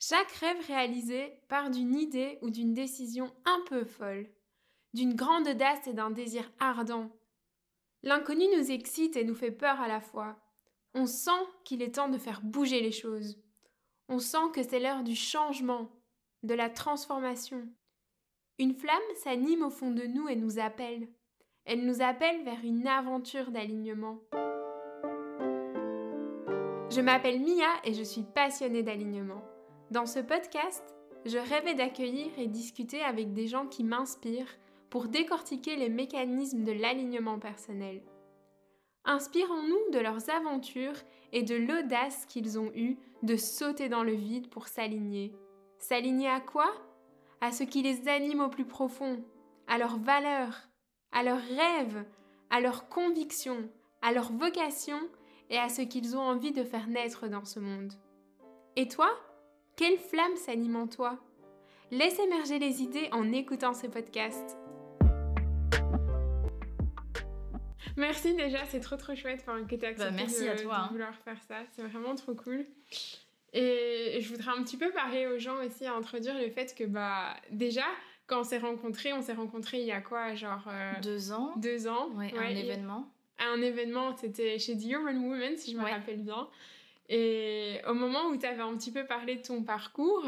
Chaque 0.00 0.30
rêve 0.32 0.64
réalisé 0.66 1.32
part 1.48 1.70
d'une 1.70 1.94
idée 1.96 2.38
ou 2.42 2.50
d'une 2.50 2.72
décision 2.72 3.34
un 3.44 3.60
peu 3.66 3.84
folle, 3.84 4.30
d'une 4.94 5.14
grande 5.14 5.48
audace 5.48 5.86
et 5.88 5.92
d'un 5.92 6.10
désir 6.10 6.48
ardent. 6.60 7.10
L'inconnu 8.02 8.44
nous 8.56 8.70
excite 8.70 9.16
et 9.16 9.24
nous 9.24 9.34
fait 9.34 9.50
peur 9.50 9.80
à 9.80 9.88
la 9.88 10.00
fois. 10.00 10.38
On 10.94 11.06
sent 11.06 11.30
qu'il 11.64 11.82
est 11.82 11.96
temps 11.96 12.08
de 12.08 12.18
faire 12.18 12.42
bouger 12.42 12.80
les 12.80 12.92
choses. 12.92 13.42
On 14.08 14.20
sent 14.20 14.52
que 14.54 14.62
c'est 14.62 14.78
l'heure 14.78 15.02
du 15.02 15.16
changement, 15.16 15.90
de 16.44 16.54
la 16.54 16.70
transformation. 16.70 17.68
Une 18.58 18.74
flamme 18.74 18.98
s'anime 19.16 19.64
au 19.64 19.70
fond 19.70 19.90
de 19.90 20.04
nous 20.04 20.28
et 20.28 20.36
nous 20.36 20.60
appelle. 20.60 21.08
Elle 21.64 21.84
nous 21.84 22.02
appelle 22.02 22.44
vers 22.44 22.64
une 22.64 22.86
aventure 22.86 23.50
d'alignement. 23.50 24.20
Je 26.90 27.00
m'appelle 27.00 27.40
Mia 27.40 27.68
et 27.84 27.92
je 27.92 28.02
suis 28.02 28.22
passionnée 28.22 28.82
d'alignement. 28.82 29.42
Dans 29.90 30.04
ce 30.04 30.18
podcast, 30.18 30.84
je 31.24 31.38
rêvais 31.38 31.72
d'accueillir 31.72 32.26
et 32.38 32.46
discuter 32.46 33.00
avec 33.00 33.32
des 33.32 33.46
gens 33.46 33.66
qui 33.66 33.84
m'inspirent 33.84 34.58
pour 34.90 35.08
décortiquer 35.08 35.76
les 35.76 35.88
mécanismes 35.88 36.62
de 36.62 36.72
l'alignement 36.72 37.38
personnel. 37.38 38.02
Inspirons-nous 39.06 39.90
de 39.92 39.98
leurs 39.98 40.28
aventures 40.28 40.96
et 41.32 41.42
de 41.42 41.54
l'audace 41.54 42.26
qu'ils 42.26 42.58
ont 42.58 42.70
eue 42.74 42.98
de 43.22 43.36
sauter 43.36 43.88
dans 43.88 44.02
le 44.02 44.12
vide 44.12 44.50
pour 44.50 44.68
s'aligner. 44.68 45.34
S'aligner 45.78 46.28
à 46.28 46.40
quoi? 46.40 46.70
À 47.40 47.50
ce 47.50 47.64
qui 47.64 47.80
les 47.80 48.08
anime 48.08 48.40
au 48.40 48.50
plus 48.50 48.66
profond, 48.66 49.24
à 49.68 49.78
leurs 49.78 49.96
valeurs, 49.96 50.68
à 51.12 51.22
leurs 51.22 51.40
rêves, 51.40 52.04
à 52.50 52.60
leurs 52.60 52.90
convictions, 52.90 53.70
à 54.02 54.12
leur 54.12 54.32
vocation 54.32 55.00
et 55.48 55.56
à 55.56 55.70
ce 55.70 55.80
qu'ils 55.80 56.14
ont 56.14 56.20
envie 56.20 56.52
de 56.52 56.64
faire 56.64 56.88
naître 56.88 57.26
dans 57.26 57.46
ce 57.46 57.58
monde. 57.58 57.94
Et 58.76 58.86
toi? 58.86 59.08
Quelle 59.78 59.96
flamme 59.96 60.36
s'anime 60.36 60.74
en 60.74 60.88
toi? 60.88 61.16
Laisse 61.92 62.18
émerger 62.18 62.58
les 62.58 62.82
idées 62.82 63.08
en 63.12 63.32
écoutant 63.32 63.74
ce 63.74 63.86
podcast. 63.86 64.58
Merci 67.96 68.34
déjà, 68.34 68.64
c'est 68.66 68.80
trop 68.80 68.96
trop 68.96 69.14
chouette 69.14 69.44
que 69.68 69.76
tu 69.76 69.84
aies 69.84 69.88
accepté 69.88 70.10
bah, 70.10 70.16
merci 70.16 70.44
de, 70.44 70.50
à 70.50 70.56
toi, 70.56 70.76
hein. 70.78 70.88
vouloir 70.90 71.14
faire 71.14 71.40
ça. 71.46 71.58
C'est 71.70 71.82
vraiment 71.82 72.16
trop 72.16 72.34
cool. 72.34 72.66
Et 73.52 74.18
je 74.20 74.28
voudrais 74.28 74.50
un 74.50 74.64
petit 74.64 74.76
peu 74.76 74.90
parler 74.90 75.28
aux 75.28 75.38
gens 75.38 75.64
aussi 75.64 75.86
à 75.86 75.94
introduire 75.94 76.34
le 76.34 76.50
fait 76.50 76.74
que 76.76 76.84
bah 76.84 77.36
déjà 77.52 77.86
quand 78.26 78.40
on 78.40 78.44
s'est 78.44 78.58
rencontrés, 78.58 79.12
on 79.12 79.22
s'est 79.22 79.32
rencontrés 79.32 79.78
il 79.78 79.86
y 79.86 79.92
a 79.92 80.00
quoi 80.00 80.34
genre 80.34 80.64
euh, 80.66 80.92
deux 81.02 81.30
ans. 81.30 81.52
Deux 81.56 81.86
ans? 81.86 82.10
Ouais, 82.16 82.32
un 82.36 82.48
événement. 82.48 83.12
Un 83.38 83.62
événement, 83.62 84.16
c'était 84.16 84.58
chez 84.58 84.76
The 84.76 84.86
Human 84.86 85.18
Woman 85.18 85.56
si 85.56 85.72
je 85.72 85.78
me 85.78 85.84
rappelle 85.84 86.22
bien. 86.22 86.48
Et 87.08 87.80
au 87.88 87.94
moment 87.94 88.26
où 88.26 88.36
tu 88.36 88.46
avais 88.46 88.62
un 88.62 88.76
petit 88.76 88.92
peu 88.92 89.04
parlé 89.06 89.36
de 89.36 89.42
ton 89.42 89.62
parcours, 89.62 90.26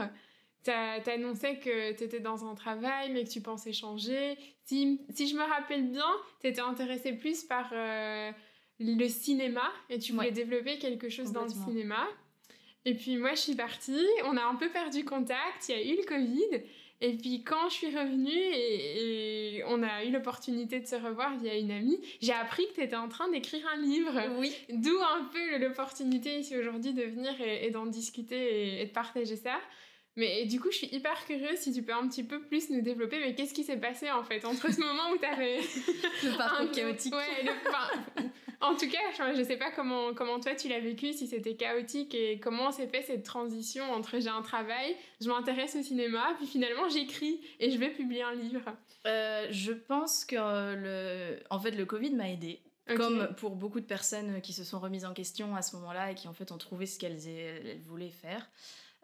tu 0.64 0.70
annoncé 0.70 1.58
que 1.58 1.92
tu 1.96 2.04
étais 2.04 2.20
dans 2.20 2.48
un 2.48 2.54
travail, 2.54 3.10
mais 3.12 3.24
que 3.24 3.30
tu 3.30 3.40
pensais 3.40 3.72
changer. 3.72 4.38
Si, 4.64 5.00
si 5.10 5.28
je 5.28 5.34
me 5.34 5.42
rappelle 5.42 5.90
bien, 5.90 6.10
tu 6.40 6.48
étais 6.48 6.60
intéressée 6.60 7.12
plus 7.12 7.44
par 7.44 7.70
euh, 7.72 8.30
le 8.78 9.08
cinéma 9.08 9.70
et 9.88 9.98
tu 9.98 10.12
voulais 10.12 10.32
développer 10.32 10.78
quelque 10.78 11.08
chose 11.08 11.32
dans 11.32 11.44
le 11.44 11.50
cinéma. 11.50 12.06
Et 12.86 12.94
puis 12.94 13.18
moi, 13.18 13.34
je 13.34 13.40
suis 13.40 13.54
partie, 13.54 14.06
on 14.24 14.36
a 14.36 14.42
un 14.42 14.54
peu 14.54 14.70
perdu 14.70 15.04
contact, 15.04 15.68
il 15.68 15.72
y 15.72 15.78
a 15.78 15.92
eu 15.92 15.96
le 15.96 16.04
Covid. 16.04 16.64
Et 17.02 17.16
puis 17.16 17.42
quand 17.42 17.68
je 17.68 17.74
suis 17.74 17.96
revenue 17.96 18.30
et, 18.30 19.62
on 19.66 19.82
a 19.82 20.04
eu 20.04 20.10
l'opportunité 20.10 20.80
de 20.80 20.86
se 20.86 20.96
revoir 20.96 21.36
via 21.38 21.56
une 21.56 21.70
amie, 21.70 21.98
j'ai 22.20 22.32
appris 22.32 22.66
que 22.68 22.74
tu 22.74 22.82
étais 22.82 22.96
en 22.96 23.08
train 23.08 23.28
d'écrire 23.30 23.66
un 23.74 23.80
livre. 23.80 24.20
Oui. 24.38 24.54
D'où 24.70 24.96
un 24.98 25.24
peu 25.24 25.58
l'opportunité 25.58 26.38
ici 26.38 26.56
aujourd'hui 26.56 26.92
de 26.92 27.02
venir 27.02 27.32
et, 27.40 27.70
d'en 27.70 27.86
discuter 27.86 28.80
et, 28.80 28.86
de 28.86 28.90
partager 28.90 29.36
ça. 29.36 29.58
Mais 30.16 30.44
du 30.44 30.60
coup, 30.60 30.70
je 30.70 30.78
suis 30.78 30.88
hyper 30.88 31.24
curieuse 31.24 31.58
si 31.58 31.72
tu 31.72 31.82
peux 31.82 31.92
un 31.92 32.06
petit 32.08 32.24
peu 32.24 32.40
plus 32.40 32.70
nous 32.70 32.80
développer. 32.80 33.18
Mais 33.20 33.34
qu'est-ce 33.34 33.54
qui 33.54 33.64
s'est 33.64 33.76
passé 33.76 34.10
en 34.10 34.24
fait 34.24 34.44
entre 34.44 34.72
ce 34.72 34.80
moment 34.80 35.10
où 35.12 35.18
tu 35.18 35.24
avais. 35.24 35.58
le 36.24 36.36
parcours 36.36 36.70
chaotique. 36.72 37.14
Ouais, 37.14 37.44
le... 37.44 38.22
en 38.60 38.74
tout 38.74 38.88
cas, 38.88 39.32
je 39.34 39.42
sais 39.42 39.56
pas 39.56 39.70
comment, 39.70 40.12
comment 40.12 40.40
toi 40.40 40.54
tu 40.54 40.68
l'as 40.68 40.80
vécu, 40.80 41.12
si 41.12 41.26
c'était 41.26 41.54
chaotique 41.54 42.14
et 42.14 42.40
comment 42.40 42.72
s'est 42.72 42.88
fait 42.88 43.02
cette 43.02 43.22
transition 43.22 43.84
entre 43.92 44.18
j'ai 44.18 44.28
un 44.28 44.42
travail, 44.42 44.96
je 45.20 45.28
m'intéresse 45.28 45.76
au 45.76 45.82
cinéma, 45.82 46.34
puis 46.38 46.46
finalement 46.46 46.88
j'écris 46.88 47.40
et 47.60 47.70
je 47.70 47.78
vais 47.78 47.90
publier 47.90 48.22
un 48.22 48.34
livre. 48.34 48.62
Euh, 49.06 49.46
je 49.50 49.72
pense 49.72 50.24
que 50.24 50.34
le... 50.36 51.38
en 51.50 51.60
fait, 51.60 51.70
le 51.70 51.86
Covid 51.86 52.10
m'a 52.10 52.30
aidé. 52.30 52.60
Comme 52.96 53.28
pour 53.36 53.54
beaucoup 53.54 53.78
de 53.78 53.86
personnes 53.86 54.40
qui 54.40 54.52
se 54.52 54.64
sont 54.64 54.80
remises 54.80 55.04
en 55.04 55.14
question 55.14 55.54
à 55.54 55.62
ce 55.62 55.76
moment-là 55.76 56.10
et 56.10 56.16
qui 56.16 56.26
en 56.26 56.32
fait 56.32 56.50
ont 56.50 56.58
trouvé 56.58 56.86
ce 56.86 56.98
qu'elles 56.98 57.20
voulaient 57.86 58.10
faire. 58.10 58.50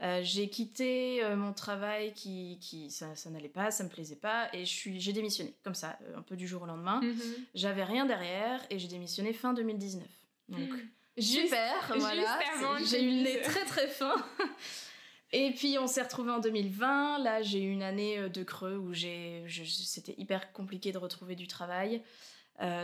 Euh, 0.02 0.20
j'ai 0.22 0.50
quitté 0.50 1.24
euh, 1.24 1.36
mon 1.36 1.54
travail 1.54 2.12
qui, 2.12 2.58
qui 2.60 2.90
ça, 2.90 3.14
ça 3.14 3.30
n'allait 3.30 3.48
pas, 3.48 3.70
ça 3.70 3.82
me 3.82 3.88
plaisait 3.88 4.16
pas, 4.16 4.48
et 4.52 4.66
je 4.66 4.70
suis, 4.70 5.00
j'ai 5.00 5.14
démissionné 5.14 5.54
comme 5.64 5.74
ça, 5.74 5.98
euh, 6.02 6.18
un 6.18 6.22
peu 6.22 6.36
du 6.36 6.46
jour 6.46 6.62
au 6.62 6.66
lendemain. 6.66 7.00
Mhm. 7.00 7.20
J'avais 7.54 7.84
rien 7.84 8.04
derrière 8.04 8.60
et 8.68 8.78
j'ai 8.78 8.88
démissionné 8.88 9.32
fin 9.32 9.54
2019. 9.54 10.06
Donc 10.50 10.68
super, 11.18 11.94
voilà. 11.96 12.38
J'ai 12.84 13.02
eu 13.02 13.08
le 13.08 13.22
nez 13.22 13.40
très 13.40 13.64
très 13.64 13.88
fin. 13.88 14.14
et 15.32 15.52
puis 15.52 15.78
on 15.78 15.86
s'est 15.86 16.02
retrouvé 16.02 16.30
en 16.30 16.40
2020. 16.40 17.18
Là, 17.20 17.40
j'ai 17.40 17.62
eu 17.62 17.70
une 17.70 17.82
année 17.82 18.28
de 18.28 18.42
creux 18.42 18.76
où 18.76 18.92
j'ai, 18.92 19.44
c'était 19.48 20.14
hyper 20.18 20.52
compliqué 20.52 20.92
de 20.92 20.98
retrouver 20.98 21.36
du 21.36 21.46
travail. 21.46 22.02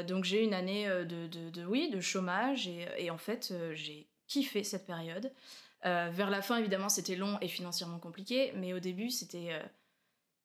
donc 0.07 0.25
j'ai 0.25 0.41
eu 0.41 0.45
une 0.45 0.55
année 0.55 0.89
de, 0.89 1.27
de, 1.27 1.51
de, 1.51 1.65
oui, 1.67 1.91
de 1.91 2.01
chômage 2.01 2.69
et, 2.69 2.89
et 2.97 3.11
en 3.11 3.19
fait 3.19 3.53
j'ai 3.75 4.07
kiffé 4.29 4.65
cette 4.65 4.87
période. 4.87 5.31
Euh, 5.85 6.11
vers 6.13 6.31
la 6.31 6.43
fin, 6.43 6.57
évidemment, 6.59 6.89
c'était 6.89 7.17
long 7.17 7.39
et 7.41 7.49
financièrement 7.49 7.99
compliqué, 7.99 8.53
mais 8.57 8.73
au 8.73 8.81
début, 8.81 9.11
c'était... 9.11 9.53
Euh, 9.53 9.63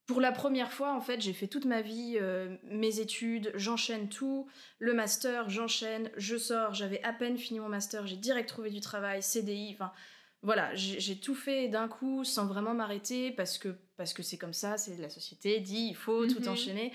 pour 0.07 0.21
la 0.21 0.31
première 0.31 0.71
fois, 0.71 0.93
en 0.93 1.01
fait, 1.01 1.19
j'ai 1.19 1.33
fait 1.33 1.47
toute 1.47 1.65
ma 1.65 1.81
vie, 1.81 2.17
euh, 2.19 2.55
mes 2.63 3.01
études, 3.01 3.51
j'enchaîne 3.55 4.07
tout, 4.07 4.47
le 4.79 4.93
master, 4.93 5.49
j'enchaîne, 5.49 6.09
je 6.15 6.37
sors, 6.37 6.73
j'avais 6.73 7.03
à 7.03 7.11
peine 7.11 7.37
fini 7.37 7.59
mon 7.59 7.67
master, 7.67 8.07
j'ai 8.07 8.15
direct 8.15 8.47
trouvé 8.47 8.69
du 8.69 8.79
travail, 8.79 9.21
CDI, 9.21 9.73
enfin 9.73 9.91
voilà, 10.43 10.73
j'ai 10.75 11.19
tout 11.19 11.35
fait 11.35 11.67
d'un 11.67 11.89
coup 11.89 12.23
sans 12.23 12.45
vraiment 12.45 12.73
m'arrêter 12.73 13.31
parce 13.31 13.57
que 13.57 13.75
parce 13.97 14.13
que 14.13 14.23
c'est 14.23 14.37
comme 14.37 14.53
ça, 14.53 14.77
c'est 14.77 14.95
la 14.97 15.09
société 15.09 15.59
dit 15.59 15.87
il 15.89 15.95
faut 15.95 16.25
tout 16.27 16.41
mhm. 16.41 16.49
enchaîner. 16.49 16.93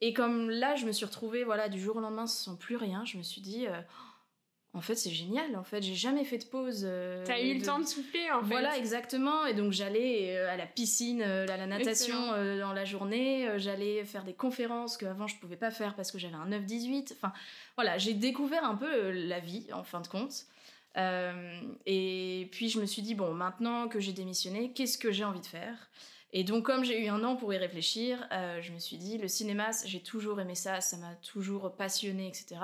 Et 0.00 0.12
comme 0.12 0.50
là, 0.50 0.74
je 0.74 0.86
me 0.86 0.90
suis 0.90 1.04
retrouvée 1.04 1.44
voilà 1.44 1.68
du 1.68 1.78
jour 1.78 1.96
au 1.96 2.00
lendemain 2.00 2.26
sans 2.26 2.56
plus 2.56 2.76
rien, 2.76 3.04
je 3.04 3.18
me 3.18 3.22
suis 3.22 3.42
dit 3.42 3.66
en 4.74 4.82
fait, 4.82 4.96
c'est 4.96 5.10
génial. 5.10 5.56
En 5.56 5.64
fait, 5.64 5.82
j'ai 5.82 5.94
jamais 5.94 6.24
fait 6.24 6.38
de 6.38 6.44
pause. 6.44 6.82
Euh, 6.84 7.24
T'as 7.24 7.40
eu 7.40 7.54
le 7.54 7.64
temps 7.64 7.78
de 7.78 7.86
souffler, 7.86 8.30
en 8.30 8.40
fait. 8.40 8.48
Voilà, 8.48 8.76
exactement. 8.76 9.46
Et 9.46 9.54
donc, 9.54 9.72
j'allais 9.72 10.36
euh, 10.36 10.52
à 10.52 10.56
la 10.56 10.66
piscine, 10.66 11.22
euh, 11.22 11.46
à 11.48 11.56
la 11.56 11.66
natation 11.66 12.16
dans 12.58 12.72
la 12.72 12.84
journée. 12.84 13.48
j'allais 13.56 14.04
faire 14.04 14.24
des 14.24 14.34
conférences 14.34 14.96
que 14.96 15.06
avant 15.06 15.26
je 15.26 15.36
pouvais 15.36 15.56
pas 15.56 15.70
faire 15.70 15.94
parce 15.94 16.12
que 16.12 16.18
j'avais 16.18 16.34
un 16.34 16.48
9-18. 16.48 17.14
Enfin, 17.14 17.32
voilà, 17.76 17.96
j'ai 17.96 18.12
découvert 18.12 18.64
un 18.64 18.74
peu 18.74 19.10
la 19.10 19.40
vie, 19.40 19.66
en 19.72 19.84
fin 19.84 20.00
de 20.00 20.06
compte. 20.06 20.44
et 21.86 22.48
puis, 22.52 22.68
je 22.68 22.78
me 22.78 22.86
suis 22.86 23.02
dit, 23.02 23.14
bon, 23.14 23.32
maintenant 23.32 23.88
que 23.88 24.00
j'ai 24.00 24.12
démissionné, 24.12 24.72
qu'est-ce 24.72 24.98
que 24.98 25.10
j'ai 25.10 25.24
envie 25.24 25.40
de 25.40 25.46
faire? 25.46 25.88
Et 26.32 26.44
donc, 26.44 26.66
comme 26.66 26.84
j'ai 26.84 27.02
eu 27.04 27.08
un 27.08 27.24
an 27.24 27.36
pour 27.36 27.54
y 27.54 27.56
réfléchir, 27.56 28.26
euh, 28.32 28.60
je 28.60 28.72
me 28.72 28.78
suis 28.78 28.98
dit, 28.98 29.16
le 29.16 29.28
cinéma, 29.28 29.70
j'ai 29.86 30.02
toujours 30.02 30.40
aimé 30.40 30.54
ça, 30.54 30.80
ça 30.82 30.98
m'a 30.98 31.14
toujours 31.16 31.74
passionné, 31.74 32.28
etc. 32.28 32.60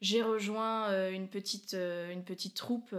J'ai 0.00 0.22
rejoint 0.22 0.88
euh, 0.90 1.10
une, 1.10 1.28
petite, 1.28 1.74
euh, 1.74 2.12
une 2.12 2.22
petite 2.22 2.54
troupe 2.54 2.94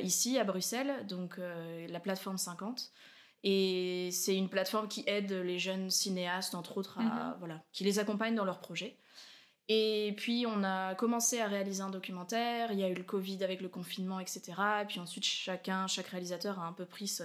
ici, 0.00 0.38
à 0.38 0.44
Bruxelles, 0.44 1.04
donc 1.08 1.40
la 1.88 1.98
plateforme 1.98 2.38
50. 2.38 2.92
Et 3.42 4.10
c'est 4.12 4.36
une 4.36 4.48
plateforme 4.48 4.86
qui 4.86 5.02
aide 5.06 5.32
les 5.32 5.58
jeunes 5.58 5.90
cinéastes, 5.90 6.54
entre 6.54 6.76
autres, 6.76 6.98
à, 6.98 7.02
mhm. 7.02 7.34
voilà, 7.40 7.64
qui 7.72 7.82
les 7.82 7.98
accompagne 7.98 8.36
dans 8.36 8.44
leurs 8.44 8.60
projets. 8.60 8.96
Et 9.68 10.14
puis 10.16 10.46
on 10.48 10.62
a 10.62 10.94
commencé 10.94 11.40
à 11.40 11.46
réaliser 11.46 11.80
un 11.80 11.90
documentaire, 11.90 12.72
il 12.72 12.78
y 12.78 12.84
a 12.84 12.88
eu 12.88 12.94
le 12.94 13.04
Covid 13.04 13.42
avec 13.42 13.60
le 13.60 13.68
confinement, 13.68 14.20
etc. 14.20 14.42
Et 14.82 14.84
puis 14.84 14.98
ensuite 14.98 15.24
chacun, 15.24 15.86
chaque 15.86 16.08
réalisateur 16.08 16.58
a 16.58 16.66
un 16.66 16.72
peu 16.72 16.84
pris 16.84 17.06
ce, 17.06 17.22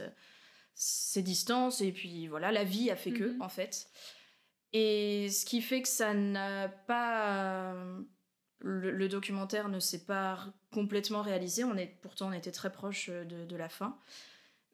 ses 0.75 1.21
distances 1.21 1.81
et 1.81 1.91
puis 1.91 2.27
voilà, 2.27 2.51
la 2.51 2.65
vie 2.65 2.91
a 2.91 2.95
fait 2.95 3.11
que 3.11 3.23
mhm. 3.23 3.41
en 3.41 3.49
fait. 3.49 3.89
Et 4.73 5.29
ce 5.29 5.45
qui 5.45 5.61
fait 5.61 5.81
que 5.81 5.87
ça 5.87 6.13
n'a 6.13 6.67
pas 6.67 7.73
le, 8.59 9.07
documentaire 9.07 9.69
ne 9.69 9.79
s'est 9.79 10.05
pas 10.05 10.53
complètement 10.71 11.21
réalisé. 11.21 11.63
On 11.63 11.77
est 11.77 11.97
pourtant 12.01 12.29
on 12.29 12.33
était 12.33 12.51
très 12.51 12.71
proche 12.71 13.09
de, 13.09 13.55
la 13.55 13.69
fin. 13.69 13.97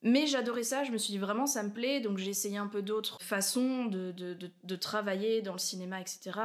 Mais 0.01 0.25
j'adorais 0.25 0.63
ça, 0.63 0.83
je 0.83 0.91
me 0.91 0.97
suis 0.97 1.11
dit 1.11 1.19
vraiment 1.19 1.45
ça 1.45 1.61
me 1.61 1.71
plaît, 1.71 2.01
donc 2.01 2.17
j'ai 2.17 2.31
essayé 2.31 2.57
un 2.57 2.67
peu 2.67 2.81
d'autres 2.81 3.21
façons 3.21 3.85
de, 3.85 4.11
de, 4.11 4.35
de, 4.63 4.75
travailler 4.75 5.43
dans 5.43 5.53
le 5.53 5.59
cinéma, 5.59 6.01
etc. 6.01 6.39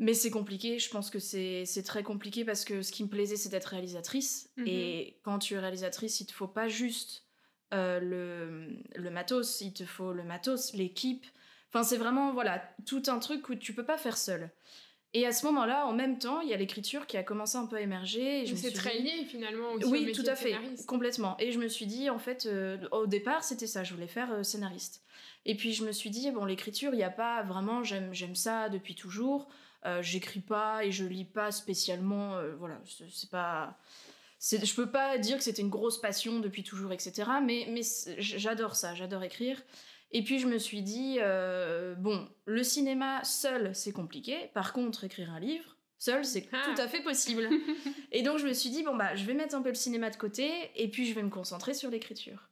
Mais 0.00 0.14
c'est 0.14 0.32
compliqué, 0.32 0.80
je 0.80 0.90
pense 0.90 1.10
que 1.10 1.20
c'est 1.20 1.84
très 1.84 2.02
compliqué 2.02 2.44
parce 2.44 2.64
que 2.64 2.82
ce 2.82 2.90
qui 2.90 3.04
me 3.04 3.08
plaisait 3.08 3.36
c'est 3.36 3.50
d'être 3.50 3.66
réalisatrice. 3.66 4.50
Mhm. 4.56 4.66
Et 4.66 5.20
quand 5.22 5.38
tu 5.38 5.54
es 5.54 5.58
réalisatrice, 5.60 6.20
il 6.20 6.26
te 6.26 6.32
faut 6.32 6.48
pas 6.48 6.66
juste 6.66 7.28
euh, 7.72 8.00
le, 8.00 9.00
le, 9.00 9.10
matos, 9.10 9.60
il 9.60 9.72
te 9.72 9.84
faut 9.84 10.12
le 10.12 10.24
matos, 10.24 10.74
l'équipe. 10.74 11.26
Enfin, 11.68 11.82
c'est 11.82 11.96
vraiment, 11.96 12.32
voilà, 12.32 12.62
tout 12.86 13.02
un 13.06 13.18
truc 13.18 13.42
que 13.42 13.54
tu 13.54 13.72
peux 13.72 13.84
pas 13.84 13.96
faire 13.96 14.16
seul. 14.16 14.50
Et 15.14 15.26
à 15.26 15.32
ce 15.32 15.44
moment-là, 15.46 15.86
en 15.86 15.92
même 15.92 16.18
temps, 16.18 16.40
il 16.40 16.48
y 16.48 16.54
a 16.54 16.56
l'écriture 16.56 17.06
qui 17.06 17.18
a 17.18 17.22
commencé 17.22 17.58
un 17.58 17.66
peu 17.66 17.76
à 17.76 17.80
émerger. 17.80 18.46
C'est 18.56 18.72
très 18.72 18.98
lié 18.98 19.26
finalement 19.26 19.72
aussi 19.72 19.84
Oui, 19.84 20.12
tout 20.12 20.24
à 20.26 20.34
fait, 20.34 20.56
complètement. 20.86 21.36
Et 21.38 21.52
je 21.52 21.58
me 21.58 21.68
suis 21.68 21.84
dit, 21.84 22.08
en 22.08 22.18
fait, 22.18 22.46
euh, 22.46 22.78
au 22.92 23.06
départ, 23.06 23.44
c'était 23.44 23.66
ça, 23.66 23.84
je 23.84 23.92
voulais 23.92 24.06
faire 24.06 24.32
euh, 24.32 24.42
scénariste. 24.42 25.02
Et 25.44 25.54
puis 25.54 25.74
je 25.74 25.84
me 25.84 25.92
suis 25.92 26.08
dit, 26.08 26.30
bon, 26.30 26.46
l'écriture, 26.46 26.94
il 26.94 26.96
n'y 26.96 27.02
a 27.02 27.10
pas 27.10 27.42
vraiment, 27.42 27.82
j'aime 27.84 28.34
ça 28.34 28.70
depuis 28.70 28.94
toujours. 28.94 29.48
Euh, 29.84 30.00
j'écris 30.00 30.40
pas 30.40 30.84
et 30.84 30.92
je 30.92 31.04
lis 31.04 31.24
pas 31.24 31.50
spécialement, 31.50 32.40
voilà, 32.58 32.80
c'est 32.86 33.28
pas 33.28 33.76
je 34.42 34.74
peux 34.74 34.90
pas 34.90 35.18
dire 35.18 35.38
que 35.38 35.44
c'était 35.44 35.62
une 35.62 35.70
grosse 35.70 36.00
passion 36.00 36.40
depuis 36.40 36.64
toujours, 36.64 36.92
etc. 36.92 37.30
Mais, 37.42 37.66
mais 37.70 37.82
j'adore 38.18 38.76
ça, 38.76 38.94
j'adore 38.94 39.22
écrire. 39.22 39.62
Et 40.10 40.22
puis 40.22 40.38
je 40.38 40.46
me 40.46 40.58
suis 40.58 40.82
dit, 40.82 41.16
euh, 41.20 41.94
bon, 41.94 42.28
le 42.44 42.62
cinéma 42.62 43.24
seul, 43.24 43.74
c'est 43.74 43.92
compliqué. 43.92 44.50
Par 44.52 44.72
contre, 44.72 45.04
écrire 45.04 45.32
un 45.32 45.40
livre, 45.40 45.76
seul, 45.98 46.24
c'est 46.24 46.48
ah. 46.52 46.62
tout 46.64 46.80
à 46.80 46.88
fait 46.88 47.02
possible. 47.02 47.48
et 48.12 48.22
donc 48.22 48.38
je 48.38 48.46
me 48.46 48.52
suis 48.52 48.70
dit, 48.70 48.82
bon, 48.82 48.96
bah, 48.96 49.14
je 49.14 49.24
vais 49.24 49.34
mettre 49.34 49.54
un 49.54 49.62
peu 49.62 49.70
le 49.70 49.74
cinéma 49.74 50.10
de 50.10 50.16
côté 50.16 50.70
et 50.76 50.88
puis 50.88 51.06
je 51.06 51.14
vais 51.14 51.22
me 51.22 51.30
concentrer 51.30 51.72
sur 51.72 51.90
l'écriture. 51.90 52.51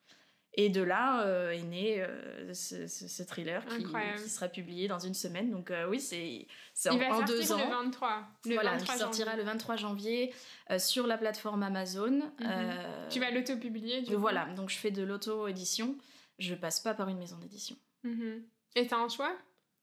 Et 0.63 0.69
de 0.69 0.83
là 0.83 1.23
euh, 1.27 1.51
est 1.51 1.63
né 1.63 2.03
euh, 2.03 2.53
ce, 2.53 3.23
thriller 3.23 3.65
qui, 3.67 4.29
sera 4.29 4.49
publié 4.49 4.89
dans 4.89 4.99
une 4.99 5.15
semaine. 5.15 5.51
Donc 5.51 5.73
oui, 5.89 6.01
c'est 6.01 6.47
en, 6.89 7.01
en 7.01 7.23
deux 7.23 7.53
ans. 7.53 7.59
Le 7.59 7.85
23. 7.85 8.23
Le 8.47 8.55
voilà, 8.55 8.77
il 8.77 8.87
sortira 8.87 9.37
le 9.37 9.43
23 9.43 9.77
janvier 9.77 10.35
sur 10.79 11.07
la 11.07 11.19
plateforme 11.19 11.63
Amazon. 11.63 12.33
Mhm. 12.41 12.49
tu 13.11 13.21
vas 13.21 13.31
l'auto-publier 13.31 14.03
Voilà, 14.17 14.47
donc 14.55 14.71
je 14.71 14.77
fais 14.77 14.91
de 14.91 15.03
l'auto-édition 15.03 15.97
je 16.41 16.55
passe 16.55 16.81
pas 16.81 16.95
par 16.95 17.09
une 17.09 17.19
maison 17.19 17.39
d'édition. 17.39 17.77
Mhm. 18.03 18.43
Et 18.75 18.87
t'as 18.87 18.97
un 18.97 19.09
choix? 19.09 19.37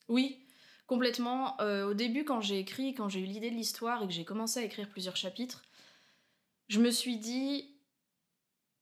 Oui, 0.09 0.43
complètement. 0.87 1.59
Euh, 1.61 1.89
au 1.89 1.93
début, 1.93 2.25
quand 2.25 2.41
j'ai 2.41 2.59
écrit, 2.59 2.93
quand 2.93 3.09
j'ai 3.09 3.21
eu 3.21 3.25
l'idée 3.25 3.51
de 3.51 3.55
l'histoire 3.55 4.03
et 4.03 4.07
que 4.07 4.13
j'ai 4.13 4.25
commencé 4.25 4.59
à 4.59 4.63
écrire 4.63 4.89
plusieurs 4.89 5.15
chapitres, 5.15 5.63
je 6.67 6.79
me 6.79 6.89
suis 6.89 7.17
dit 7.17 7.76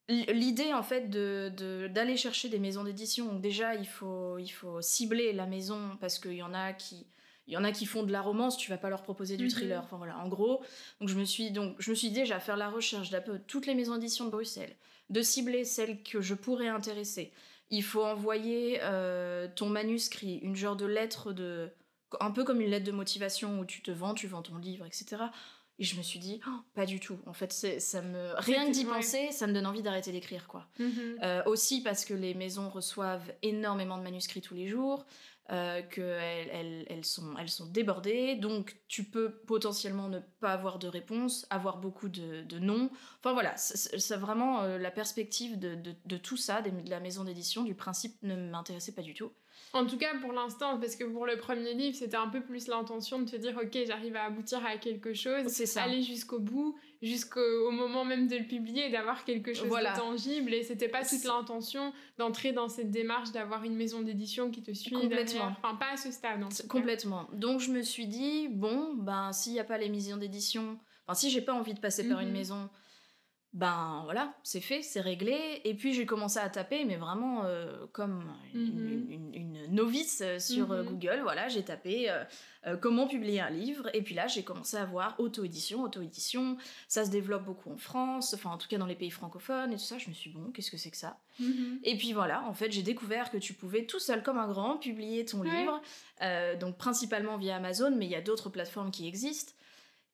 l'idée 0.08 0.74
en 0.74 0.84
fait 0.84 1.10
de 1.10 1.88
d'aller 1.88 2.18
chercher 2.18 2.50
des 2.50 2.60
maisons 2.60 2.84
d'édition. 2.84 3.40
Déjà, 3.40 3.76
il 3.76 3.88
faut 3.88 4.38
il 4.38 4.50
faut 4.50 4.82
cibler 4.82 5.34
la 5.34 5.46
maison 5.46 5.98
parce 6.00 6.20
qu'il 6.20 6.34
y 6.34 6.44
en 6.44 6.54
a 6.54 6.74
qui 6.74 7.08
il 7.48 7.54
y 7.54 7.58
en 7.58 7.64
a 7.64 7.72
qui 7.72 7.86
font 7.86 8.04
de 8.04 8.12
la 8.12 8.22
romance, 8.22 8.58
tu 8.58 8.72
vas 8.72 8.78
pas 8.78 8.90
leur 8.90 9.04
proposer 9.04 9.38
du 9.38 9.46
mhm. 9.46 9.52
thriller. 9.52 9.84
Enfin 9.84 9.98
voilà, 9.98 10.18
en 10.18 10.28
gros, 10.28 10.64
donc 11.00 11.10
je 11.10 11.16
me 11.16 11.26
suis 11.26 11.52
donc 11.52 11.76
je 11.80 11.92
me 11.92 11.96
suis 11.96 12.10
dit 12.10 12.22
déjà 12.22 12.40
faire 12.40 12.58
la 12.58 12.70
recherche 12.70 13.10
d'un 13.10 13.22
toutes 13.48 13.68
les 13.68 13.76
maisons 13.76 13.94
d'édition 13.94 14.26
de 14.26 14.32
Bruxelles, 14.32 14.76
de 15.10 15.22
cibler 15.22 15.64
celles 15.64 16.02
que 16.02 16.22
je 16.22 16.34
pourrais 16.34 16.68
intéresser, 16.68 17.32
il 17.70 17.84
faut 17.84 18.04
envoyer 18.04 18.80
euh, 18.82 19.48
ton 19.56 19.70
manuscrit, 19.70 20.38
une 20.38 20.56
genre 20.56 20.76
de 20.76 20.86
lettre 20.86 21.34
de. 21.34 21.70
un 22.20 22.32
peu 22.32 22.44
comme 22.44 22.62
une 22.62 22.70
lettre 22.70 22.86
de 22.86 22.92
motivation 22.92 23.60
où 23.60 23.66
tu 23.66 23.82
te 23.82 23.92
vends, 23.92 24.14
tu 24.14 24.28
vends 24.28 24.42
ton 24.42 24.58
livre, 24.58 24.86
etc. 24.86 25.24
Et 25.78 25.84
je 25.84 25.98
me 25.98 26.04
suis 26.04 26.20
dit, 26.20 26.40
oh, 26.48 26.60
pas 26.74 26.86
du 26.86 27.00
tout. 27.00 27.18
En 27.26 27.34
fait, 27.34 27.52
ça 27.52 28.02
me 28.02 28.34
rien 28.38 28.68
que 28.68 28.72
d'y 28.72 28.86
penser, 28.86 29.32
ça 29.32 29.46
me 29.46 29.54
donne 29.54 29.66
envie 29.66 29.82
d'arrêter 29.82 30.12
d'écrire, 30.12 30.48
quoi. 30.48 30.68
Mhm. 30.80 31.18
Euh, 31.22 31.44
aussi 31.46 31.82
parce 31.82 32.06
que 32.06 32.14
les 32.14 32.34
maisons 32.34 32.70
reçoivent 32.70 33.34
énormément 33.42 33.98
de 33.98 34.04
manuscrits 34.04 34.42
tous 34.42 34.56
les 34.56 34.68
jours 34.68 35.06
euh, 35.52 35.82
qu'elles 35.84 36.86
elles, 36.90 37.06
sont, 37.06 37.36
elles 37.38 37.50
sont 37.50 37.68
débordées, 37.68 38.36
donc 38.36 38.78
tu 38.88 39.04
peux 39.04 39.32
potentiellement 39.46 40.08
ne 40.08 40.20
pas 40.46 40.54
avoir 40.54 40.78
de 40.78 40.88
réponse, 40.88 41.48
avoir 41.50 41.78
beaucoup 41.78 42.08
de, 42.08 42.44
de 42.44 42.60
non. 42.60 42.92
Enfin 43.20 43.34
voilà, 43.34 43.58
c'est 43.58 44.16
vraiment 44.16 44.62
euh, 44.62 44.78
la 44.78 44.92
perspective 44.92 45.58
de, 45.58 45.74
de, 45.74 45.96
de, 46.06 46.18
tout 46.18 46.38
ça, 46.38 46.62
de 46.62 46.70
la 46.88 47.00
maison 47.00 47.24
d'édition, 47.24 47.64
du 47.64 47.74
principe 47.74 48.14
ne 48.22 48.36
m'intéressait 48.36 48.92
pas 48.92 49.02
du 49.02 49.16
tout. 49.16 49.32
En 49.74 49.86
tout 49.86 49.98
cas, 49.98 50.16
pour 50.22 50.32
l'instant, 50.32 50.80
parce 50.80 50.96
que 50.96 51.04
pour 51.04 51.26
le 51.26 51.36
premier 51.38 51.74
livre, 51.74 51.98
c'était 51.98 52.16
un 52.16 52.30
peu 52.30 52.42
plus 52.42 52.68
l'intention 52.68 53.20
de 53.20 53.30
te 53.30 53.36
dire, 53.36 53.60
ok, 53.62 53.78
j'arrive 53.86 54.16
à 54.16 54.24
aboutir 54.24 54.66
à 54.66 54.78
quelque 54.78 55.14
chose, 55.14 55.48
ça. 55.48 55.84
aller 55.84 56.02
jusqu'au 56.02 56.40
bout, 56.40 56.78
jusqu'au 57.02 57.72
moment 57.72 58.06
même 58.06 58.28
de 58.28 58.38
le 58.38 58.46
publier, 58.46 58.90
d'avoir 58.90 59.26
quelque 59.26 59.54
chose 59.54 59.70
de 59.70 59.98
tangible. 59.98 60.54
Et 60.54 60.64
c'était 60.64 60.88
pas 60.88 61.04
toute 61.04 61.26
l'intention 61.26 61.92
d'entrer 62.18 62.54
dans 62.54 62.70
cette 62.70 62.90
démarche 62.90 63.32
d'avoir 63.32 63.64
une 63.66 63.76
maison 63.76 64.02
d'édition 64.02 64.50
qui 64.50 64.62
te 64.62 64.72
suit 64.72 64.92
Complètement. 64.92 65.54
Enfin, 65.62 65.76
pas 65.76 65.94
à 65.94 65.98
ce 65.98 66.10
stade. 66.12 66.42
Complètement. 66.70 67.28
Donc 67.34 67.60
je 67.60 67.72
me 67.72 67.82
suis 67.82 68.08
dit, 68.08 68.48
bon, 68.48 68.94
ben 68.94 69.34
s'il 69.34 69.54
n'y 69.54 69.60
a 69.60 69.66
pas 69.66 69.78
les 69.78 69.90
maisons 69.90 70.16
d'édition, 70.16 70.35
enfin 70.38 71.14
si 71.14 71.30
j'ai 71.30 71.42
pas 71.42 71.54
envie 71.54 71.74
de 71.74 71.80
passer 71.80 72.08
par 72.08 72.20
une 72.20 72.28
mhm. 72.30 72.34
maison 72.34 72.70
ben 73.56 74.02
voilà, 74.04 74.34
c'est 74.44 74.60
fait, 74.60 74.82
c'est 74.82 75.00
réglé. 75.00 75.62
Et 75.64 75.76
puis 75.76 75.94
j'ai 75.94 76.06
commencé 76.06 76.40
à 76.40 76.50
taper, 76.50 76.84
mais 76.84 76.98
vraiment 76.98 77.46
euh, 77.46 77.86
comme 77.94 78.26
mhm. 78.54 79.08
une, 79.34 79.68
novice 79.70 80.22
euh, 80.22 80.40
sur 80.40 80.74
euh, 80.74 80.84
mhm. 80.84 80.90
Google. 80.90 81.20
Voilà, 81.24 81.48
j'ai 81.48 81.64
tapé 81.64 82.14
comment 82.82 83.08
publier 83.08 83.40
un 83.40 83.50
livre. 83.50 83.90
Et 83.94 84.02
puis 84.02 84.14
là, 84.14 84.28
j'ai 84.28 84.44
commencé 84.44 84.76
à 84.76 84.84
voir 84.84 85.16
auto-édition, 85.20 85.84
auto-édition. 85.84 86.58
Ça 86.90 87.06
se 87.06 87.12
développe 87.12 87.46
beaucoup 87.46 87.72
en 87.72 87.78
France, 87.78 88.34
enfin 88.34 88.50
en 88.50 88.58
tout 88.58 88.68
cas 88.68 88.78
dans 88.78 88.88
les 88.88 88.96
pays 88.96 89.12
francophones 89.12 89.72
et 89.72 89.76
tout 89.76 89.84
ça. 89.84 89.98
Je 90.00 90.10
me 90.10 90.14
suis 90.14 90.32
dit, 90.32 90.36
bon, 90.36 90.52
qu'est-ce 90.52 90.72
que 90.72 90.78
c'est 90.78 90.92
que 90.92 90.98
ça? 90.98 91.18
Mhm. 91.40 91.80
Et 91.84 91.98
puis 91.98 92.12
voilà, 92.12 92.44
en 92.44 92.54
fait, 92.54 92.74
j'ai 92.74 92.84
découvert 92.84 93.32
que 93.32 93.38
tu 93.38 93.54
pouvais 93.54 93.86
tout 93.86 94.00
seul 94.00 94.22
comme 94.22 94.38
un 94.38 94.50
grand 94.50 94.78
publier 94.78 95.24
ton 95.24 95.44
livre. 95.44 95.82
donc 96.60 96.78
principalement 96.78 97.38
via 97.38 97.56
Amazon, 97.56 97.96
mais 97.96 98.06
il 98.06 98.12
y 98.12 98.16
a 98.16 98.22
d'autres 98.22 98.50
plateformes 98.50 98.92
qui 98.92 99.08
existent. 99.08 99.54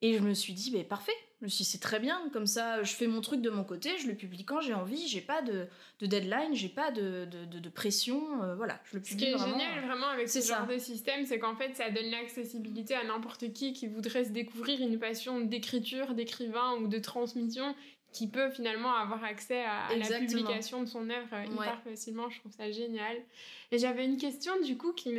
Et 0.03 0.15
je 0.15 0.19
me 0.19 0.33
suis 0.33 0.53
dit, 0.53 0.71
mais 0.71 0.83
parfait, 0.83 1.15
je 1.39 1.45
me 1.45 1.49
suis 1.49 1.63
dit, 1.63 1.69
c'est 1.69 1.79
très 1.79 1.99
bien, 1.99 2.29
comme 2.33 2.47
ça, 2.47 2.81
je 2.81 2.93
fais 2.93 3.05
mon 3.05 3.21
truc 3.21 3.41
de 3.41 3.51
mon 3.51 3.63
côté, 3.63 3.97
je 3.99 4.07
le 4.07 4.15
publie 4.15 4.45
quand 4.45 4.59
j'ai 4.59 4.73
envie, 4.73 5.07
j'ai 5.07 5.21
pas 5.21 5.43
de, 5.43 5.67
de 5.99 6.05
deadline, 6.07 6.53
j'ai 6.53 6.69
pas 6.69 6.89
de, 6.89 7.25
de, 7.25 7.59
de 7.59 7.69
pression, 7.69 8.41
euh, 8.41 8.55
voilà, 8.55 8.79
je 8.85 8.97
le 8.97 9.03
publie 9.03 9.25
Ce 9.25 9.25
qui 9.25 9.31
est 9.31 9.37
génial 9.37 9.85
vraiment 9.85 10.07
avec 10.07 10.27
ce 10.27 10.39
genre 10.39 10.65
de 10.65 10.79
système, 10.79 11.25
c'est 11.25 11.37
qu'en 11.37 11.55
fait, 11.55 11.75
ça 11.75 11.91
donne 11.91 12.09
l'accessibilité 12.09 12.95
à 12.95 13.03
n'importe 13.03 13.53
qui 13.53 13.73
qui 13.73 13.87
voudrait 13.87 14.25
se 14.25 14.31
découvrir 14.31 14.81
une 14.81 14.97
passion 14.97 15.41
d'écriture, 15.41 16.15
d'écrivain 16.15 16.77
ou 16.77 16.87
de 16.87 16.97
transmission, 16.97 17.75
qui 18.11 18.27
peut 18.27 18.49
finalement 18.49 18.93
avoir 18.93 19.23
accès 19.23 19.63
à, 19.63 19.95
la 19.95 20.19
publication 20.19 20.81
de 20.81 20.87
son 20.87 21.09
œuvre 21.09 21.33
euh, 21.33 21.45
hyper 21.45 21.81
facilement. 21.83 22.29
Je 22.29 22.39
trouve 22.39 22.51
ça 22.51 22.69
génial. 22.71 23.17
Et 23.71 23.77
j'avais 23.77 24.05
une 24.05 24.17
question 24.17 24.59
du 24.61 24.77
coup 24.77 24.93
qui, 24.93 25.11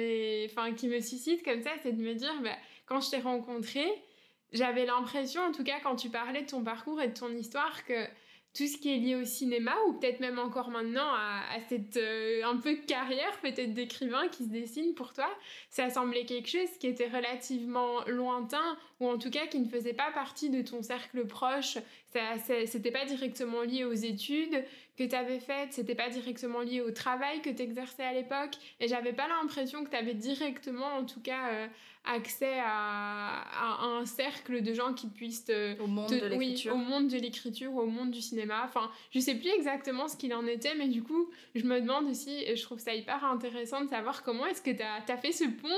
qui 0.77 0.89
me 0.89 1.01
suscite 1.01 1.43
comme 1.45 1.63
ça, 1.63 1.71
c'est 1.83 1.93
de 1.93 2.03
me 2.03 2.15
dire, 2.15 2.35
bah, 2.43 2.57
quand 2.87 3.01
je 3.01 3.11
t'ai 3.11 3.21
rencontré, 3.21 3.85
j'avais 4.53 4.87
l'impression, 4.87 5.43
en 5.43 5.53
tout 5.53 5.65
cas, 5.65 5.81
quand 5.83 5.97
tu 5.97 6.11
parlais 6.11 6.43
de 6.43 6.51
ton 6.51 6.63
parcours 6.63 7.01
et 7.01 7.09
de 7.09 7.15
ton 7.15 7.31
histoire, 7.31 7.85
que 7.85 8.07
tout 8.55 8.67
ce 8.67 8.77
qui 8.77 8.95
est 8.95 8.99
lié 8.99 9.17
au 9.17 9.25
cinéma, 9.25 9.75
ou 9.89 9.95
peut-être 9.95 10.21
même 10.21 10.39
encore 10.39 10.69
maintenant 10.69 11.11
à, 11.15 11.59
cette 11.71 11.97
euh, 11.97 12.45
un 12.45 12.59
peu 12.59 12.77
carrière 12.77 13.41
peut-être 13.41 13.73
d'écrivain 13.73 14.29
qui 14.29 14.45
se 14.45 14.51
dessine 14.51 14.95
pour 14.95 15.15
toi, 15.15 15.31
ça 15.71 15.89
semblait 15.89 16.27
quelque 16.27 16.49
chose 16.49 16.69
qui 16.79 16.87
était 16.87 17.09
relativement 17.09 18.05
lointain, 18.07 18.77
ou 19.01 19.09
en 19.09 19.17
tout 19.17 19.31
cas 19.31 19.47
qui 19.47 19.59
ne 19.59 19.69
faisait 19.69 19.95
pas 19.95 20.11
partie 20.13 20.51
de 20.51 20.61
ton 20.61 20.83
cercle 20.83 21.27
proche. 21.27 21.79
Ça, 22.13 22.37
c'était 22.67 22.91
pas 22.91 23.07
directement 23.07 23.63
lié 23.63 23.85
aux 23.85 23.95
études 23.95 24.63
que 24.99 25.05
tu 25.05 25.15
avais 25.15 25.41
faites, 25.41 25.73
c'était 25.73 25.95
pas 25.95 26.11
directement 26.11 26.61
lié 26.61 26.83
au 26.83 26.91
travail 26.91 27.41
que 27.41 27.49
tu 27.49 27.63
exerçais 27.63 28.05
à 28.05 28.13
l'époque, 28.13 28.57
et 28.81 28.89
j'avais 28.89 29.15
pas 29.15 29.29
l'impression 29.29 29.83
que 29.83 29.89
tu 29.89 29.97
avais 29.97 30.13
directement, 30.13 30.97
en 30.97 31.07
tout 31.07 31.23
cas, 31.23 31.49
euh, 31.53 31.67
accès 32.05 32.59
à, 32.59 33.85
un 33.85 34.05
cercle 34.07 34.63
de 34.63 34.75
gens 34.75 34.93
qui 34.93 35.07
puissent 35.07 35.51
au 35.81 35.87
monde 35.87 36.11
de 36.11 36.27
l'écriture. 36.27 36.75
au 36.75 36.77
monde 36.77 37.09
de 37.09 37.17
l'écriture 37.17 37.75
au 37.75 37.87
monde 37.87 38.11
du 38.11 38.21
cinéma. 38.21 38.63
Enfin 38.65 38.91
je 39.11 39.21
sais 39.21 39.35
plus 39.35 39.51
exactement 39.51 40.09
ce 40.09 40.17
qu'il 40.17 40.35
en 40.35 40.47
était 40.47 40.75
mais 40.75 40.89
du 40.89 41.03
coup 41.03 41.31
je 41.55 41.65
me 41.65 41.81
demande 41.81 42.09
aussi 42.09 42.43
et 42.45 42.57
je 42.57 42.63
trouve 42.63 42.79
ça 42.79 42.95
hyper 42.95 43.25
intéressant 43.25 43.85
de 43.85 43.89
savoir 43.89 44.23
comment 44.23 44.47
est-ce 44.47 44.63
que 44.63 44.71
tu 44.71 44.83
as, 44.83 45.03
as, 45.07 45.17
fait 45.17 45.33
ce 45.33 45.45
pont 45.45 45.69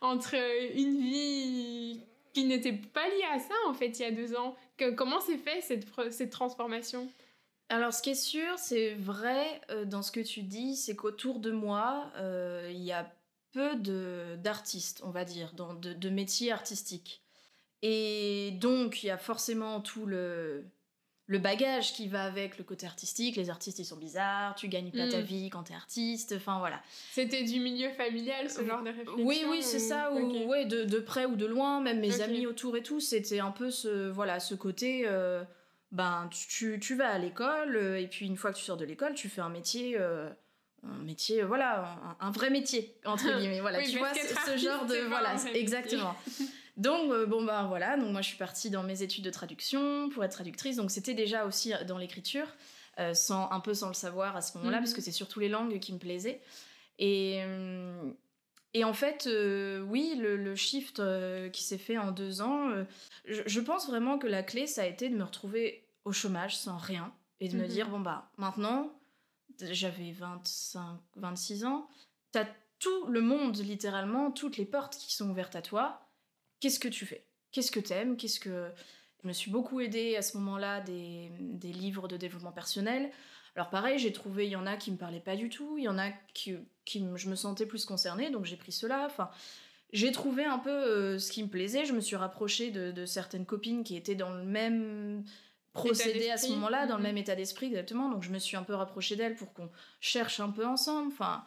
entre 0.00 0.34
une 0.76 0.98
vie 0.98 2.00
qui 2.32 2.44
n'était 2.44 2.72
pas 2.72 3.06
liée 3.08 3.26
à 3.32 3.38
ça 3.38 3.54
en 3.68 3.74
fait 3.74 3.98
il 3.98 4.02
y 4.02 4.06
a 4.06 4.12
deux 4.12 4.36
ans. 4.36 4.56
Que, 4.76 4.90
comment 4.90 5.20
s'est 5.20 5.38
fait 5.38 5.60
cette, 5.60 5.86
cette 6.10 6.30
transformation? 6.30 7.08
Alors, 7.72 7.94
ce 7.94 8.02
qui 8.02 8.10
est 8.10 8.14
sûr, 8.14 8.58
c'est 8.58 8.92
vrai 8.94 9.60
euh, 9.70 9.86
dans 9.86 10.02
ce 10.02 10.12
que 10.12 10.20
tu 10.20 10.42
dis, 10.42 10.76
c'est 10.76 10.94
qu'autour 10.94 11.40
de 11.40 11.50
moi, 11.50 12.10
euh, 12.16 12.68
il 12.70 12.82
y 12.82 12.92
a 12.92 13.10
peu 13.52 13.76
d'artistes, 14.36 15.00
on 15.04 15.10
va 15.10 15.24
dire, 15.24 15.52
dans, 15.54 15.74
de, 15.74 16.08
métiers 16.08 16.52
artistiques. 16.52 17.22
Et 17.82 18.52
donc, 18.60 19.02
il 19.02 19.06
y 19.06 19.10
a 19.10 19.18
forcément 19.18 19.80
tout 19.80 20.06
le, 20.06 20.64
le 21.26 21.38
bagage 21.38 21.92
qui 21.92 22.08
va 22.08 22.24
avec 22.24 22.58
le 22.58 22.64
côté 22.64 22.86
artistique. 22.86 23.36
Les 23.36 23.50
artistes, 23.50 23.78
ils 23.78 23.84
sont 23.84 23.96
bizarres, 23.96 24.54
tu 24.54 24.68
gagnes 24.68 24.90
pas 24.90 25.08
ta 25.08 25.20
mm. 25.20 25.24
vie 25.24 25.50
quand 25.50 25.64
t'es 25.64 25.74
artiste, 25.74 26.34
enfin 26.36 26.58
voilà. 26.58 26.80
C'était 27.10 27.42
du 27.42 27.60
milieu 27.60 27.90
familial, 27.90 28.50
ce 28.50 28.64
genre 28.64 28.82
de 28.82 28.88
réflexion 28.88 29.24
Oui, 29.24 29.44
oui, 29.48 29.62
c'est 29.62 29.78
ça, 29.78 30.12
ou, 30.12 30.46
ouais, 30.46 30.64
de, 30.64 30.84
de, 30.84 30.98
près 30.98 31.26
ou 31.26 31.36
de 31.36 31.46
loin, 31.46 31.80
même 31.80 32.00
mes 32.00 32.20
amis 32.20 32.46
autour 32.46 32.76
et 32.76 32.82
tout, 32.82 33.00
c'était 33.00 33.40
un 33.40 33.50
peu 33.50 33.70
ce, 33.70 34.08
voilà, 34.08 34.40
ce 34.40 34.54
côté... 34.54 35.04
Euh, 35.06 35.44
ben, 35.90 36.30
tu, 36.30 36.80
tu, 36.80 36.94
vas 36.94 37.10
à 37.10 37.18
l'école, 37.18 37.76
euh, 37.76 38.00
et 38.00 38.06
puis 38.06 38.24
une 38.24 38.38
fois 38.38 38.50
que 38.50 38.56
tu 38.56 38.64
sors 38.64 38.78
de 38.78 38.84
l'école, 38.86 39.14
tu 39.14 39.28
fais 39.28 39.42
un 39.42 39.50
métier... 39.50 39.96
Euh, 39.98 40.30
un 40.84 41.02
métier, 41.04 41.42
voilà, 41.42 42.16
un, 42.20 42.30
vrai 42.30 42.50
métier, 42.50 42.94
entre 43.04 43.24
guillemets. 43.38 43.60
Voilà, 43.60 43.82
tu 43.82 43.98
vois, 43.98 44.12
ce, 44.14 44.56
genre 44.56 44.86
de. 44.86 44.96
Voilà, 45.08 45.36
exactement. 45.54 46.14
donc, 46.76 47.10
euh, 47.10 47.26
bon, 47.26 47.44
ben 47.44 47.66
voilà, 47.66 47.96
donc 47.96 48.10
moi 48.10 48.20
je 48.20 48.28
suis 48.28 48.38
partie 48.38 48.70
dans 48.70 48.82
mes 48.82 49.02
études 49.02 49.24
de 49.24 49.30
traduction 49.30 50.08
pour 50.10 50.24
être 50.24 50.32
traductrice, 50.32 50.76
donc 50.76 50.90
c'était 50.90 51.14
déjà 51.14 51.46
aussi 51.46 51.72
dans 51.86 51.98
l'écriture, 51.98 52.46
euh, 52.98 53.14
sans, 53.14 53.50
un 53.50 53.60
peu 53.60 53.74
sans 53.74 53.88
le 53.88 53.94
savoir 53.94 54.36
à 54.36 54.42
ce 54.42 54.58
moment-là, 54.58 54.78
parce 54.78 54.90
mhm. 54.90 54.96
que 54.96 55.02
c'est 55.02 55.12
surtout 55.12 55.40
les 55.40 55.48
langues 55.48 55.78
qui 55.78 55.92
me 55.92 55.98
plaisaient. 55.98 56.40
Et, 56.98 57.42
Et 58.74 58.84
en 58.84 58.94
fait, 58.94 59.26
euh, 59.26 59.82
oui, 59.82 60.14
le, 60.18 60.56
shift 60.56 60.98
euh, 60.98 61.50
qui 61.50 61.62
s'est 61.62 61.78
fait 61.78 61.98
en 61.98 62.10
deux 62.10 62.40
ans, 62.40 62.70
euh, 62.70 62.84
je, 63.26 63.60
pense 63.60 63.86
vraiment 63.86 64.18
que 64.18 64.26
la 64.26 64.42
clé, 64.42 64.66
ça 64.66 64.82
a 64.82 64.86
été 64.86 65.10
de 65.10 65.16
me 65.16 65.24
retrouver 65.24 65.86
au 66.04 66.12
chômage 66.12 66.56
sans 66.56 66.78
rien 66.78 67.12
et 67.40 67.48
de 67.48 67.56
me 67.56 67.64
mhm. 67.64 67.68
dire, 67.68 67.88
bon 67.90 68.00
bah, 68.00 68.30
maintenant, 68.38 68.90
j'avais 69.60 70.12
25, 70.12 70.98
26 71.16 71.64
ans, 71.64 71.88
t'as 72.30 72.46
tout 72.78 73.06
le 73.06 73.20
monde, 73.20 73.56
littéralement, 73.58 74.30
toutes 74.30 74.56
les 74.56 74.64
portes 74.64 74.96
qui 74.96 75.14
sont 75.14 75.30
ouvertes 75.30 75.56
à 75.56 75.62
toi. 75.62 76.08
Qu'est-ce 76.60 76.80
que 76.80 76.88
tu 76.88 77.06
fais? 77.06 77.26
Qu'est-ce 77.52 77.70
que 77.70 77.80
t'aimes? 77.80 78.16
Qu'est-ce 78.16 78.40
que... 78.40 78.70
Je 79.22 79.28
me 79.28 79.32
suis 79.32 79.52
beaucoup 79.52 79.80
aidée 79.80 80.16
à 80.16 80.22
ce 80.22 80.36
moment-là 80.38 80.80
des, 80.80 81.30
des 81.38 81.72
livres 81.72 82.08
de 82.08 82.16
développement 82.16 82.50
personnel. 82.50 83.12
Alors 83.54 83.70
pareil, 83.70 83.98
j'ai 83.98 84.12
trouvé, 84.12 84.46
il 84.46 84.50
y 84.50 84.56
en 84.56 84.66
a 84.66 84.76
qui 84.76 84.90
me 84.90 84.96
parlaient 84.96 85.20
pas 85.20 85.36
du 85.36 85.48
tout, 85.48 85.76
il 85.78 85.84
y 85.84 85.88
en 85.88 85.98
a 85.98 86.10
qui, 86.34 86.56
qui 86.84 87.06
je 87.14 87.28
me 87.28 87.36
sentais 87.36 87.66
plus 87.66 87.84
concernée, 87.84 88.30
donc 88.30 88.46
j'ai 88.46 88.56
pris 88.56 88.72
cela. 88.72 89.04
Enfin, 89.06 89.30
j'ai 89.92 90.10
trouvé 90.10 90.44
un 90.44 90.58
peu 90.58 90.70
euh, 90.70 91.18
ce 91.18 91.30
qui 91.30 91.42
me 91.42 91.48
plaisait. 91.48 91.84
Je 91.84 91.92
me 91.92 92.00
suis 92.00 92.16
rapprochée 92.16 92.70
de, 92.70 93.04
certaines 93.04 93.44
copines 93.44 93.84
qui 93.84 93.96
étaient 93.96 94.14
dans 94.14 94.32
le 94.32 94.42
même 94.42 95.24
procédé 95.72 96.30
à 96.30 96.36
ce 96.36 96.48
moment-là, 96.50 96.86
dans 96.86 96.96
le 96.96 97.02
mhm. 97.02 97.08
même 97.08 97.18
état 97.18 97.34
d'esprit 97.34 97.66
exactement. 97.66 98.10
Donc 98.10 98.22
je 98.22 98.30
me 98.30 98.38
suis 98.38 98.56
un 98.56 98.62
peu 98.62 98.74
rapprochée 98.74 99.16
d'elles 99.16 99.36
pour 99.36 99.52
qu'on 99.52 99.70
cherche 100.00 100.40
un 100.40 100.50
peu 100.50 100.66
ensemble. 100.66 101.08
Enfin. 101.12 101.44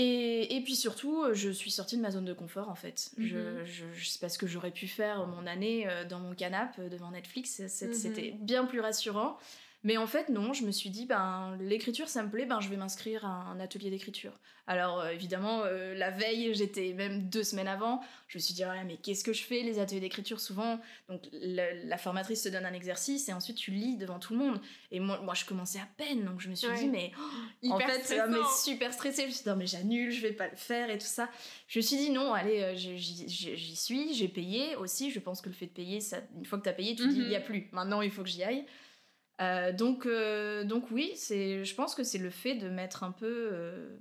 Et, 0.00 0.54
et, 0.56 0.62
puis 0.62 0.76
surtout, 0.76 1.24
je 1.32 1.50
suis 1.50 1.72
sortie 1.72 1.96
de 1.96 2.02
ma 2.02 2.12
zone 2.12 2.24
de 2.24 2.32
confort 2.32 2.68
en 2.68 2.76
fait. 2.76 3.10
Je, 3.18 3.36
mhm. 3.36 3.64
je, 3.64 3.84
je, 3.92 4.18
parce 4.20 4.38
que 4.38 4.46
j'aurais 4.46 4.70
pu 4.70 4.86
faire 4.86 5.26
mon 5.26 5.44
année 5.46 5.88
euh, 5.88 6.04
dans 6.04 6.20
mon 6.20 6.34
canapé 6.34 6.88
devant 6.88 7.10
Netflix. 7.10 7.58
Mhm. 7.58 7.92
C'était 7.92 8.30
bien 8.40 8.64
plus 8.64 8.80
rassurant. 8.80 9.38
Mais 9.84 9.96
en 9.96 10.06
fait, 10.06 10.28
non, 10.28 10.52
je 10.52 10.64
me 10.64 10.72
suis 10.72 10.90
dit, 10.90 11.06
ben, 11.06 11.56
l'écriture, 11.60 12.08
ça 12.08 12.22
me 12.24 12.30
plaît, 12.30 12.46
ben, 12.46 12.60
je 12.60 12.68
vais 12.68 12.76
m'inscrire 12.76 13.24
à 13.24 13.44
un 13.50 13.60
atelier 13.60 13.90
d'écriture. 13.90 14.32
Alors, 14.66 15.00
euh, 15.00 15.10
évidemment, 15.10 15.62
euh, 15.64 15.94
la 15.94 16.10
veille, 16.10 16.52
j'étais 16.52 16.92
même 16.92 17.30
deux 17.30 17.44
semaines 17.44 17.68
avant, 17.68 18.02
je 18.26 18.36
me 18.36 18.42
suis 18.42 18.52
dit, 18.52 18.64
oh 18.66 18.86
mais 18.86 18.96
qu'est-ce 18.96 19.24
que 19.24 19.32
je 19.32 19.42
fais 19.42 19.62
Les 19.62 19.78
ateliers 19.78 20.00
d'écriture, 20.00 20.40
souvent, 20.40 20.78
donc 21.08 21.22
la, 21.32 21.96
formatrice 21.96 22.42
te 22.42 22.48
donne 22.50 22.66
un 22.66 22.74
exercice 22.74 23.28
et 23.28 23.32
ensuite 23.32 23.56
tu 23.56 23.70
lis 23.70 23.96
devant 23.96 24.18
tout 24.18 24.34
le 24.34 24.40
monde. 24.40 24.60
Et 24.90 25.00
moi, 25.00 25.20
moi 25.22 25.32
je 25.32 25.46
commençais 25.46 25.78
à 25.78 25.88
peine, 25.96 26.24
donc 26.24 26.40
je 26.40 26.50
me 26.50 26.54
suis 26.54 26.68
dit, 26.74 26.88
mais 26.88 27.12
oh, 27.62 27.70
en 27.70 27.78
fait, 27.78 28.02
c'est 28.04 28.26
mais 28.28 28.36
super 28.62 28.92
stressée. 28.92 29.22
Je 29.22 29.26
me 29.28 29.32
suis 29.32 29.42
dit, 29.44 29.48
non, 29.48 29.56
mais 29.56 29.66
j'annule, 29.66 30.10
je 30.10 30.20
vais 30.20 30.32
pas 30.32 30.48
le 30.48 30.56
faire 30.56 30.90
et 30.90 30.98
tout 30.98 31.06
ça. 31.06 31.30
Je 31.66 31.78
me 31.78 31.82
suis 31.82 31.96
dit, 31.96 32.10
non, 32.10 32.34
allez, 32.34 32.62
euh, 32.62 32.74
j'y 32.74 33.76
suis, 33.76 34.12
j'ai 34.12 34.28
payé 34.28 34.76
aussi. 34.76 35.10
Je 35.10 35.20
pense 35.20 35.40
que 35.40 35.48
le 35.48 35.54
fait 35.54 35.66
de 35.66 35.72
payer, 35.72 36.00
ça, 36.00 36.18
une 36.36 36.44
fois 36.44 36.58
que 36.58 36.64
tu 36.64 36.68
as 36.68 36.74
payé, 36.74 36.94
tu 36.94 37.08
dis, 37.08 37.20
il 37.20 37.28
n'y 37.28 37.36
a 37.36 37.38
mhm. 37.38 37.44
plus. 37.46 37.68
Maintenant, 37.72 38.02
il 38.02 38.10
faut 38.10 38.22
que 38.22 38.28
j'y 38.28 38.42
aille. 38.42 38.66
Euh, 39.40 39.72
donc, 39.72 40.06
euh, 40.06 40.64
donc 40.64 40.90
oui, 40.90 41.12
c'est, 41.14 41.64
je 41.64 41.74
pense 41.74 41.94
que 41.94 42.02
c'est 42.02 42.18
le 42.18 42.30
fait 42.30 42.54
de 42.54 42.68
m'être 42.68 43.04
un 43.04 43.12
peu 43.12 43.50
euh, 43.52 43.96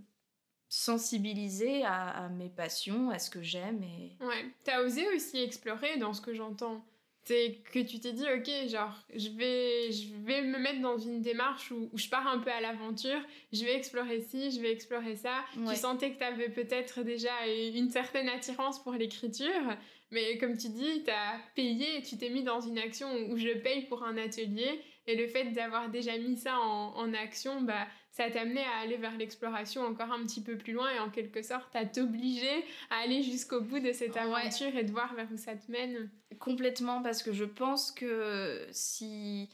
sensibilisée 0.67 1.83
à, 1.85 2.29
mes 2.29 2.49
passions, 2.49 3.09
à 3.09 3.19
ce 3.19 3.29
que 3.29 3.41
j'aime. 3.41 3.83
Et... 3.83 4.23
Ouais, 4.23 4.45
t'as 4.63 4.81
osé 4.81 5.07
aussi 5.15 5.37
explorer 5.39 5.97
dans 5.97 6.13
ce 6.13 6.21
que 6.21 6.33
j'entends. 6.33 6.83
C'est 7.25 7.61
que 7.73 7.79
tu 7.79 7.99
t'es 7.99 8.13
dit, 8.13 8.23
ok, 8.23 8.69
genre, 8.69 9.03
je 9.13 9.27
vais, 9.29 9.91
je 9.91 10.13
vais 10.25 10.43
me 10.43 10.57
mettre 10.59 10.79
dans 10.79 10.97
une 10.97 11.21
démarche 11.21 11.71
où, 11.71 11.89
je 11.93 12.07
pars 12.07 12.25
un 12.25 12.39
peu 12.39 12.49
à 12.49 12.61
l'aventure, 12.61 13.19
je 13.51 13.65
vais 13.65 13.75
explorer 13.75 14.21
ci, 14.21 14.49
je 14.51 14.61
vais 14.61 14.71
explorer 14.71 15.17
ça. 15.17 15.43
Tu 15.53 15.75
sentais 15.75 16.13
que 16.13 16.19
t'avais 16.19 16.47
peut-être 16.47 17.03
déjà 17.03 17.33
une 17.75 17.89
certaine 17.89 18.29
attirance 18.29 18.81
pour 18.81 18.93
l'écriture, 18.93 19.75
mais 20.09 20.37
comme 20.37 20.55
tu 20.55 20.69
dis, 20.69 21.03
t'as 21.03 21.37
payé, 21.53 22.01
tu 22.01 22.17
t'es 22.17 22.29
mis 22.29 22.43
dans 22.43 22.61
une 22.61 22.77
action 22.77 23.13
où 23.29 23.35
je 23.35 23.49
paye 23.57 23.83
pour 23.87 24.05
un 24.05 24.17
atelier 24.17 24.81
et 25.07 25.15
le 25.15 25.27
fait 25.27 25.45
d'avoir 25.51 25.89
déjà 25.89 26.17
mis 26.17 26.37
ça 26.37 26.59
en, 26.59 27.13
action, 27.13 27.61
bah, 27.61 27.87
ça 28.11 28.29
t'a 28.29 28.41
amené 28.41 28.61
à 28.61 28.81
aller 28.83 28.97
vers 28.97 29.17
l'exploration 29.17 29.83
encore 29.83 30.11
un 30.11 30.23
petit 30.23 30.43
peu 30.43 30.57
plus 30.57 30.73
loin 30.73 30.89
et 30.93 30.99
en 30.99 31.09
quelque 31.09 31.41
sorte 31.41 31.73
à 31.75 31.85
t'obliger 31.85 32.63
à 32.89 32.97
aller 33.03 33.23
jusqu'au 33.23 33.61
bout 33.61 33.79
de 33.79 33.93
cette 33.93 34.17
aventure 34.17 34.75
et 34.75 34.83
de 34.83 34.91
voir 34.91 35.13
vers 35.15 35.31
où 35.31 35.37
ça 35.37 35.55
te 35.55 35.71
mène. 35.71 36.09
Complètement, 36.39 37.01
parce 37.01 37.23
que 37.23 37.31
je 37.31 37.45
pense 37.45 37.91
que 37.91 38.67
si 38.71 39.49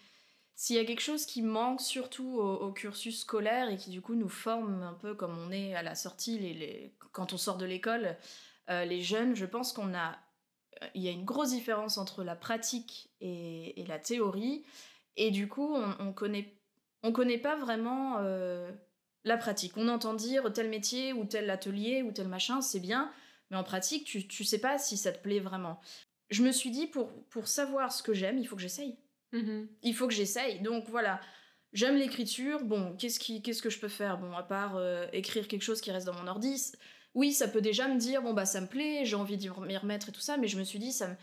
s'il 0.55 0.75
y 0.75 0.79
a 0.79 0.86
quelque 0.86 1.01
chose 1.01 1.25
qui 1.25 1.41
manque 1.41 1.81
surtout 1.81 2.39
au, 2.39 2.72
cursus 2.72 3.22
scolaire 3.22 3.69
et 3.69 3.77
qui 3.77 3.89
du 3.89 4.01
coup 4.01 4.15
nous 4.15 4.29
forme 4.29 4.83
un 4.83 4.93
peu 4.93 5.15
comme 5.15 5.38
on 5.38 5.51
est 5.51 5.74
à 5.75 5.81
la 5.81 5.95
sortie, 5.95 6.38
les, 6.39 6.95
quand 7.12 7.33
on 7.33 7.38
sort 7.38 7.57
de 7.57 7.65
l'école, 7.65 8.15
euh, 8.69 8.86
les 8.86 9.01
jeunes, 9.01 9.36
je 9.36 9.45
pense 9.45 9.74
qu'on 9.74 9.93
a, 9.95 10.15
il 10.93 11.01
y 11.01 11.07
a 11.07 11.12
une 11.12 11.25
grosse 11.25 11.50
différence 11.50 11.98
entre 11.98 12.24
la 12.24 12.36
pratique 12.36 13.10
et, 13.19 13.81
et 13.81 13.86
la 13.86 14.00
théorie. 14.00 14.63
Et 15.17 15.32
du 15.32 15.48
coup, 15.48 15.75
on, 15.75 15.96
on 16.00 16.13
connaît, 16.13 16.53
on 17.03 17.12
connaît 17.12 17.38
pas 17.38 17.55
vraiment 17.55 18.17
euh, 18.20 18.72
la 19.24 19.38
pratique. 19.38 19.74
On 19.77 19.88
entend 19.88 20.13
dire 20.13 20.51
tel 20.53 20.70
métier 20.70 21.13
ou 21.13 21.25
tel 21.25 21.50
atelier 21.50 22.01
ou 22.01 22.12
tel 22.12 22.27
machin, 22.27 22.62
c'est 22.62 22.79
bien, 22.79 23.12
mais 23.50 23.58
en 23.58 23.63
pratique, 23.63 24.05
tu, 24.05 24.27
tu 24.27 24.43
sais 24.43 24.60
pas 24.60 24.77
si 24.77 24.98
ça 24.98 25.12
te 25.12 25.22
plaît 25.22 25.39
vraiment. 25.39 25.79
Je 26.29 26.43
me 26.43 26.51
suis 26.51 26.72
dit, 26.72 26.88
pour, 26.88 27.12
pour 27.25 27.48
savoir 27.48 27.91
ce 27.91 28.01
que 28.01 28.13
j'aime, 28.13 28.38
il 28.38 28.48
faut 28.48 28.55
que 28.55 28.62
j'essaye. 28.62 28.98
Mm-hmm. 29.34 29.67
Il 29.84 29.96
faut 29.96 30.08
que 30.08 30.13
j'essaye. 30.13 30.62
Donc 30.62 30.88
voilà, 30.89 31.22
j'aime 31.74 31.96
l'écriture. 31.96 32.63
Bon, 32.63 32.96
qu'est-ce, 32.98 33.20
qui, 33.20 33.41
qu'est-ce 33.41 33.62
que 33.62 33.70
je 33.70 33.79
peux 33.79 33.88
faire? 33.88 34.17
Bon, 34.17 34.34
à 34.34 34.43
part 34.43 34.75
euh, 34.77 35.05
écrire 35.13 35.48
quelque 35.48 35.62
chose 35.62 35.82
qui 35.82 35.91
reste 35.91 36.08
dans 36.08 36.15
mon 36.15 36.27
ordi, 36.27 36.72
oui, 37.13 37.32
ça 37.32 37.48
peut 37.48 37.62
déjà 37.62 37.88
me 37.88 38.00
dire, 38.00 38.24
bon, 38.24 38.34
bah 38.34 38.46
ça 38.46 38.62
me 38.62 38.67
plaît, 38.67 39.05
j'ai 39.05 39.15
envie 39.15 39.38
d'y 39.38 39.50
remettre 39.50 40.10
et 40.10 40.12
tout 40.12 40.22
ça, 40.22 40.38
mais 40.38 40.48
je 40.48 40.58
me 40.58 40.63
suis 40.63 40.79
dit, 40.79 40.91
ça 40.91 41.10
me 41.10 41.15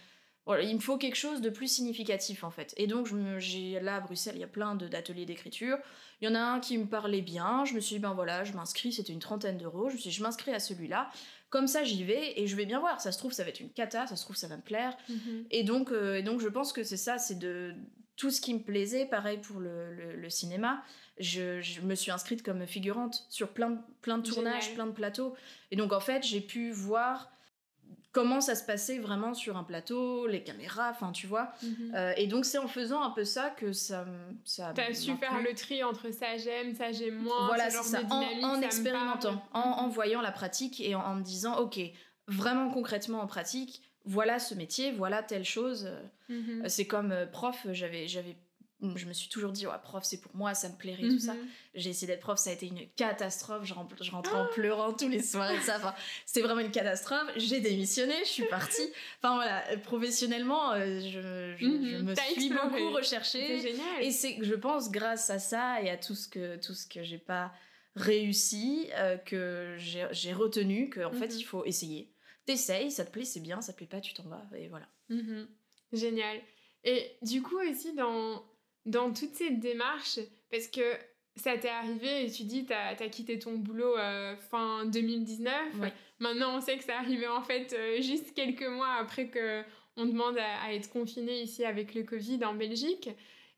il 0.49 0.75
me 0.75 0.80
faut 0.80 0.97
quelque 0.97 1.16
chose 1.16 1.40
de 1.40 1.50
plus 1.50 1.68
significatif 1.68 2.44
en 2.44 2.50
fait. 2.50 2.75
Et 2.76 2.87
donc 2.87 3.09
j'ai 3.38 3.78
là 3.80 3.97
à 3.97 4.00
Bruxelles, 4.00 4.35
il 4.37 4.40
y 4.40 4.44
a 4.44 4.49
plein 4.49 4.75
d'ateliers 4.75 5.26
d'écriture. 5.26 5.78
Il 6.20 6.28
y 6.28 6.32
en 6.32 6.35
a 6.35 6.40
un 6.40 6.61
qui 6.61 6.76
me 6.76 6.87
parlait 6.87 7.23
bien. 7.23 7.64
Je 7.64 7.75
me 7.75 7.80
suis 7.80 7.97
dit 7.97 8.00
ben 8.00 8.14
voilà, 8.14 8.44
je 8.44 8.52
m'inscris, 8.52 8.92
c'était 8.92 9.12
une 9.12 9.20
trentaine 9.20 9.59
d'euros. 9.59 9.88
Je 9.88 9.94
me 9.94 10.00
suis 10.00 10.11
dit 10.11 10.16
je 10.16 10.23
m'inscris 10.23 10.52
à 10.52 10.59
celui-là. 10.59 11.11
Comme 11.50 11.66
ça 11.66 11.85
j'y 11.85 12.04
vais 12.04 12.40
et 12.40 12.47
je 12.47 12.56
vais 12.56 12.66
bien 12.66 12.80
voir. 12.80 13.00
Ça 13.00 13.12
se 13.12 13.18
trouve 13.18 13.32
ça 13.32 13.44
va 13.44 13.50
être 13.50 13.61
une 13.61 13.70
cata, 13.70 14.06
ça 14.06 14.16
se 14.16 14.25
trouve 14.25 14.37
ça 14.37 14.49
va 14.49 14.56
me 14.56 14.62
plaire. 14.62 14.97
Mhm. 15.09 15.47
Et 15.50 15.62
donc 15.62 15.92
euh, 15.92 16.16
et 16.16 16.23
donc 16.23 16.40
je 16.40 16.49
pense 16.49 16.73
que 16.73 16.82
c'est 16.82 16.97
ça, 16.97 17.18
c'est 17.18 17.38
de 17.38 17.75
tout 18.16 18.30
ce 18.30 18.40
qui 18.40 18.54
me 18.54 18.61
plaisait. 18.61 19.06
Pareil 19.06 19.38
pour 19.38 19.61
le, 19.61 20.28
cinéma. 20.28 20.82
Je, 21.18 21.80
me 21.82 21.94
suis 21.94 22.11
inscrite 22.11 22.42
comme 22.42 22.66
figurante 22.66 23.26
sur 23.28 23.50
plein, 23.50 23.82
plein 24.00 24.18
de 24.18 24.28
tournages, 24.28 24.75
plein 24.75 24.87
de 24.87 24.92
plateaux. 24.92 25.35
Et 25.70 25.76
donc 25.76 25.92
en 25.92 26.00
fait 26.00 26.23
j'ai 26.23 26.40
pu 26.40 26.70
voir 26.70 27.30
comment 28.12 28.40
ça 28.40 28.54
se 28.54 28.64
passait 28.64 28.98
vraiment 28.98 29.34
sur 29.34 29.56
un 29.56 29.64
plateau, 29.64 30.26
les 30.26 30.42
caméras, 30.42 30.90
enfin 30.90 31.12
tu 31.12 31.26
vois. 31.26 31.52
Mhm. 31.62 31.92
Euh, 31.94 32.12
et 32.16 32.26
donc 32.26 32.44
c'est 32.44 32.58
en 32.58 32.68
faisant 32.68 33.02
un 33.02 33.10
peu 33.10 33.24
ça 33.24 33.50
que 33.50 33.72
ça 33.72 34.06
ça 34.44 34.72
T'as 34.74 34.92
su 34.94 35.16
faire 35.16 35.40
le 35.40 35.54
tri 35.54 35.84
entre 35.84 36.10
ça 36.10 36.36
j'aime, 36.36 36.74
ça 36.74 36.92
j'aime 36.92 37.16
moins. 37.16 37.46
Voilà, 37.46 37.70
c'est 37.70 37.82
ça. 37.82 38.00
En, 38.10 38.60
expérimentant, 38.62 39.42
en, 39.52 39.88
voyant 39.88 40.20
la 40.20 40.32
pratique 40.32 40.80
et 40.80 40.94
en, 40.94 41.14
me 41.14 41.22
disant, 41.22 41.58
ok, 41.58 41.78
vraiment 42.26 42.70
concrètement 42.70 43.20
en 43.20 43.26
pratique, 43.26 43.82
voilà 44.04 44.38
ce 44.38 44.54
métier, 44.54 44.92
voilà 44.92 45.22
telle 45.22 45.44
chose. 45.44 45.88
Mhm. 46.28 46.68
C'est 46.68 46.86
comme 46.86 47.12
euh, 47.12 47.26
prof, 47.26 47.66
j'avais 47.72 48.08
j'avais 48.08 48.36
je 48.82 49.06
me 49.06 49.12
suis 49.12 49.28
toujours 49.28 49.52
dit, 49.52 49.66
ouais, 49.66 49.72
prof, 49.82 50.02
c'est 50.04 50.20
pour 50.20 50.34
moi, 50.34 50.54
ça 50.54 50.68
me 50.68 50.75
plairait, 50.75 51.02
tout 51.02 51.18
ça. 51.18 51.34
Mhm. 51.34 51.46
J'ai 51.75 51.90
essayé 51.90 52.06
d'être 52.06 52.20
prof, 52.20 52.38
ça 52.38 52.50
a 52.50 52.52
été 52.52 52.66
une 52.66 52.88
catastrophe. 52.96 53.64
Je, 53.64 53.75
rentrais 53.75 54.37
en 54.37 54.46
pleurant 54.46 54.92
tous 54.92 55.08
les 55.08 55.22
soirs 55.22 55.50
et 55.50 55.60
ça. 55.60 55.76
Enfin, 55.76 55.94
c'était 56.25 56.40
vraiment 56.40 56.60
une 56.60 56.70
catastrophe. 56.70 57.28
J'ai 57.37 57.60
démissionné, 57.60 58.14
je 58.25 58.30
suis 58.30 58.46
partie. 58.46 58.90
Enfin 59.18 59.34
voilà, 59.34 59.62
professionnellement, 59.84 60.72
euh, 60.72 61.00
je, 61.00 61.64
mhm. 61.64 62.04
me 62.04 62.14
suis 62.14 62.50
beaucoup 62.50 62.90
recherchée. 62.90 63.60
C'est 63.60 63.68
génial. 63.68 64.02
Et 64.02 64.10
c'est, 64.10 64.38
je 64.40 64.54
pense, 64.54 64.90
grâce 64.90 65.30
à 65.30 65.38
ça 65.38 65.82
et 65.82 65.90
à 65.90 65.96
tout 65.96 66.14
ce 66.14 66.28
que, 66.28 66.56
tout 66.56 66.75
ce 66.75 66.87
que 66.87 67.02
j'ai 67.02 67.18
pas 67.18 67.52
réussi, 67.96 68.88
euh, 68.94 69.16
que 69.16 69.76
j'ai 69.78 70.32
retenu 70.32 70.90
qu'en 70.90 71.10
en 71.10 71.12
fait, 71.12 71.37
il 71.37 71.42
faut 71.42 71.64
essayer. 71.64 72.12
T'essayes, 72.46 72.90
ça 72.90 73.04
te 73.04 73.10
plaît, 73.10 73.25
c'est 73.25 73.40
bien, 73.40 73.60
ça 73.60 73.72
te 73.72 73.78
plaît 73.78 73.87
pas, 73.87 74.00
tu 74.00 74.14
t'en 74.14 74.25
vas. 74.25 74.44
Et 74.56 74.68
voilà. 74.68 74.88
Génial. 75.92 76.40
Et 76.84 77.16
du 77.22 77.42
coup 77.42 77.58
aussi, 77.58 77.94
dans 77.94 78.42
dans 78.87 79.12
toute 79.12 79.34
cette 79.34 79.60
démarche, 79.60 80.18
parce 80.50 80.68
que 80.68 80.82
ça 81.37 81.56
t'est 81.56 81.68
arrivé 81.68 82.26
et 82.26 82.30
tu 82.30 82.44
dis 82.44 82.66
tu 82.66 82.72
as, 82.72 82.94
quitté 83.08 83.38
ton 83.38 83.54
boulot 83.54 83.96
euh, 83.99 84.37
fin 84.37 84.84
2019. 84.87 85.54
Maintenant, 86.18 86.56
on 86.56 86.60
sait 86.60 86.76
que 86.76 86.84
ça 86.84 86.99
arrivé 86.99 87.26
en 87.26 87.42
fait 87.42 87.72
euh, 87.72 88.00
juste 88.00 88.34
quelques 88.34 88.66
mois 88.66 88.94
après 89.00 89.28
que 89.28 89.62
on 89.96 90.06
demande 90.06 90.38
à, 90.38 90.72
être 90.72 90.90
confiné 90.90 91.42
ici 91.42 91.64
avec 91.64 91.94
le 91.94 92.02
Covid 92.04 92.44
en 92.44 92.54
Belgique. 92.54 93.10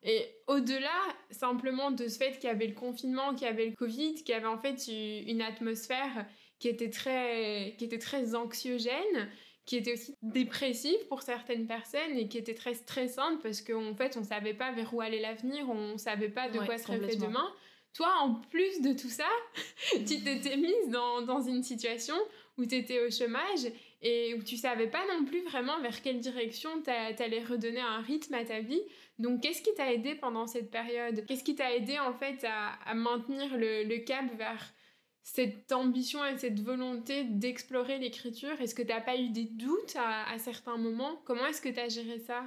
Et 0.03 0.27
au-delà 0.49 0.91
simplement 1.31 1.93
de 1.93 2.09
ce 2.09 2.19
fait 2.19 2.33
qu'il 2.39 2.49
y 2.49 2.53
avait 2.53 2.67
le 2.67 2.75
confinement, 2.75 3.35
qu'il 3.35 3.47
y 3.47 3.51
avait 3.51 3.67
le 3.67 3.77
Covid, 3.77 4.15
qu'il 4.15 4.31
y 4.31 4.33
avait 4.33 4.47
en 4.47 4.59
fait 4.59 4.89
une 4.89 5.43
atmosphère 5.43 6.27
qui 6.59 6.69
était 6.69 6.91
très, 6.91 7.75
qui 7.79 7.85
était 7.85 7.99
très 7.99 8.35
anxiogène, 8.35 9.31
qui 9.73 9.79
était 9.79 9.95
aussi 9.95 10.15
dépressive 10.21 10.99
pour 11.09 11.23
certaines 11.23 11.67
personnes 11.67 12.19
et 12.19 12.29
qui 12.29 12.37
était 12.37 12.53
très 12.53 12.75
stressante 12.75 13.41
parce 13.43 13.63
qu'en 13.63 13.95
fait, 13.95 14.19
on 14.19 14.23
savait 14.23 14.53
pas 14.53 14.71
vers 14.71 14.93
où 14.93 15.01
allait 15.01 15.23
l'avenir, 15.23 15.67
on 15.71 15.97
savait 15.97 16.29
pas 16.29 16.51
de 16.51 16.59
quoi 16.59 16.77
serait 16.77 17.01
fait 17.01 17.17
demain. 17.17 17.51
Toi, 17.95 18.13
en 18.21 18.35
plus 18.35 18.83
de 18.83 18.93
tout 18.93 19.09
ça, 19.09 19.29
tu 20.07 20.23
t'étais 20.23 20.59
mise 20.59 20.91
dans, 20.91 21.23
dans, 21.23 21.41
une 21.41 21.63
situation 21.63 22.15
où 22.59 22.67
tu 22.67 22.75
étais 22.75 23.01
au 23.01 23.11
chômage 23.11 23.73
et 24.03 24.35
où 24.35 24.43
tu 24.43 24.59
savais 24.59 24.89
pas 24.89 25.07
non 25.07 25.25
plus 25.25 25.41
vraiment 25.41 25.81
vers 25.81 26.03
quelle 26.03 26.21
direction 26.21 26.69
tu 26.83 26.91
allais 26.91 27.43
redonner 27.43 27.81
un 27.81 28.03
rythme 28.03 28.35
à 28.35 28.45
ta 28.45 28.61
vie. 28.61 28.83
Donc, 29.19 29.41
qu'est-ce 29.41 29.63
qui 29.63 29.73
t'a 29.75 29.91
aidé 29.91 30.15
pendant 30.17 30.47
cette 30.47 30.71
période? 30.71 31.25
Qu'est-ce 31.27 31.45
qui 31.45 31.55
t'a 31.55 31.75
aidé 31.75 31.99
en 31.99 32.13
fait 32.13 32.45
à, 32.45 32.75
à 32.85 32.93
maintenir 32.93 33.57
le, 33.57 33.85
le 33.85 33.99
cap 34.05 34.27
vers 34.37 34.75
cette 35.23 35.73
ambition 35.73 36.25
et 36.25 36.37
cette 36.37 36.61
volonté 36.61 37.25
d'explorer 37.25 37.99
l'écriture? 37.99 38.61
Est-ce 38.61 38.75
que 38.75 38.83
tu 38.83 38.89
n'as 38.89 39.01
pas 39.01 39.17
eu 39.17 39.29
des 39.29 39.45
doutes 39.45 39.97
à, 39.97 40.39
certains 40.39 40.77
moments? 40.77 41.21
Comment 41.25 41.47
est-ce 41.47 41.61
que 41.61 41.69
tu 41.69 41.81
as 41.81 41.89
géré 41.89 42.19
ça? 42.19 42.45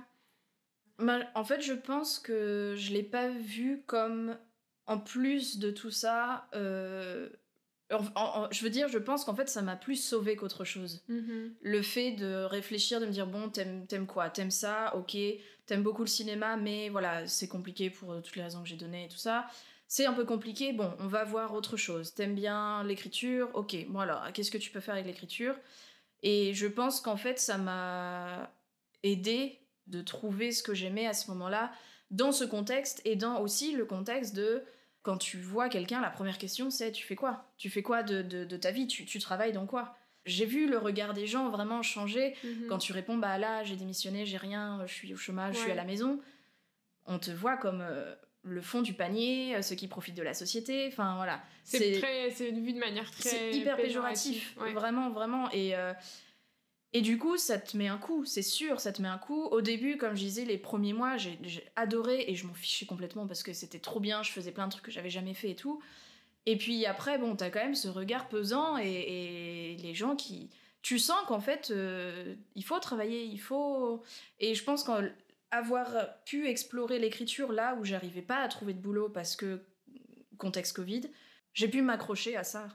En 1.36 1.44
fait, 1.44 1.62
je 1.62 1.74
pense 1.74 2.20
que 2.20 2.74
je 2.78 2.90
ne 2.90 2.96
l'ai 2.96 3.04
pas 3.04 3.30
vu 3.30 3.84
comme, 3.86 4.38
en 4.88 4.98
plus 4.98 5.60
de 5.60 5.72
tout 5.72 5.92
ça, 5.92 6.48
euh, 6.54 7.30
je 7.90 8.64
veux 8.64 8.70
dire, 8.70 8.88
je 8.88 8.98
pense 8.98 9.26
qu'en 9.26 9.36
fait, 9.36 9.50
ça 9.50 9.62
m'a 9.62 9.76
plus 9.76 9.98
sauvé 9.98 10.36
qu'autre 10.36 10.64
chose. 10.64 11.04
Mm-hmm. 11.10 11.52
Le 11.62 11.82
fait 11.82 12.12
de 12.14 12.44
réfléchir, 12.44 13.00
de 13.00 13.06
me 13.06 13.12
dire, 13.12 13.28
bon, 13.28 13.50
t'aimes 13.50 14.08
quoi? 14.08 14.30
T'aimes 14.30 14.52
ça? 14.52 14.96
Ok. 14.96 15.18
T'aimes 15.66 15.84
beaucoup 15.84 16.04
le 16.04 16.08
cinéma, 16.08 16.58
mais 16.58 16.90
voilà, 16.90 17.26
c'est 17.28 17.48
compliqué 17.48 17.90
pour 17.90 18.22
toutes 18.22 18.36
les 18.36 18.44
raisons 18.44 18.62
que 18.62 18.70
j'ai 18.70 18.76
données 18.76 19.06
et 19.06 19.08
tout 19.08 19.18
ça 19.18 19.48
c'est 19.88 20.06
un 20.06 20.14
peu 20.14 20.26
compliqué, 20.26 20.74
bon, 20.74 20.92
on 21.00 21.08
va 21.08 21.24
voir 21.24 21.54
autre 21.54 21.78
chose. 21.78 22.14
T'aimes 22.14 22.36
bien 22.36 22.84
l'écriture? 22.84 23.50
Ok, 23.54 23.76
bon 23.90 24.00
alors, 24.00 24.32
qu'est-ce 24.34 24.52
que 24.52 24.58
tu 24.58 24.72
peux 24.72 24.80
faire 24.80 24.96
avec 24.96 25.06
l'écriture? 25.06 25.56
Et 26.24 26.54
je 26.54 26.68
pense 26.68 27.02
qu'en 27.02 27.18
fait, 27.18 27.40
ça 27.40 27.58
m'a 27.58 28.52
aidé 29.04 29.60
de 29.88 30.02
trouver 30.02 30.52
ce 30.52 30.64
que 30.64 30.74
j'aimais 30.74 31.06
à 31.06 31.14
ce 31.14 31.30
moment-là, 31.32 31.72
dans 32.10 32.32
ce 32.32 32.44
contexte, 32.44 33.02
et 33.06 33.16
dans 33.16 33.40
aussi 33.40 33.74
le 33.74 33.86
contexte 33.86 34.36
de 34.36 34.64
quand 35.04 35.18
tu 35.18 35.38
vois 35.38 35.70
quelqu'un, 35.70 36.02
la 36.02 36.10
première 36.10 36.40
question 36.40 36.72
c'est 36.72 36.92
tu 36.92 37.06
fais 37.06 37.16
quoi? 37.16 37.52
Tu 37.58 37.70
fais 37.70 37.84
quoi 37.84 38.02
de, 38.02 38.24
de, 38.24 38.58
ta 38.58 38.72
vie? 38.72 38.88
Tu, 38.88 39.06
tu, 39.06 39.20
travailles 39.20 39.54
dans 39.54 39.68
quoi? 39.68 39.96
J'ai 40.26 40.48
vu 40.48 40.68
le 40.68 40.80
regard 40.80 41.14
des 41.14 41.28
gens 41.28 41.50
vraiment 41.50 41.84
changer. 41.84 42.36
Mhm. 42.44 42.68
quand 42.68 42.80
tu 42.80 42.92
réponds 42.92 43.18
bah 43.18 43.38
là 43.38 43.64
j'ai 43.64 43.76
démissionné, 43.76 44.26
j'ai 44.26 44.38
rien, 44.38 44.82
je 44.88 44.94
suis 44.94 45.14
au 45.14 45.18
chômage, 45.18 45.56
je 45.56 45.60
suis 45.60 45.72
à 45.72 45.76
la 45.76 45.86
maison. 45.86 46.20
On 47.06 47.20
te 47.20 47.30
voit 47.30 47.58
comme 47.58 47.82
euh, 47.82 48.16
le 48.46 48.62
fond 48.62 48.82
du 48.82 48.94
panier, 48.94 49.56
euh, 49.56 49.62
ceux 49.62 49.76
qui 49.76 49.88
profitent 49.88 50.16
de 50.16 50.24
la 50.24 50.34
société, 50.34 50.88
enfin 50.88 51.16
voilà. 51.16 51.42
C'est 51.64 52.00
très, 52.00 52.32
c'est 52.32 52.52
vu 52.52 52.74
de 52.74 52.80
manière 52.80 53.10
très. 53.12 53.30
C'est 53.30 53.52
hyper 53.52 53.76
péjoratif, 53.76 54.56
vraiment, 54.56 55.10
vraiment. 55.10 55.50
Et, 55.52 55.76
euh, 55.76 55.94
et 56.94 57.02
du 57.02 57.18
coup, 57.18 57.38
ça 57.38 57.58
te 57.58 57.76
met 57.76 57.88
un 57.88 57.98
coup, 57.98 58.24
c'est 58.24 58.44
sûr, 58.44 58.80
ça 58.80 58.94
te 58.94 59.02
met 59.02 59.08
un 59.08 59.18
coup. 59.18 59.44
Au 59.46 59.62
début, 59.62 59.98
comme 59.98 60.16
je 60.16 60.22
disais, 60.22 60.46
les 60.46 60.58
premiers 60.58 60.94
mois, 60.94 61.18
j'ai 61.18 61.38
adoré 61.76 62.24
et 62.28 62.36
je 62.36 62.48
m'en 62.48 62.54
fichais 62.54 62.86
complètement 62.86 63.28
parce 63.28 63.44
que 63.44 63.52
c'était 63.52 63.80
trop 63.80 64.00
bien, 64.00 64.24
je 64.24 64.32
faisais 64.32 64.52
plein 64.52 64.68
de 64.68 64.72
trucs 64.72 64.86
que 64.86 64.92
j'avais 64.92 65.10
jamais 65.10 65.34
fait 65.34 65.50
et 65.50 65.56
tout. 65.56 65.82
Et 66.46 66.58
puis 66.58 66.86
après, 66.86 67.18
bon, 67.18 67.36
t'as 67.36 67.50
quand 67.50 67.60
même 67.60 67.76
ce 67.76 67.88
regard 67.88 68.30
pesant 68.30 68.78
et, 68.78 69.76
les 69.82 69.94
gens 69.94 70.16
qui. 70.16 70.50
Tu 70.84 71.00
sens 71.00 71.18
qu'en 71.28 71.40
fait, 71.40 71.72
euh, 71.72 72.36
il 72.54 72.64
faut 72.64 72.78
travailler, 72.78 73.24
il 73.24 73.40
faut. 73.40 74.04
Et 74.40 74.54
je 74.54 74.64
pense 74.64 74.84
qu'en 74.84 75.02
avoir 75.52 76.24
pu 76.24 76.48
explorer 76.48 77.00
l'écriture 77.00 77.52
là 77.52 77.76
où 77.76 77.86
j'arrivais 77.86 78.22
pas 78.22 78.42
à 78.42 78.48
trouver 78.48 78.74
de 78.74 78.80
boulot 78.80 79.10
parce 79.10 79.36
que 79.36 79.62
contexte 80.38 80.76
Covid, 80.76 81.04
j'ai 81.54 81.68
pu 81.68 81.82
m'accrocher 81.82 82.36
à 82.36 82.44
ça. 82.44 82.68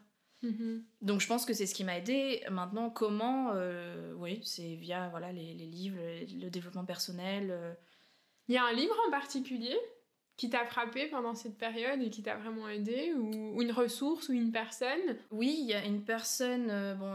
Mm-hmm. 0.43 0.83
Donc 1.03 1.21
je 1.21 1.27
pense 1.27 1.45
que 1.45 1.53
c'est 1.53 1.67
ce 1.67 1.75
qui 1.75 1.85
m'a 1.85 1.99
aidé. 1.99 2.43
Maintenant, 2.51 2.91
comment 2.91 3.53
euh, 3.55 4.13
Oui, 4.15 4.41
c'est 4.45 4.75
via 4.75 5.09
voilà 5.11 5.33
les, 5.33 5.55
livres, 5.55 5.99
le 6.01 6.49
développement 6.49 6.85
personnel. 6.85 7.51
Euh. 7.51 7.75
Il 8.49 8.55
y 8.55 8.59
a 8.59 8.65
un 8.65 8.73
livre 8.73 8.97
en 9.07 9.11
particulier 9.11 9.77
qui 10.37 10.49
t'a 10.49 10.65
frappé 10.65 11.07
pendant 11.07 11.35
cette 11.35 11.59
période 11.59 12.01
et 12.01 12.09
qui 12.09 12.23
t'a 12.23 12.37
vraiment 12.37 12.69
aidé 12.69 13.13
ou, 13.13 13.61
une 13.61 13.73
ressource 13.73 14.31
ou 14.31 14.33
une 14.33 14.51
personne? 14.51 15.19
Oui, 15.31 15.59
il 15.61 15.67
y 15.67 15.75
a 15.75 15.85
une 15.85 16.03
personne, 16.03 16.71
euh, 16.71 16.95
bon, 16.95 17.15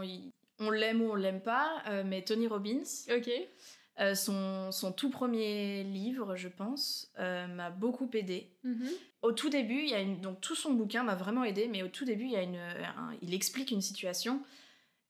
on 0.60 0.70
l'aime 0.70 1.02
ou 1.02 1.10
on 1.10 1.16
l'aime 1.16 1.42
pas, 1.42 1.82
mais 2.04 2.22
Tony 2.22 2.46
Robbins. 2.46 2.84
Ok. 3.10 3.28
Euh, 3.98 4.14
son, 4.14 4.72
son, 4.72 4.92
tout 4.92 5.08
premier 5.08 5.82
livre, 5.82 6.36
je 6.36 6.48
pense, 6.48 7.10
euh, 7.18 7.46
m'a 7.46 7.70
beaucoup 7.70 8.10
aidé. 8.12 8.50
Mhm. 8.62 8.88
Au 9.22 9.32
tout 9.32 9.48
début, 9.48 9.82
il 9.82 9.88
y 9.88 9.94
a 9.94 10.00
une, 10.00 10.20
donc 10.20 10.40
tout 10.42 10.54
son 10.54 10.74
bouquin 10.74 11.02
m'a 11.02 11.14
vraiment 11.14 11.44
aidé, 11.44 11.66
mais 11.66 11.82
au 11.82 11.88
tout 11.88 12.04
début, 12.04 12.24
il, 12.24 12.32
y 12.32 12.36
a 12.36 12.42
une, 12.42 12.60
il 13.22 13.32
explique 13.32 13.70
une 13.70 13.80
situation. 13.80 14.42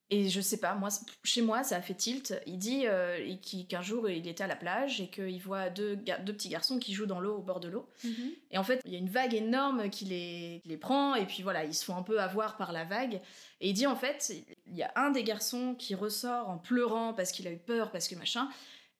Et 0.09 0.29
je 0.29 0.39
sais 0.39 0.57
pas, 0.61 0.73
moi, 0.73 0.87
chez 1.25 1.41
moi, 1.41 1.65
ça 1.65 1.75
a 1.75 1.81
fait 1.81 1.93
tilt. 1.93 2.33
Il 2.45 2.57
dit 2.57 2.83
euh, 2.85 3.35
qu'un 3.67 3.81
jour, 3.81 4.09
il 4.09 4.25
était 4.25 4.45
à 4.45 4.47
la 4.47 4.55
plage 4.55 5.01
et 5.01 5.07
qu'il 5.07 5.41
voit 5.41 5.69
deux, 5.69 5.97
deux 5.97 6.33
petits 6.33 6.47
garçons 6.47 6.79
qui 6.79 6.93
jouent 6.93 7.07
dans 7.07 7.19
l'eau, 7.19 7.39
au 7.39 7.41
bord 7.41 7.59
de 7.59 7.67
l'eau. 7.67 7.89
Mhm. 8.05 8.31
Et 8.51 8.57
en 8.57 8.63
fait, 8.63 8.81
il 8.85 8.93
y 8.93 8.95
a 8.95 8.99
une 8.99 9.09
vague 9.09 9.33
énorme 9.33 9.89
qui 9.89 10.05
les, 10.05 10.61
les 10.63 10.77
prend, 10.77 11.15
et 11.15 11.25
puis 11.25 11.43
voilà, 11.43 11.65
ils 11.65 11.73
se 11.73 11.83
font 11.83 11.97
un 11.97 12.03
peu 12.03 12.21
avoir 12.21 12.55
par 12.55 12.71
la 12.71 12.85
vague. 12.85 13.19
Et 13.59 13.69
il 13.69 13.73
dit, 13.73 13.85
en 13.85 13.97
fait, 13.97 14.33
il 14.65 14.77
y 14.77 14.83
a 14.83 14.93
un 14.95 15.09
des 15.09 15.25
garçons 15.25 15.75
qui 15.77 15.93
ressort 15.93 16.47
en 16.47 16.57
pleurant 16.57 17.13
parce 17.13 17.33
qu'il 17.33 17.45
a 17.45 17.51
eu 17.51 17.57
peur, 17.57 17.91
parce 17.91 18.07
que 18.07 18.15
machin 18.15 18.47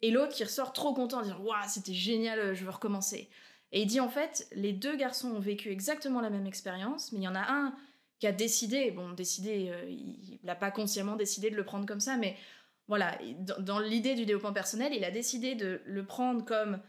et 0.02 0.12
l'autre 0.12 0.34
qui 0.34 0.44
ressort 0.44 0.74
trop 0.74 0.94
content 0.94 1.20
en 1.20 1.24
disant 1.24 1.40
Waouh, 1.40 1.68
c'était 1.68 1.94
génial, 1.94 2.54
je 2.54 2.64
veux 2.64 2.72
recommencer. 2.72 3.30
Et 3.72 3.82
il 3.82 3.88
dit 3.88 4.00
en 4.00 4.10
fait, 4.10 4.48
les 4.54 4.74
deux 4.74 4.96
garçons 4.96 5.30
ont 5.30 5.40
vécu 5.40 5.70
exactement 5.70 6.22
la 6.22 6.30
même 6.30 6.46
expérience, 6.46 7.12
mais 7.12 7.20
il 7.20 7.24
y 7.24 7.28
en 7.28 7.36
a 7.36 7.52
un 7.52 7.76
qui 8.20 8.28
a 8.28 8.32
décidé, 8.32 8.92
bon, 8.92 9.12
décidé, 9.12 9.70
euh, 9.70 9.90
il 9.90 10.40
n'a 10.44 10.56
pas 10.56 10.72
consciemment 10.72 11.16
décidé 11.16 11.50
de 11.52 11.56
le 11.56 11.64
prendre 11.64 11.86
comme 11.86 12.00
ça, 12.00 12.18
mais 12.18 12.36
voilà, 12.88 13.18
dans, 13.60 13.80
l'idée 13.80 14.16
du 14.16 14.26
développement 14.26 14.54
personnel, 14.54 14.94
il 14.94 15.04
a 15.04 15.12
décidé 15.12 15.56
de 15.56 15.82
le 15.86 16.06
prendre 16.06 16.46
comme 16.46 16.80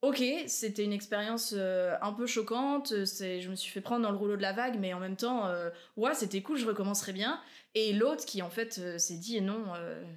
Ok, 0.00 0.22
c'était 0.46 0.84
une 0.84 0.92
expérience 0.92 1.54
euh, 1.56 1.96
un 2.00 2.12
peu 2.12 2.26
choquante, 2.26 2.90
je 2.90 3.48
me 3.48 3.56
suis 3.56 3.72
fait 3.72 3.80
prendre 3.80 4.02
dans 4.02 4.12
le 4.12 4.16
rouleau 4.16 4.36
de 4.36 4.42
la 4.42 4.52
vague, 4.52 4.78
mais 4.78 4.94
en 4.94 5.00
même 5.00 5.16
temps, 5.16 5.46
euh, 5.48 5.70
ouais, 5.96 6.14
c'était 6.14 6.40
cool, 6.40 6.56
je 6.56 6.66
recommencerai 6.66 7.12
bien. 7.12 7.40
Et 7.74 7.92
l'autre 7.92 8.24
qui 8.24 8.42
en 8.42 8.50
fait 8.50 8.98
s'est 8.98 9.18
dit 9.18 9.40
non, 9.40 9.64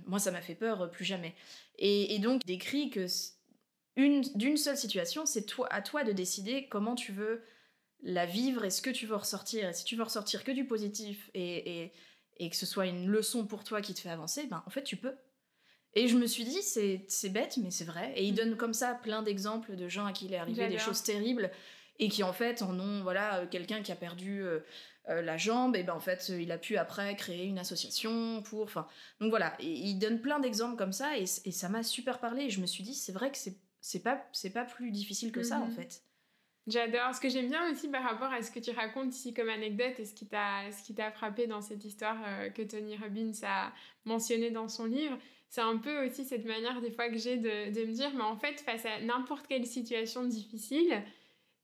moi 0.05 0.19
ça 0.19 0.31
m'a 0.31 0.41
fait 0.41 0.55
peur, 0.55 0.89
plus 0.89 1.05
jamais. 1.05 1.35
Et, 1.77 2.19
donc 2.19 2.43
décrit 2.45 2.89
que 2.89 3.05
d'une 3.97 4.57
seule 4.57 4.77
situation, 4.77 5.25
c'est 5.25 5.45
toi, 5.45 5.67
à 5.71 5.81
toi 5.81 6.03
de 6.03 6.11
décider 6.11 6.67
comment 6.67 6.95
tu 6.95 7.11
veux 7.11 7.43
la 8.03 8.25
vivre 8.25 8.65
et 8.65 8.69
ce 8.69 8.81
que 8.81 8.89
tu 8.89 9.05
veux 9.05 9.15
ressortir. 9.15 9.69
Et 9.69 9.73
si 9.73 9.83
tu 9.83 9.95
veux 9.95 10.03
ressortir 10.03 10.43
que 10.43 10.51
du 10.51 10.65
positif 10.65 11.29
et, 11.33 11.91
et, 12.37 12.49
que 12.49 12.55
ce 12.55 12.65
soit 12.65 12.87
une 12.87 13.07
leçon 13.07 13.45
pour 13.45 13.63
toi 13.63 13.81
qui 13.81 13.93
te 13.93 13.99
fait 13.99 14.09
avancer, 14.09 14.47
ben 14.47 14.63
en 14.65 14.69
fait 14.69 14.83
tu 14.83 14.95
peux. 14.95 15.13
Et 15.93 16.07
je 16.07 16.17
me 16.17 16.25
suis 16.25 16.45
dit, 16.45 16.61
c'est 16.61 17.29
bête, 17.29 17.57
mais 17.57 17.69
c'est 17.69 17.83
vrai. 17.83 18.13
Et 18.15 18.25
il 18.25 18.33
mm. 18.33 18.35
donne 18.35 18.57
comme 18.57 18.73
ça 18.73 18.95
plein 18.95 19.21
d'exemples 19.21 19.75
de 19.75 19.89
gens 19.89 20.05
à 20.05 20.13
qui 20.13 20.25
il 20.25 20.33
est 20.33 20.37
arrivé 20.37 20.67
des 20.67 20.77
choses 20.77 21.03
terribles 21.03 21.51
et 21.99 22.09
qui 22.09 22.23
en 22.23 22.33
fait 22.33 22.61
en 22.61 22.79
ont, 22.79 23.03
voilà, 23.03 23.39
euh, 23.39 23.47
quelqu'un 23.47 23.81
qui 23.81 23.91
a 23.91 23.95
perdu 23.95 24.43
euh, 25.09 25.21
la 25.21 25.35
jambe, 25.35 25.75
et 25.75 25.83
ben 25.83 25.93
en 25.93 25.99
fait, 25.99 26.29
il 26.29 26.51
a 26.51 26.59
pu 26.59 26.77
après 26.77 27.15
créer 27.15 27.45
une 27.45 27.57
association 27.57 28.43
pour. 28.43 28.63
Enfin, 28.63 28.87
donc 29.19 29.31
voilà, 29.31 29.55
il 29.59 29.97
donne 29.97 30.21
plein 30.21 30.39
d'exemples 30.39 30.77
comme 30.77 30.93
ça, 30.93 31.17
et, 31.17 31.25
ça 31.25 31.69
m'a 31.69 31.81
super 31.81 32.19
parlé. 32.19 32.43
Et 32.45 32.49
je 32.49 32.61
me 32.61 32.67
suis 32.67 32.83
dit, 32.83 32.93
c'est 32.93 33.11
vrai 33.11 33.31
que 33.31 33.37
c'est 33.81 34.03
pas, 34.03 34.23
pas 34.53 34.65
plus 34.65 34.91
difficile 34.91 35.31
que 35.31 35.41
ça 35.41 35.57
en 35.57 35.67
mhm. 35.67 35.75
fait. 35.75 36.03
J'adore. 36.67 37.15
Ce 37.15 37.19
que 37.19 37.29
j'aime 37.29 37.49
bien 37.49 37.71
aussi 37.71 37.87
par 37.87 38.03
rapport 38.03 38.31
à 38.31 38.43
ce 38.43 38.51
que 38.51 38.59
tu 38.59 38.69
racontes 38.69 39.15
ici 39.15 39.33
comme 39.33 39.49
anecdote 39.49 39.99
et 39.99 40.05
ce 40.05 40.13
qui 40.13 40.27
t'a 40.27 41.11
frappé 41.11 41.47
dans 41.47 41.61
cette 41.61 41.83
histoire 41.83 42.17
euh, 42.27 42.49
que 42.49 42.61
Tony 42.61 42.95
Robbins 42.95 43.31
a 43.41 43.73
mentionné 44.05 44.51
dans 44.51 44.67
son 44.67 44.85
livre, 44.85 45.17
c'est 45.49 45.61
un 45.61 45.77
peu 45.77 46.05
aussi 46.05 46.23
cette 46.23 46.45
manière 46.45 46.79
des 46.79 46.91
fois 46.91 47.09
que 47.09 47.17
j'ai 47.17 47.37
de, 47.37 47.73
de 47.73 47.85
me 47.85 47.93
dire, 47.93 48.11
mais 48.13 48.21
en 48.21 48.37
fait, 48.37 48.61
face 48.61 48.85
à 48.85 49.01
n'importe 49.01 49.47
quelle 49.47 49.65
situation 49.65 50.23
difficile, 50.23 51.03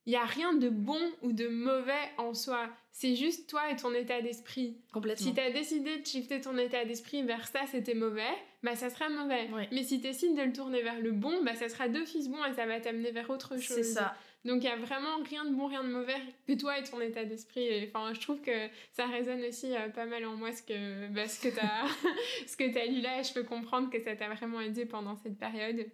il 0.07 0.11
n'y 0.11 0.15
a 0.15 0.25
rien 0.25 0.53
de 0.53 0.69
bon 0.69 1.01
ou 1.21 1.33
de 1.33 1.49
mauvais 1.49 1.91
en 2.17 2.33
soi. 2.33 2.69
C'est 2.93 3.17
juste 3.17 3.49
toi 3.49 3.69
et 3.69 3.75
ton 3.75 3.93
état 3.93 4.21
d'esprit. 4.21 4.77
Complètement. 4.93 5.23
Si 5.23 5.33
tu 5.33 5.41
as 5.41 5.51
décidé 5.51 5.97
de 5.97 6.05
shifter 6.05 6.39
ton 6.39 6.57
état 6.57 6.85
d'esprit 6.85 7.23
vers 7.23 7.45
ça, 7.45 7.59
c'était 7.69 7.93
mauvais, 7.93 8.33
bah 8.63 8.77
ça 8.77 8.89
sera 8.89 9.09
mauvais. 9.09 9.49
Mais 9.73 9.83
si 9.83 9.97
tu 9.97 10.07
décides 10.07 10.37
de 10.37 10.43
le 10.43 10.53
tourner 10.53 10.81
vers 10.81 11.01
le 11.01 11.11
bon, 11.11 11.43
bah 11.43 11.55
ça 11.55 11.67
sera 11.67 11.89
d'office 11.89 12.29
bon 12.29 12.43
et 12.45 12.53
ça 12.53 12.65
va 12.65 12.79
t'amener 12.79 13.11
vers 13.11 13.29
autre 13.29 13.55
chose. 13.59 13.75
C'est 13.75 13.83
ça. 13.83 14.15
Donc 14.45 14.63
il 14.63 14.67
y 14.67 14.69
a 14.69 14.77
vraiment 14.77 15.21
rien 15.29 15.43
de 15.43 15.53
bon, 15.53 15.67
rien 15.67 15.83
de 15.83 15.89
mauvais 15.89 16.15
que 16.47 16.53
toi 16.53 16.79
et 16.79 16.83
ton 16.83 17.01
état 17.01 17.25
d'esprit. 17.25 17.85
Enfin, 17.87 18.13
je 18.13 18.21
trouve 18.21 18.39
que 18.39 18.69
ça 18.93 19.07
résonne 19.07 19.43
aussi 19.43 19.75
euh, 19.75 19.89
pas 19.89 20.05
mal 20.05 20.25
en 20.25 20.37
moi 20.37 20.53
ce 20.53 20.61
que, 20.61 21.07
bah, 21.09 21.27
ce 21.27 21.41
que 21.41 21.53
ce 22.47 22.55
que 22.55 22.79
as 22.79 22.85
lu 22.85 23.01
là 23.01 23.19
et 23.19 23.23
je 23.25 23.33
peux 23.33 23.43
comprendre 23.43 23.89
que 23.89 24.01
ça 24.01 24.15
t'a 24.15 24.29
vraiment 24.29 24.61
aidé 24.61 24.85
pendant 24.85 25.17
cette 25.17 25.37
période. 25.37 25.85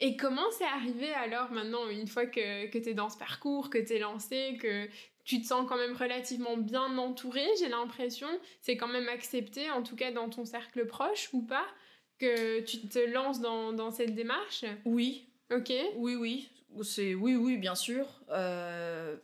Et 0.00 0.16
comment 0.16 0.50
c'est 0.50 0.64
arrivé 0.64 1.12
alors 1.14 1.50
maintenant, 1.50 1.88
une 1.88 2.06
fois 2.06 2.26
que, 2.26 2.66
que 2.66 2.78
tu 2.78 2.90
es 2.90 2.94
dans 2.94 3.08
ce 3.08 3.16
parcours, 3.16 3.70
que 3.70 3.78
tu 3.78 3.94
es 3.94 3.98
lancé, 3.98 4.58
que 4.60 4.88
tu 5.24 5.40
te 5.40 5.46
sens 5.46 5.66
quand 5.68 5.76
même 5.76 5.96
relativement 5.96 6.56
bien 6.56 6.98
entouré, 6.98 7.46
j'ai 7.58 7.68
l'impression, 7.68 8.28
c'est 8.60 8.76
quand 8.76 8.88
même 8.88 9.08
accepté, 9.08 9.70
en 9.70 9.82
tout 9.82 9.96
cas 9.96 10.12
dans 10.12 10.28
ton 10.28 10.44
cercle 10.44 10.86
proche 10.86 11.30
ou 11.32 11.42
pas, 11.42 11.66
que 12.18 12.60
tu 12.60 12.80
te 12.88 12.98
lances 12.98 13.40
dans, 13.40 13.72
dans 13.72 13.90
cette 13.90 14.14
démarche? 14.14 14.64
Oui. 14.84 15.28
Ok. 15.52 15.72
Oui, 15.96 16.16
oui. 16.16 16.50
C'est 16.82 17.14
oui, 17.14 17.36
oui, 17.36 17.56
bien 17.56 17.74
sûr. 17.74 18.06
Euh, 18.30 19.16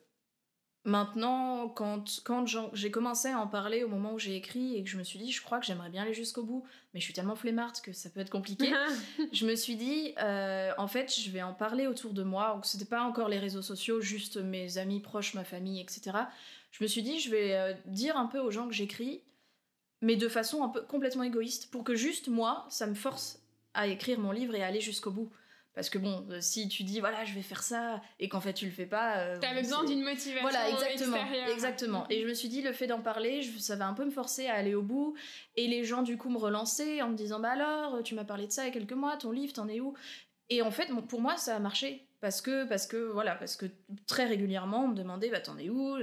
Maintenant, 0.85 1.69
quand, 1.69 2.23
quand 2.25 2.47
j'ai 2.73 2.91
commencé 2.91 3.29
à 3.29 3.39
en 3.39 3.47
parler 3.47 3.85
au 3.85 3.89
moment 3.89 4.15
où 4.15 4.19
j'ai 4.19 4.35
écrit 4.35 4.77
et 4.77 4.83
que 4.83 4.89
je 4.89 4.97
me 4.97 5.03
suis 5.03 5.19
dit, 5.19 5.31
je 5.31 5.43
crois 5.43 5.61
que 5.61 5.67
j'aimerais 5.67 5.91
bien 5.91 6.03
aller 6.03 6.15
jusqu'au 6.15 6.43
bout, 6.43 6.65
mais 6.95 7.01
je 7.01 7.05
suis 7.05 7.13
tellement 7.13 7.37
flemmarde 7.37 7.77
que 7.83 7.93
ça 7.93 8.09
peut 8.09 8.21
être 8.21 8.31
compliqué, 8.31 8.73
je 9.33 9.47
me 9.47 9.55
suis 9.57 9.77
dit, 9.77 10.15
euh, 10.23 10.73
en 10.79 10.89
fait, 10.89 11.15
je 11.15 11.31
vais 11.31 11.43
en 11.43 11.53
parler 11.53 11.87
autour 11.87 12.15
de 12.15 12.23
moi. 12.23 12.55
Donc, 12.55 12.65
c'était 12.65 12.87
pas 12.87 13.03
encore 13.03 13.29
les 13.29 13.39
réseaux 13.39 13.61
sociaux, 13.61 14.01
juste 14.01 14.39
mes 14.39 14.79
amis 14.79 15.01
proches, 15.01 15.35
ma 15.35 15.45
famille, 15.45 15.83
etc. 15.83 16.17
Je 16.71 16.83
me 16.83 16.89
suis 16.89 17.03
dit, 17.03 17.21
je 17.21 17.31
vais 17.31 17.57
euh, 17.57 17.75
dire 17.85 18.17
un 18.17 18.27
peu 18.27 18.39
aux 18.39 18.51
gens 18.51 18.67
que 18.67 18.75
j'écris, 18.75 19.21
mais 20.01 20.17
de 20.17 20.29
façon 20.29 20.63
un 20.65 20.71
peu 20.71 20.81
complètement 20.81 21.25
égoïste, 21.25 21.71
pour 21.71 21.85
que 21.85 21.95
juste 21.95 22.29
moi, 22.29 22.67
ça 22.71 22.87
me 22.87 22.95
force 22.95 23.43
à 23.75 23.87
écrire 23.87 24.19
mon 24.19 24.33
livre 24.33 24.55
et 24.55 24.63
à 24.63 24.67
aller 24.69 24.81
jusqu'au 24.81 25.11
bout. 25.11 25.31
Parce 25.81 25.89
que 25.89 25.97
bon, 25.97 26.27
euh, 26.29 26.43
si 26.43 26.69
tu 26.69 26.83
dis 26.83 27.01
voilà, 27.01 27.25
je 27.25 27.33
vais 27.33 27.41
faire 27.41 27.63
ça 27.63 28.03
et 28.19 28.29
qu'en 28.29 28.43
fait 28.43 28.53
tu 28.53 28.67
le 28.67 28.71
fais 28.71 28.85
pas. 28.85 29.17
Euh, 29.17 29.39
T'avais 29.41 29.63
besoin 29.63 29.83
d'une 29.83 30.03
motivation. 30.03 30.43
Voilà, 30.43 30.69
exactement. 30.69 31.17
Exactement. 31.51 32.07
Et 32.11 32.21
je 32.21 32.29
me 32.29 32.35
suis 32.35 32.51
dit, 32.51 32.61
le 32.61 32.75
fait 32.75 32.87
d'en 32.87 33.01
parler, 33.01 33.41
ça 33.59 33.77
va 33.77 33.87
un 33.87 33.95
peu 33.95 34.05
me 34.05 34.11
forcer 34.11 34.47
à 34.47 34.57
aller 34.57 34.75
au 34.75 34.83
bout. 34.83 35.15
Et 35.57 35.69
les 35.69 35.85
gens, 35.85 36.03
du 36.03 36.19
coup, 36.19 36.29
me 36.29 36.37
relançaient 36.37 37.01
en 37.01 37.09
me 37.09 37.17
disant 37.17 37.41
bah 37.41 37.53
alors, 37.53 38.03
tu 38.03 38.15
m'as 38.15 38.25
parlé 38.25 38.47
de 38.47 38.53
ça 38.53 38.65
il 38.65 38.67
y 38.67 38.69
a 38.69 38.75
quelques 38.75 38.93
mois, 38.93 39.17
ton 39.17 39.33
livre, 39.33 39.55
t'en 39.55 39.69
es 39.69 39.81
où? 39.81 39.95
Et 40.51 40.61
en 40.61 40.71
fait, 40.71 40.91
pour 41.09 41.23
moi, 41.23 41.39
ça 41.39 41.57
a 41.57 41.59
marché. 41.61 42.07
Parce 42.21 42.43
que, 42.43 42.65
parce 42.67 42.87
que, 42.87 42.99
voilà, 42.99 43.35
parce 43.35 43.57
que 43.57 43.65
très 44.07 44.27
régulièrement, 44.27 44.85
on 44.85 44.89
me 44.89 44.95
demandait, 44.95 45.31
bah, 45.31 45.41
t'en 45.41 45.57
es 45.57 45.71
où? 45.71 45.97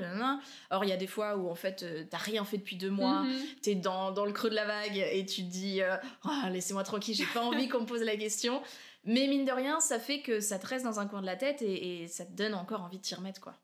Alors, 0.72 0.84
il 0.84 0.90
y 0.90 0.92
a 0.92 0.98
des 0.98 1.06
fois 1.06 1.38
où, 1.38 1.52
en 1.52 1.54
fait, 1.54 1.84
euh, 1.84 2.04
t'as 2.10 2.18
rien 2.18 2.44
fait 2.46 2.58
depuis 2.58 2.78
deux 2.78 2.90
mois, 2.90 3.22
mhm. 3.22 3.30
es 3.30 3.62
t'es 3.62 3.76
dans, 3.76 4.12
dans, 4.12 4.26
le 4.26 4.32
creux 4.32 4.50
de 4.50 4.56
la 4.56 4.66
vague 4.66 4.98
et 4.98 5.24
tu 5.28 5.44
te 5.44 5.52
dis, 5.52 5.82
oh, 6.26 6.30
laissez-moi 6.50 6.82
tranquille, 6.82 7.14
j'ai 7.14 7.28
pas 7.32 7.42
envie 7.44 7.70
qu'on 7.70 7.82
me 7.82 7.86
pose 7.86 8.02
la 8.02 8.18
question. 8.18 8.64
Mais 9.08 9.28
mine 9.28 9.46
de 9.46 9.52
rien, 9.52 9.80
ça 9.80 10.00
fait 10.00 10.22
que 10.22 10.42
ça 10.42 10.60
te 10.60 10.68
reste 10.68 10.84
dans 10.84 11.00
un 11.00 11.08
coin 11.08 11.22
de 11.22 11.26
la 11.26 11.38
tête 11.38 11.62
et, 11.62 12.08
ça 12.08 12.26
te 12.26 12.34
donne 12.34 12.54
encore 12.54 12.82
envie 12.82 12.98
de 12.98 13.02
t'y 13.02 13.16
remettre, 13.16 13.42
quoi. 13.42 13.56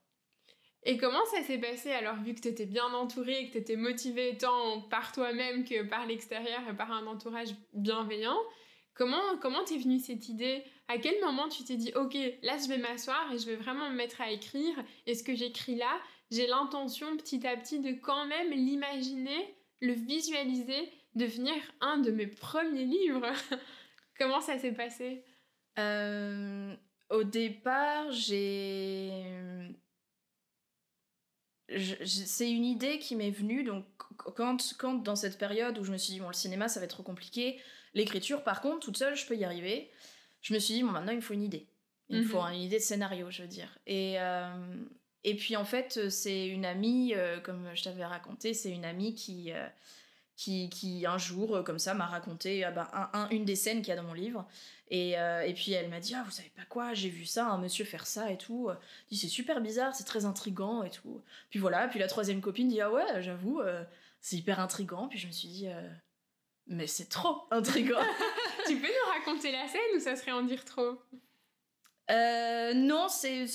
Et 0.86 0.98
comment 0.98 1.24
ça 1.26 1.44
s'est 1.44 1.58
passé 1.58 1.92
alors, 1.92 2.16
vu 2.16 2.34
que 2.34 2.42
tu 2.42 2.48
étais 2.48 2.66
bien 2.66 2.86
entourée 2.94 3.42
et 3.42 3.48
que 3.48 3.54
tu 3.54 3.58
étais 3.60 3.76
motivée 3.76 4.38
tant 4.38 4.82
par 4.90 5.12
toi-même 5.12 5.64
que 5.64 5.84
par 5.84 6.06
l'extérieur 6.06 6.62
et 6.70 6.76
par 6.76 6.92
un 6.92 7.06
entourage 7.08 7.50
bienveillant 7.74 8.38
Comment 8.96 9.38
comment 9.42 9.64
t'es 9.64 9.78
venue 9.78 10.00
cette 10.00 10.30
idée? 10.30 10.64
À 10.88 10.98
quel 10.98 11.20
moment 11.22 11.48
tu 11.48 11.64
t'es 11.64 11.78
dit 11.78 11.92
ok 11.96 12.16
là 12.44 12.58
je 12.62 12.68
vais 12.68 12.78
m'asseoir 12.78 13.32
et 13.34 13.40
je 13.40 13.46
vais 13.48 13.56
vraiment 13.56 13.90
me 13.90 13.96
mettre 13.96 14.22
à 14.22 14.30
écrire 14.30 14.76
et 15.08 15.16
ce 15.16 15.24
que 15.24 15.34
j'écris 15.34 15.76
là 15.76 16.00
j'ai 16.32 16.48
l'intention 16.48 17.18
petit 17.18 17.46
à 17.48 17.58
petit 17.58 17.80
de 17.80 17.94
quand 17.94 18.26
même 18.26 18.52
l'imaginer, 18.52 19.56
le 19.82 19.94
visualiser, 19.94 20.92
devenir 21.16 21.56
un 21.82 22.00
de 22.00 22.12
mes 22.12 22.28
premiers 22.28 22.86
livres? 22.86 23.26
comment 24.20 24.42
ça 24.42 24.60
s'est 24.60 24.74
passé? 24.74 25.24
Euh, 25.80 26.76
au 27.10 27.24
départ, 27.24 28.12
j'ai. 28.12 29.12
C'est 32.06 32.52
une 32.52 32.66
idée 32.66 33.00
qui 33.00 33.16
m'est 33.16 33.32
venue, 33.32 33.64
donc 33.64 33.86
quand, 34.18 34.58
quand 34.78 34.94
dans 34.96 35.16
cette 35.16 35.38
période 35.38 35.78
où 35.80 35.84
je 35.84 35.92
me 35.92 35.98
suis 35.98 36.14
dit, 36.14 36.20
bon, 36.20 36.28
le 36.28 36.34
cinéma 36.34 36.68
ça 36.68 36.80
va 36.80 36.86
être 36.86 36.92
trop 36.92 37.04
compliqué, 37.04 37.60
l'écriture 37.94 38.44
par 38.44 38.62
contre, 38.62 38.80
toute 38.82 38.98
seule, 38.98 39.16
je 39.16 39.26
peux 39.26 39.36
y 39.36 39.44
arriver, 39.44 39.90
je 40.42 40.54
me 40.54 40.60
suis 40.60 40.76
dit, 40.76 40.84
bon, 40.84 40.92
maintenant 40.92 41.14
il 41.14 41.18
me 41.18 41.22
faut 41.22 41.34
une 41.34 41.42
idée. 41.42 41.68
Il 42.10 42.20
me 42.20 42.26
faut 42.26 42.42
mhm. 42.44 42.54
une 42.54 42.62
idée 42.62 42.78
de 42.78 42.84
scénario, 42.84 43.32
je 43.32 43.42
veux 43.42 43.48
dire. 43.48 43.80
Et, 43.88 44.20
euh, 44.20 44.76
et 45.24 45.36
puis 45.36 45.56
en 45.56 45.66
fait, 45.66 46.10
c'est 46.10 46.48
une 46.48 46.66
amie, 46.66 47.14
euh, 47.16 47.40
comme 47.40 47.70
je 47.74 47.84
t'avais 47.84 48.06
raconté, 48.06 48.54
c'est 48.54 48.70
une 48.70 48.86
amie 48.86 49.16
qui, 49.16 49.52
qui, 50.36 50.70
qui, 50.70 51.06
un 51.06 51.18
jour, 51.18 51.64
comme 51.64 51.80
ça, 51.80 51.94
m'a 51.94 52.06
raconté 52.06 52.64
ah 52.64 52.72
bah, 52.72 53.12
un, 53.14 53.30
une 53.30 53.46
des 53.46 53.56
scènes 53.56 53.82
qu'il 53.82 53.90
y 53.90 53.92
a 53.92 53.96
dans 53.96 54.08
mon 54.08 54.14
livre. 54.14 54.48
Et, 54.90 55.18
euh, 55.18 55.42
et, 55.42 55.54
puis 55.54 55.72
elle 55.72 55.90
m'a 55.90 56.00
dit 56.00 56.14
ah 56.14 56.22
vous 56.24 56.32
savez 56.32 56.52
pas 56.56 56.66
quoi 56.70 56.94
j'ai 56.94 57.10
vu 57.10 57.26
ça 57.26 57.48
un 57.48 57.58
monsieur 57.58 57.84
faire 57.84 58.06
ça 58.06 58.32
et 58.32 58.38
tout. 58.38 58.70
Dit 59.10 59.18
c'est 59.18 59.28
super 59.28 59.60
bizarre 59.60 59.96
c'est 59.96 60.04
très 60.04 60.26
intrigant 60.26 60.84
et 60.84 60.92
tout. 60.92 61.22
Puis 61.50 61.58
voilà 61.58 61.88
puis 61.88 62.00
la 62.00 62.08
troisième 62.08 62.42
copine 62.42 62.68
dit 62.68 62.80
ah 62.80 62.92
ouais 62.92 63.22
j'avoue 63.22 63.60
euh, 63.60 63.84
c'est 64.22 64.36
hyper 64.36 64.60
intrigant. 64.60 65.08
Puis 65.08 65.18
je 65.18 65.26
me 65.26 65.32
suis 65.32 65.48
dit 65.48 65.68
euh, 65.68 65.90
mais 66.68 66.86
c'est 66.86 67.10
trop 67.10 67.44
intrigant. 67.50 68.02
Tu 68.68 68.78
peux 68.78 68.88
nous 68.88 69.12
raconter 69.14 69.52
la 69.52 69.68
scène 69.68 69.82
ou 69.96 70.00
ça 70.00 70.16
serait 70.16 70.32
en 70.32 70.44
dire 70.44 70.64
trop? 70.64 70.98
Non, 72.10 73.08
c'est 73.10 73.46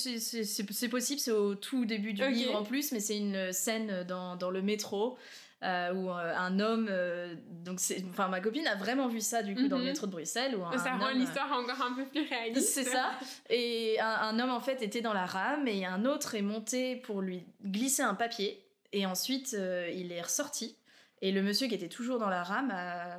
possible, 0.91 1.21
c'est 1.21 1.31
au 1.31 1.55
tout 1.55 1.87
début 1.87 2.13
du 2.13 2.29
livre 2.29 2.57
en 2.57 2.65
plus, 2.65 2.93
mais 2.93 3.01
c'est 3.01 3.17
une 3.17 3.53
scène 3.53 4.03
dans, 4.03 4.37
dans 4.37 4.51
le 4.51 4.61
métro 4.61 5.17
euh, 5.65 5.93
où 5.93 6.09
euh, 6.09 6.37
un 6.37 6.61
homme 6.61 6.87
euh, 6.89 7.35
donc 7.65 7.81
c'est 7.81 8.05
enfin 8.11 8.29
ma 8.29 8.41
copine 8.41 8.65
a 8.69 8.77
vraiment 8.77 9.09
vu 9.09 9.21
ça 9.21 9.43
du 9.43 9.57
coup 9.57 9.67
dans 9.67 9.79
le 9.79 9.83
mhm. 9.83 9.89
métro 9.89 10.07
de 10.07 10.13
Bruxelles 10.13 10.55
où 10.55 10.79
ça 10.79 10.97
rend 10.97 11.11
l'histoire 11.11 11.51
encore 11.51 11.85
un 11.85 11.95
peu 11.95 12.05
plus 12.05 12.23
réaliste 12.31 12.69
c'est 12.69 12.85
ça 12.85 13.11
et 13.51 13.99
un, 13.99 14.39
homme 14.39 14.51
en 14.51 14.61
fait 14.61 14.83
était 14.83 15.01
dans 15.01 15.13
la 15.13 15.27
rame 15.27 15.67
et 15.67 15.85
un 15.85 16.05
autre 16.05 16.37
est 16.37 16.43
monté 16.43 16.95
pour 16.95 17.23
lui 17.23 17.45
glisser 17.65 18.03
un 18.03 18.15
papier 18.15 18.65
et 18.93 19.05
ensuite 19.05 19.57
il 19.93 20.13
est 20.13 20.23
ressorti 20.23 20.77
et 21.23 21.33
le 21.33 21.43
monsieur 21.43 21.67
qui 21.67 21.75
était 21.75 21.89
toujours 21.89 22.21
dans 22.21 22.31
la 22.31 22.45
rame 22.45 22.71
a 22.71 23.19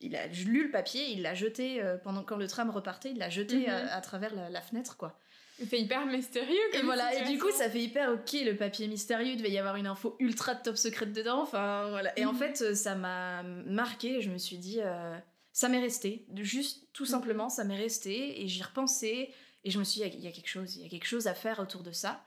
il 0.00 0.14
a 0.14 0.28
lu 0.28 0.64
le 0.64 0.70
papier, 0.70 1.10
il 1.10 1.22
l'a 1.22 1.34
jeté 1.34 1.82
pendant 2.04 2.22
quand 2.22 2.36
le 2.36 2.46
tram 2.46 2.70
repartait, 2.70 3.10
il 3.10 3.18
l'a 3.18 3.30
jeté 3.30 3.66
mhm. 3.66 3.88
à, 3.90 4.00
travers 4.00 4.32
la, 4.32 4.48
la, 4.48 4.60
fenêtre 4.60 4.96
quoi. 4.96 5.18
C'est 5.66 5.80
hyper 5.80 6.06
mystérieux. 6.06 6.56
Comme 6.72 6.80
et 6.80 6.84
voilà, 6.84 7.14
et 7.14 7.24
du 7.30 7.38
coup, 7.38 7.50
ça 7.50 7.68
fait 7.68 7.80
hyper 7.80 8.12
ok 8.12 8.32
le 8.44 8.52
papier 8.54 8.86
mystérieux. 8.86 9.32
Il 9.32 9.38
devait 9.38 9.50
y 9.50 9.58
avoir 9.58 9.76
une 9.76 9.86
info 9.86 10.16
ultra 10.20 10.54
top 10.54 10.76
secrète 10.76 11.12
dedans. 11.12 11.42
Enfin, 11.42 11.88
voilà. 11.90 12.16
Et 12.18 12.24
en 12.24 12.32
mhm. 12.32 12.38
fait, 12.38 12.74
ça 12.74 12.94
m'a 12.94 13.42
marqué. 13.42 14.20
Je 14.20 14.30
me 14.30 14.38
suis 14.38 14.58
dit, 14.58 14.78
euh, 14.80 15.18
ça 15.52 15.68
m'est 15.68 15.80
resté. 15.80 16.26
Juste, 16.36 16.86
tout 16.92 17.04
mhm. 17.04 17.10
simplement, 17.10 17.48
ça 17.48 17.64
m'est 17.64 17.76
resté. 17.76 18.42
Et 18.42 18.48
j'y 18.48 18.62
repensais. 18.62 19.30
Et 19.64 19.70
je 19.70 19.78
me 19.78 19.84
suis 19.84 20.00
dit, 20.00 20.08
il 20.14 20.24
y 20.24 20.28
a 20.28 20.32
quelque 20.32 20.48
chose, 20.48 20.76
il 20.76 20.82
y 20.82 20.86
a 20.86 20.88
quelque 20.88 21.06
chose 21.06 21.26
à 21.26 21.34
faire 21.34 21.58
autour 21.58 21.82
de 21.82 21.92
ça. 21.92 22.24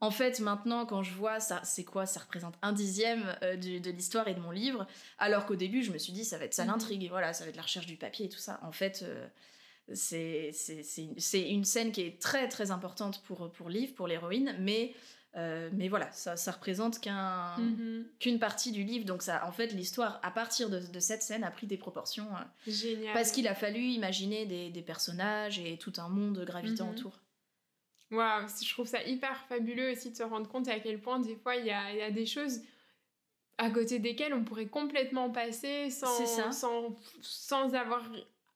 En 0.00 0.10
fait, 0.10 0.40
maintenant, 0.40 0.84
quand 0.84 1.02
je 1.02 1.14
vois 1.14 1.40
ça, 1.40 1.62
c'est 1.64 1.84
quoi 1.84 2.04
Ça 2.04 2.20
représente 2.20 2.56
un 2.60 2.72
dixième 2.72 3.34
euh, 3.42 3.56
de, 3.56 3.90
l'histoire 3.90 4.28
et 4.28 4.34
de 4.34 4.40
mon 4.40 4.50
livre. 4.50 4.86
Alors 5.18 5.46
qu'au 5.46 5.56
début, 5.56 5.82
je 5.82 5.90
me 5.90 5.96
suis 5.98 6.12
dit, 6.12 6.26
ça 6.26 6.36
va 6.36 6.44
être 6.44 6.52
ça 6.52 6.64
mhm. 6.64 6.72
l'intrigue. 6.72 7.04
Et 7.04 7.08
voilà, 7.08 7.32
ça 7.32 7.44
va 7.44 7.50
être 7.50 7.56
la 7.56 7.62
recherche 7.62 7.86
du 7.86 7.96
papier 7.96 8.26
et 8.26 8.28
tout 8.28 8.38
ça. 8.38 8.60
En 8.62 8.72
fait. 8.72 9.00
Euh, 9.02 9.26
c'est 9.92 10.52
une 11.34 11.64
scène 11.64 11.92
qui 11.92 12.00
est 12.02 12.20
très 12.20 12.48
très 12.48 12.70
importante 12.70 13.22
pour, 13.24 13.50
pour 13.52 13.68
Liv, 13.68 13.92
pour 13.92 14.06
l'héroïne, 14.06 14.56
mais, 14.58 14.94
euh, 15.36 15.68
mais 15.72 15.88
voilà, 15.88 16.10
ça, 16.12 16.36
ça 16.36 16.52
représente 16.52 16.98
mm-hmm. 16.98 18.04
qu'une 18.18 18.38
partie 18.38 18.72
du 18.72 18.82
livre. 18.82 19.04
Donc 19.04 19.22
ça, 19.22 19.46
en 19.46 19.52
fait, 19.52 19.68
l'histoire, 19.68 20.20
à 20.22 20.30
partir 20.30 20.70
de, 20.70 20.80
de, 20.80 21.00
cette 21.00 21.22
scène, 21.22 21.44
a 21.44 21.50
pris 21.50 21.66
des 21.66 21.76
proportions. 21.76 22.28
Euh, 22.34 22.70
Génial. 22.70 23.12
Parce 23.12 23.30
qu'il 23.30 23.46
a 23.46 23.54
fallu 23.54 23.80
imaginer 23.80 24.46
des, 24.46 24.70
des, 24.70 24.82
personnages 24.82 25.58
et 25.58 25.76
tout 25.76 25.92
un 25.98 26.08
monde 26.08 26.42
gravitant 26.44 26.86
mm-hmm. 26.86 26.98
autour. 26.98 27.20
Waouh, 28.10 28.46
je 28.62 28.70
trouve 28.70 28.86
ça 28.86 29.02
hyper 29.02 29.44
fabuleux 29.48 29.92
aussi 29.92 30.10
de 30.10 30.16
se 30.16 30.22
rendre 30.22 30.48
compte 30.48 30.68
à 30.68 30.78
quel 30.78 31.00
point 31.00 31.18
des 31.18 31.36
fois 31.36 31.56
il 31.56 31.66
y 31.66 31.70
a, 31.70 31.92
y 31.92 32.02
a 32.02 32.10
des 32.10 32.26
choses 32.26 32.60
à 33.58 33.70
côté 33.70 33.98
desquelles 33.98 34.34
on 34.34 34.44
pourrait 34.44 34.66
complètement 34.66 35.30
passer 35.30 35.90
sans, 35.90 36.26
sans, 36.52 36.96
sans 37.22 37.74
avoir 37.74 38.02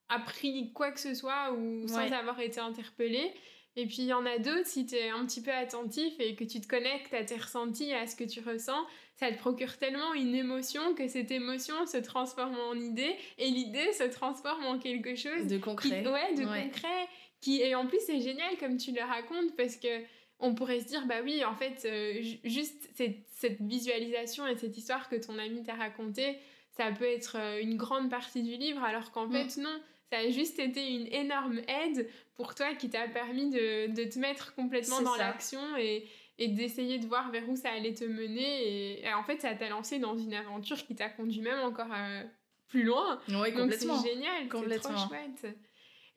appris 0.08 0.72
quoi 0.72 0.90
que 0.90 1.00
ce 1.00 1.14
soit 1.14 1.52
ou 1.52 1.86
sans 1.88 2.12
avoir 2.12 2.40
été 2.40 2.60
interpellé. 2.60 3.32
Et 3.76 3.86
puis 3.86 3.98
il 3.98 4.06
y 4.06 4.12
en 4.12 4.26
a 4.26 4.38
d'autres, 4.38 4.66
si 4.66 4.86
tu 4.86 4.96
es 4.96 5.10
un 5.10 5.24
petit 5.24 5.40
peu 5.40 5.52
attentif 5.52 6.12
et 6.18 6.34
que 6.34 6.42
tu 6.42 6.60
te 6.60 6.66
connectes 6.66 7.14
à 7.14 7.22
tes 7.22 7.36
ressentis, 7.36 7.92
à 7.92 8.06
ce 8.06 8.16
que 8.16 8.24
tu 8.24 8.40
ressens, 8.40 8.84
ça 9.14 9.30
te 9.30 9.38
procure 9.38 9.76
tellement 9.78 10.14
une 10.14 10.34
émotion 10.34 10.94
que 10.94 11.06
cette 11.06 11.30
émotion 11.30 11.86
se 11.86 11.98
transforme 11.98 12.56
en 12.56 12.74
idée 12.74 13.14
et 13.38 13.48
l'idée 13.48 13.92
se 13.92 14.04
transforme 14.04 14.64
en 14.64 14.78
quelque 14.78 15.14
chose 15.14 15.46
de 15.46 15.58
concret. 15.58 16.06
ouais, 16.06 16.34
de 16.34 16.44
concret. 16.44 17.08
Qui, 17.40 17.62
et 17.62 17.76
en 17.76 17.86
plus, 17.86 18.00
c'est 18.04 18.20
génial 18.20 18.56
comme 18.58 18.78
tu 18.78 18.90
le 18.90 19.02
racontes 19.02 19.54
parce 19.56 19.76
que 19.76 20.02
on 20.40 20.54
pourrait 20.54 20.80
se 20.80 20.86
dire, 20.86 21.04
bah 21.06 21.20
oui, 21.22 21.44
en 21.44 21.54
fait, 21.54 21.84
euh, 21.84 22.22
juste 22.44 22.88
cette, 22.94 23.18
cette, 23.28 23.60
visualisation 23.60 24.46
et 24.46 24.56
cette 24.56 24.76
histoire 24.76 25.08
que 25.08 25.16
ton 25.16 25.36
ami 25.38 25.64
t'a 25.64 25.74
racontée, 25.74 26.38
ça 26.76 26.92
peut 26.92 27.04
être 27.04 27.36
euh, 27.36 27.60
une 27.60 27.76
grande 27.76 28.08
partie 28.08 28.42
du 28.42 28.56
livre, 28.56 28.82
alors 28.84 29.10
qu'en 29.10 29.26
mm. 29.26 29.32
fait, 29.32 29.60
non 29.60 29.80
ça 30.10 30.18
a 30.18 30.30
juste 30.30 30.58
été 30.58 30.94
une 30.94 31.06
énorme 31.12 31.60
aide 31.68 32.08
pour 32.36 32.54
toi 32.54 32.74
qui 32.74 32.88
t'a 32.88 33.08
permis 33.08 33.50
de, 33.50 33.92
de, 33.92 34.04
te 34.04 34.18
mettre 34.18 34.54
complètement 34.54 35.02
dans 35.02 35.16
l'action 35.16 35.60
et, 35.76 36.06
et 36.38 36.48
d'essayer 36.48 36.98
de 36.98 37.06
voir 37.06 37.30
vers 37.30 37.48
où 37.48 37.56
ça 37.56 37.70
allait 37.70 37.94
te 37.94 38.04
mener. 38.04 39.02
Et, 39.04 39.12
en 39.12 39.22
fait, 39.22 39.40
ça 39.40 39.54
t'a 39.54 39.68
lancé 39.68 39.98
dans 39.98 40.16
une 40.16 40.34
aventure 40.34 40.78
qui 40.86 40.94
t'a 40.94 41.08
conduit 41.08 41.40
même 41.40 41.60
encore 41.60 41.92
euh, 41.92 42.22
plus 42.68 42.84
loin. 42.84 43.20
Donc 43.28 43.72
c'est 43.72 44.08
génial, 44.08 44.48
c'est 44.50 44.78
trop 44.78 45.08
chouette. 45.08 45.56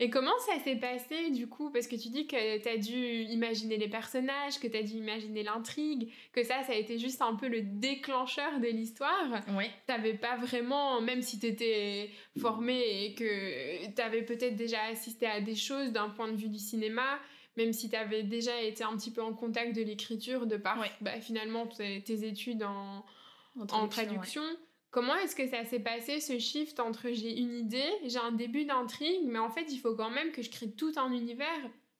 Et 0.01 0.09
comment 0.09 0.37
ça 0.39 0.57
s'est 0.63 0.77
passé 0.77 1.29
du 1.29 1.47
coup? 1.47 1.69
Parce 1.69 1.85
que 1.85 1.95
tu 1.95 2.09
dis 2.09 2.25
que 2.25 2.57
tu 2.57 2.67
as 2.67 2.77
dû 2.77 3.21
imaginer 3.31 3.77
les 3.77 3.87
personnages, 3.87 4.59
que 4.59 4.65
tu 4.65 4.75
as 4.75 4.81
dû 4.81 4.93
imaginer 4.93 5.43
l'intrigue, 5.43 6.11
que 6.33 6.41
ça, 6.41 6.63
ça 6.63 6.73
a 6.73 6.75
été 6.75 6.97
juste 6.97 7.21
un 7.21 7.35
peu 7.35 7.47
le 7.47 7.61
déclencheur 7.61 8.59
de 8.59 8.65
l'histoire. 8.65 9.29
Oui. 9.55 9.65
T'avais 9.85 10.15
pas 10.15 10.37
vraiment, 10.37 11.01
même 11.01 11.21
si 11.21 11.37
tu 11.37 11.45
étais 11.45 12.09
formé 12.39 13.05
et 13.05 13.13
que 13.13 13.93
tu 13.93 14.01
avais 14.01 14.23
peut-être 14.23 14.55
déjà 14.55 14.81
assisté 14.91 15.27
à 15.27 15.39
des 15.39 15.55
choses 15.55 15.91
d'un 15.91 16.09
point 16.09 16.31
de 16.31 16.35
vue 16.35 16.49
du 16.49 16.57
cinéma, 16.57 17.19
même 17.55 17.71
si 17.71 17.87
tu 17.87 17.95
avais 17.95 18.23
déjà 18.23 18.59
été 18.59 18.83
un 18.83 18.97
petit 18.97 19.11
peu 19.11 19.21
en 19.21 19.33
contact 19.33 19.75
de 19.75 19.83
l'écriture 19.83 20.47
de 20.47 20.57
par 20.57 20.83
bah, 21.01 21.21
finalement 21.21 21.67
tes, 21.67 22.25
études 22.25 22.63
en, 22.63 23.05
en 23.55 23.87
traduction. 23.87 24.41
Comment 24.91 25.15
est-ce 25.15 25.37
que 25.37 25.47
ça 25.47 25.63
s'est 25.63 25.79
passé 25.79 26.19
ce 26.19 26.37
shift 26.37 26.81
entre 26.81 27.09
j'ai 27.11 27.39
une 27.39 27.53
idée, 27.53 27.89
j'ai 28.05 28.19
un 28.19 28.33
début 28.33 28.65
d'intrigue, 28.65 29.21
mais 29.23 29.39
en 29.39 29.49
fait 29.49 29.71
il 29.71 29.79
faut 29.79 29.95
quand 29.95 30.09
même 30.09 30.33
que 30.33 30.41
je 30.41 30.49
crée 30.49 30.69
tout 30.69 30.91
un 30.97 31.13
univers 31.13 31.47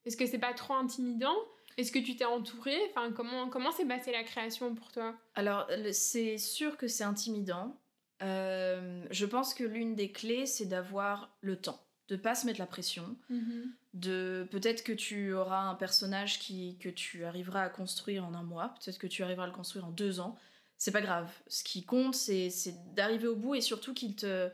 Est-ce 0.06 0.18
que 0.18 0.26
c'est 0.26 0.40
pas 0.40 0.54
trop 0.54 0.74
intimidant? 0.74 1.36
Est-ce 1.78 1.94
que 1.94 2.00
tu 2.00 2.18
t'es 2.18 2.26
entouré 2.26 2.78
Enfin 2.90 3.14
comment 3.14 3.50
comment 3.50 3.72
s'est 3.72 3.86
passée 3.86 4.12
la 4.12 4.24
création 4.24 4.76
pour 4.76 4.92
toi? 4.92 5.16
Alors 5.36 5.68
c'est 5.94 6.38
sûr 6.38 6.76
que 6.76 6.88
c'est 6.88 7.06
intimidant. 7.06 7.78
Euh, 8.24 9.06
je 9.10 9.26
pense 9.26 9.54
que 9.54 9.64
l'une 9.64 9.96
des 9.96 10.12
clés 10.12 10.46
c'est 10.46 10.66
d'avoir 10.66 11.34
le 11.40 11.56
temps, 11.56 11.80
de 12.10 12.18
pas 12.18 12.36
se 12.36 12.46
mettre 12.46 12.60
la 12.60 12.68
pression, 12.68 13.16
mm-hmm. 13.32 13.64
de 13.94 14.48
peut-être 14.52 14.84
que 14.84 14.92
tu 14.92 15.34
auras 15.34 15.62
un 15.62 15.76
personnage 15.76 16.40
qui 16.40 16.78
que 16.80 16.90
tu 16.90 17.24
arriveras 17.24 17.62
à 17.62 17.70
construire 17.70 18.26
en 18.26 18.34
un 18.34 18.44
mois, 18.44 18.76
peut-être 18.84 19.00
que 19.00 19.08
tu 19.08 19.24
arriveras 19.24 19.46
à 19.46 19.48
le 19.48 19.54
construire 19.54 19.86
en 19.86 19.92
deux 19.92 20.20
ans 20.20 20.38
c'est 20.82 20.90
pas 20.90 21.02
grave. 21.02 21.30
Ce 21.46 21.64
qui 21.64 21.84
compte, 21.84 22.16
c'est 22.16 22.50
d'arriver 22.96 23.28
au 23.28 23.36
bout 23.36 23.54
et 23.54 23.62
surtout 23.62 23.94
qu'il 23.94 24.16
te 24.16 24.50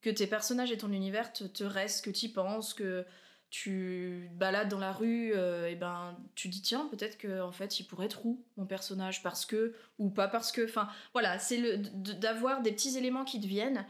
que 0.00 0.10
tes 0.10 0.26
personnages 0.26 0.72
et 0.72 0.78
ton 0.78 0.90
univers 0.90 1.32
te, 1.32 1.44
te 1.44 1.62
restent, 1.62 2.04
que 2.04 2.10
tu 2.10 2.28
penses, 2.28 2.74
que 2.74 3.06
tu 3.50 4.28
balades 4.34 4.68
dans 4.68 4.80
la 4.80 4.92
rue, 4.92 5.32
et 5.32 5.76
ben 5.76 6.16
tu 6.34 6.48
dis 6.48 6.60
tiens 6.60 6.88
peut-être 6.90 7.18
que 7.18 7.40
en 7.40 7.52
fait 7.52 7.78
il 7.78 7.84
pourrait 7.84 8.06
être 8.06 8.26
où 8.26 8.42
mon 8.56 8.66
personnage? 8.66 9.22
Parce 9.22 9.46
que 9.46 9.76
ou 10.00 10.10
pas 10.10 10.26
parce 10.26 10.50
que, 10.50 10.64
enfin 10.64 10.88
voilà 11.12 11.38
c'est 11.38 11.58
le 11.58 11.76
d'avoir 11.76 12.62
des 12.62 12.72
petits 12.72 12.98
éléments 12.98 13.24
qui 13.24 13.40
te 13.40 13.46
viennent 13.46 13.86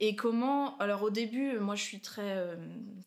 et 0.00 0.14
comment 0.14 0.78
alors 0.78 1.02
au 1.02 1.10
début 1.10 1.58
moi 1.58 1.74
je 1.74 1.82
suis 1.82 2.00
très 2.00 2.46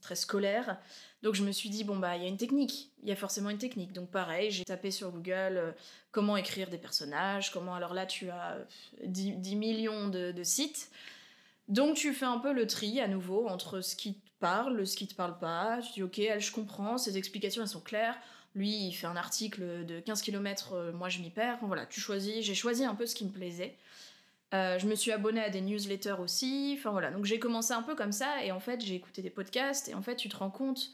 très 0.01 0.15
scolaire 0.15 0.77
donc 1.21 1.35
je 1.35 1.43
me 1.43 1.51
suis 1.51 1.69
dit, 1.69 1.83
bon, 1.83 1.97
bah, 1.97 2.17
il 2.17 2.23
y 2.23 2.25
a 2.25 2.29
une 2.29 2.37
technique, 2.37 2.91
il 3.03 3.09
y 3.09 3.11
a 3.11 3.15
forcément 3.15 3.49
une 3.49 3.59
technique. 3.59 3.93
Donc 3.93 4.09
pareil, 4.09 4.49
j'ai 4.49 4.65
tapé 4.65 4.89
sur 4.89 5.11
Google 5.11 5.57
euh, 5.57 5.71
comment 6.11 6.35
écrire 6.35 6.69
des 6.69 6.79
personnages, 6.79 7.51
comment, 7.51 7.75
alors 7.75 7.93
là, 7.93 8.05
tu 8.05 8.29
as 8.31 8.57
10, 9.05 9.33
10 9.37 9.55
millions 9.55 10.07
de, 10.07 10.43
sites. 10.43 10.89
Donc 11.67 11.95
tu 11.95 12.13
fais 12.13 12.25
un 12.25 12.39
peu 12.39 12.53
le 12.53 12.65
tri 12.65 12.99
à 12.99 13.07
nouveau 13.07 13.47
entre 13.47 13.81
ce 13.81 13.95
qui 13.95 14.15
te 14.15 14.29
parle, 14.39 14.85
ce 14.87 14.97
qui 14.97 15.07
te 15.07 15.13
parle 15.13 15.37
pas. 15.37 15.79
Tu 15.83 15.93
dis, 15.93 16.03
ok, 16.03 16.17
elle, 16.19 16.41
je 16.41 16.51
comprends, 16.51 16.97
ces 16.97 17.17
explications, 17.17 17.61
elles 17.61 17.67
sont 17.67 17.81
claires. 17.81 18.17
Lui, 18.55 18.87
il 18.87 18.93
fait 18.93 19.07
un 19.07 19.15
article 19.15 19.85
de 19.85 19.99
15 19.99 20.23
km, 20.23 20.73
euh, 20.73 20.91
moi, 20.91 21.07
je 21.07 21.19
m'y 21.19 21.29
perds. 21.29 21.59
Voilà, 21.61 21.85
tu 21.85 22.01
choisis, 22.01 22.43
j'ai 22.43 22.55
choisi 22.55 22.83
un 22.83 22.95
peu 22.95 23.05
ce 23.05 23.13
qui 23.13 23.25
me 23.25 23.31
plaisait. 23.31 23.77
Euh, 24.53 24.77
je 24.79 24.85
me 24.85 24.95
suis 24.95 25.11
abonnée 25.11 25.41
à 25.41 25.49
des 25.49 25.61
newsletters 25.61 26.19
aussi. 26.19 26.75
Enfin 26.77 26.91
voilà, 26.91 27.11
donc 27.11 27.25
j'ai 27.25 27.39
commencé 27.39 27.73
un 27.73 27.83
peu 27.83 27.95
comme 27.95 28.11
ça 28.11 28.43
et 28.43 28.51
en 28.51 28.59
fait 28.59 28.81
j'ai 28.81 28.95
écouté 28.95 29.21
des 29.21 29.29
podcasts 29.29 29.87
et 29.89 29.93
en 29.93 30.01
fait 30.01 30.15
tu 30.15 30.27
te 30.29 30.35
rends 30.35 30.51
compte 30.51 30.91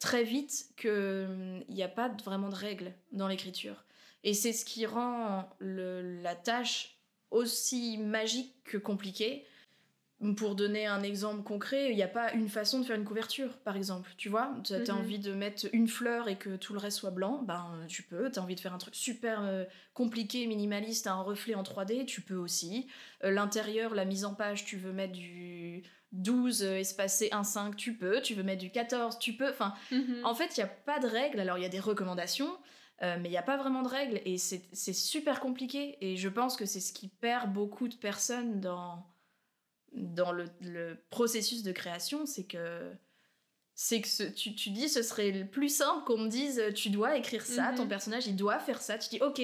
très 0.00 0.24
vite 0.24 0.66
qu'il 0.76 1.64
n'y 1.68 1.82
hum, 1.82 1.86
a 1.86 1.88
pas 1.88 2.08
vraiment 2.24 2.48
de 2.48 2.54
règles 2.54 2.92
dans 3.12 3.28
l'écriture. 3.28 3.84
Et 4.22 4.32
c'est 4.32 4.54
ce 4.54 4.64
qui 4.64 4.86
rend 4.86 5.50
la 5.60 6.34
tâche 6.34 6.96
aussi 7.30 7.98
magique 7.98 8.54
que 8.64 8.78
compliquée. 8.78 9.44
Pour 10.36 10.54
donner 10.54 10.86
un 10.86 11.02
exemple 11.02 11.42
concret, 11.42 11.90
il 11.90 11.96
n'y 11.96 12.02
a 12.02 12.08
pas 12.08 12.32
une 12.32 12.48
façon 12.48 12.80
de 12.80 12.84
faire 12.84 12.96
une 12.96 13.04
couverture, 13.04 13.58
par 13.58 13.76
exemple. 13.76 14.10
Tu 14.16 14.28
vois, 14.28 14.54
tu 14.64 14.74
as 14.74 14.78
mhm. 14.78 15.00
envie 15.00 15.18
de 15.18 15.34
mettre 15.34 15.66
une 15.72 15.88
fleur 15.88 16.28
et 16.28 16.36
que 16.36 16.56
tout 16.56 16.72
le 16.72 16.78
reste 16.78 16.98
soit 16.98 17.10
blanc, 17.10 17.42
ben 17.42 17.66
tu 17.88 18.02
peux. 18.02 18.30
Tu 18.30 18.38
as 18.38 18.42
envie 18.42 18.54
de 18.54 18.60
faire 18.60 18.74
un 18.74 18.78
truc 18.78 18.94
super 18.94 19.42
euh, 19.42 19.64
compliqué, 19.92 20.46
minimaliste, 20.46 21.06
un 21.06 21.20
reflet 21.20 21.54
en 21.54 21.62
3D, 21.62 22.06
tu 22.06 22.20
peux 22.20 22.36
aussi. 22.36 22.86
Euh, 23.24 23.30
l'intérieur, 23.30 23.94
la 23.94 24.04
mise 24.04 24.24
en 24.24 24.34
page, 24.34 24.64
tu 24.64 24.76
veux 24.76 24.92
mettre 24.92 25.12
du 25.12 25.82
12 26.14 26.62
euh, 26.62 26.78
espacé 26.78 27.28
1, 27.32 27.44
5, 27.44 27.76
tu 27.76 27.94
peux. 27.94 28.20
Tu 28.20 28.34
veux 28.34 28.42
mettre 28.42 28.62
du 28.62 28.70
14, 28.70 29.18
tu 29.18 29.34
peux. 29.34 29.50
Enfin, 29.50 29.74
mhm. 29.90 30.20
en 30.24 30.34
fait, 30.34 30.56
il 30.56 30.60
n'y 30.60 30.64
a 30.64 30.68
pas 30.68 30.98
de 30.98 31.06
règles. 31.06 31.40
Alors, 31.40 31.58
il 31.58 31.62
y 31.62 31.66
a 31.66 31.70
des 31.70 31.80
recommandations, 31.80 32.56
euh, 33.02 33.16
mais 33.20 33.28
il 33.28 33.32
n'y 33.32 33.36
a 33.36 33.42
pas 33.42 33.56
vraiment 33.56 33.82
de 33.82 33.88
règles. 33.88 34.20
Et 34.24 34.38
c'est 34.38 34.92
super 34.92 35.40
compliqué. 35.40 35.96
Et 36.00 36.16
je 36.16 36.28
pense 36.28 36.56
que 36.56 36.66
c'est 36.66 36.80
ce 36.80 36.92
qui 36.92 37.08
perd 37.08 37.52
beaucoup 37.52 37.88
de 37.88 37.96
personnes 37.96 38.60
dans, 38.60 39.04
dans 39.94 40.32
le, 40.32 40.46
processus 41.10 41.62
de 41.62 41.72
création. 41.72 42.26
C'est 42.26 42.44
que 42.44 42.92
c'est 43.74 44.00
que 44.00 44.30
tu, 44.32 44.54
tu, 44.54 44.70
dis 44.70 44.88
ce 44.88 45.02
serait 45.02 45.32
le 45.32 45.46
plus 45.46 45.68
simple 45.68 46.04
qu'on 46.04 46.18
me 46.18 46.28
dise 46.28 46.62
tu 46.74 46.90
dois 46.90 47.16
écrire 47.16 47.44
ça, 47.44 47.72
ton 47.76 47.82
mhm. 47.82 47.88
personnage 47.88 48.26
il 48.26 48.36
doit 48.36 48.58
faire 48.58 48.80
ça. 48.80 48.98
Tu 48.98 49.08
dis 49.08 49.20
ok. 49.20 49.40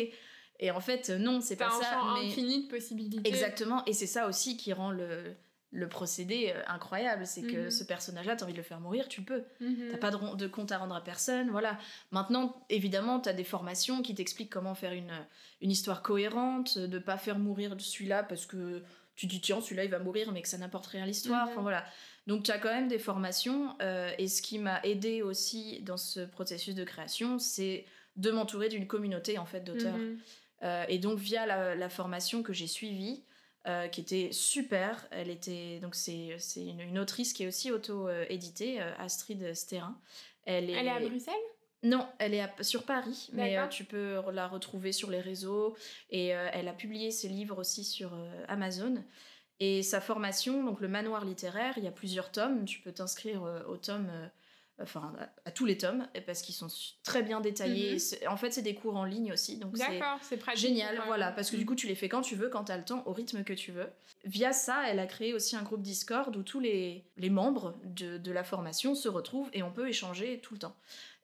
Et 0.62 0.70
en 0.70 0.80
fait, 0.80 1.08
non, 1.08 1.40
c'est 1.40 1.56
pas 1.56 1.70
ça. 1.70 2.00
Un 2.00 2.20
mais... 2.20 2.28
infini 2.28 2.64
de 2.64 2.68
possibilités. 2.68 3.28
Exactement. 3.28 3.82
Et 3.86 3.94
c'est 3.94 4.06
ça 4.06 4.28
aussi 4.28 4.56
qui 4.56 4.72
rend 4.72 4.90
le 4.90 5.34
le 5.72 5.88
procédé 5.88 6.52
euh, 6.54 6.62
incroyable, 6.66 7.26
c'est 7.26 7.42
que 7.42 7.64
mhm. 7.64 7.70
ce 7.70 7.84
personnage-là, 7.84 8.36
t'as 8.36 8.44
envie 8.44 8.54
de 8.54 8.58
le 8.58 8.64
faire 8.64 8.80
mourir, 8.80 9.08
tu 9.08 9.22
peux. 9.22 9.44
Mhm. 9.60 9.88
T'as 9.92 9.98
pas 9.98 10.10
de, 10.10 10.46
compte 10.48 10.72
à 10.72 10.78
rendre 10.78 10.96
à 10.96 11.02
personne, 11.02 11.50
voilà. 11.50 11.78
Maintenant, 12.10 12.64
évidemment, 12.68 13.20
t'as 13.20 13.32
des 13.32 13.44
formations 13.44 14.02
qui 14.02 14.14
t'expliquent 14.14 14.50
comment 14.50 14.74
faire 14.74 14.92
une, 14.92 15.12
une 15.60 15.70
histoire 15.70 16.02
cohérente, 16.02 16.78
de 16.78 16.98
pas 16.98 17.16
faire 17.16 17.38
mourir 17.38 17.76
celui-là 17.78 18.24
parce 18.24 18.46
que 18.46 18.82
tu 19.20 19.26
dis 19.26 19.40
tiens, 19.42 19.60
celui-là 19.60 19.84
il 19.84 19.90
va 19.90 19.98
mourir, 19.98 20.32
mais 20.32 20.40
que 20.40 20.48
ça 20.48 20.56
n'apporte 20.56 20.86
rien 20.86 21.02
à 21.02 21.06
l'histoire. 21.06 21.44
Mhm. 21.44 21.52
Enfin 21.52 21.60
voilà. 21.60 21.84
Donc 22.26 22.42
tu 22.42 22.50
as 22.50 22.58
quand 22.58 22.72
même 22.72 22.88
des 22.88 22.98
formations, 22.98 23.76
euh, 23.82 24.10
et 24.16 24.28
ce 24.28 24.40
qui 24.40 24.58
m'a 24.58 24.80
aidé 24.82 25.20
aussi 25.20 25.80
dans 25.82 25.98
ce 25.98 26.20
processus 26.20 26.74
de 26.74 26.84
création, 26.84 27.38
c'est 27.38 27.84
de 28.16 28.30
m'entourer 28.30 28.70
d'une 28.70 28.86
communauté 28.86 29.36
en 29.36 29.44
fait 29.44 29.60
d'auteurs. 29.60 29.98
Euh, 30.62 30.84
et 30.88 30.98
donc 30.98 31.18
via 31.18 31.44
la, 31.44 31.74
la 31.74 31.88
formation 31.90 32.42
que 32.42 32.54
j'ai 32.54 32.66
suivie, 32.66 33.22
euh, 33.66 33.88
qui 33.88 34.00
était 34.00 34.30
super. 34.32 35.06
Elle 35.10 35.28
était 35.28 35.80
donc 35.80 35.94
c'est 35.94 36.38
une, 36.56 36.80
une, 36.80 36.98
autrice 36.98 37.34
qui 37.34 37.42
est 37.42 37.46
aussi 37.46 37.70
auto-éditée, 37.70 38.80
euh, 38.80 38.90
Astrid 38.98 39.54
Sterrin. 39.54 39.98
Elle 40.46 40.70
est, 40.70 40.72
elle 40.72 40.86
est 40.86 40.90
à 40.90 41.00
Bruxelles? 41.00 41.34
Non, 41.82 42.06
elle 42.18 42.34
est 42.34 42.62
sur 42.62 42.84
Paris, 42.84 43.30
mais 43.32 43.56
euh, 43.56 43.66
tu 43.68 43.84
peux 43.84 44.20
la 44.32 44.46
retrouver 44.46 44.92
sur 44.92 45.10
les 45.10 45.20
réseaux. 45.20 45.76
Et 46.10 46.28
elle 46.28 46.68
a 46.68 46.72
publié 46.72 47.10
ses 47.10 47.28
livres 47.28 47.58
aussi 47.58 47.84
sur 47.84 48.12
Amazon. 48.48 49.02
Et 49.60 49.82
sa 49.82 50.00
formation, 50.00 50.64
donc 50.64 50.80
le 50.80 50.88
manoir 50.88 51.24
littéraire, 51.24 51.74
il 51.76 51.84
y 51.84 51.88
a 51.88 51.92
plusieurs 51.92 52.32
tomes. 52.32 52.64
Tu 52.64 52.80
peux 52.80 52.92
t'inscrire 52.92 53.42
au 53.68 53.76
tome 53.76 54.10
enfin 54.82 55.12
à, 55.44 55.50
tous 55.50 55.66
les 55.66 55.76
tomes 55.76 56.06
parce 56.26 56.42
qu'ils 56.42 56.54
sont 56.54 56.68
très 57.02 57.22
bien 57.22 57.40
détaillés. 57.40 57.94
Mhm. 57.94 58.28
En 58.28 58.36
fait, 58.36 58.52
c'est 58.52 58.62
des 58.62 58.74
cours 58.74 58.96
en 58.96 59.04
ligne 59.04 59.32
aussi, 59.32 59.58
donc 59.58 59.76
c'est 59.76 60.56
génial, 60.56 61.00
voilà, 61.06 61.32
parce 61.32 61.50
que 61.50 61.56
du 61.56 61.62
mhm. 61.62 61.68
coup, 61.68 61.74
tu 61.74 61.86
les 61.86 61.94
fais 61.94 62.08
quand 62.08 62.22
tu 62.22 62.34
veux, 62.34 62.48
quand 62.48 62.64
tu 62.64 62.72
as 62.72 62.78
le 62.78 62.84
temps, 62.84 63.02
au 63.06 63.12
rythme 63.12 63.44
que 63.44 63.52
tu 63.52 63.72
veux. 63.72 63.88
Via 64.24 64.52
ça, 64.52 64.82
elle 64.88 64.98
a 64.98 65.06
créé 65.06 65.34
aussi 65.34 65.56
un 65.56 65.62
groupe 65.62 65.82
Discord 65.82 66.34
où 66.36 66.42
tous 66.42 66.60
les, 66.60 67.04
les 67.16 67.30
membres 67.30 67.78
de, 67.84 68.18
de 68.18 68.32
la 68.32 68.44
formation 68.44 68.94
se 68.94 69.08
retrouvent 69.08 69.50
et 69.52 69.62
on 69.62 69.70
peut 69.70 69.88
échanger 69.88 70.40
tout 70.40 70.54
le 70.54 70.60
temps. 70.60 70.76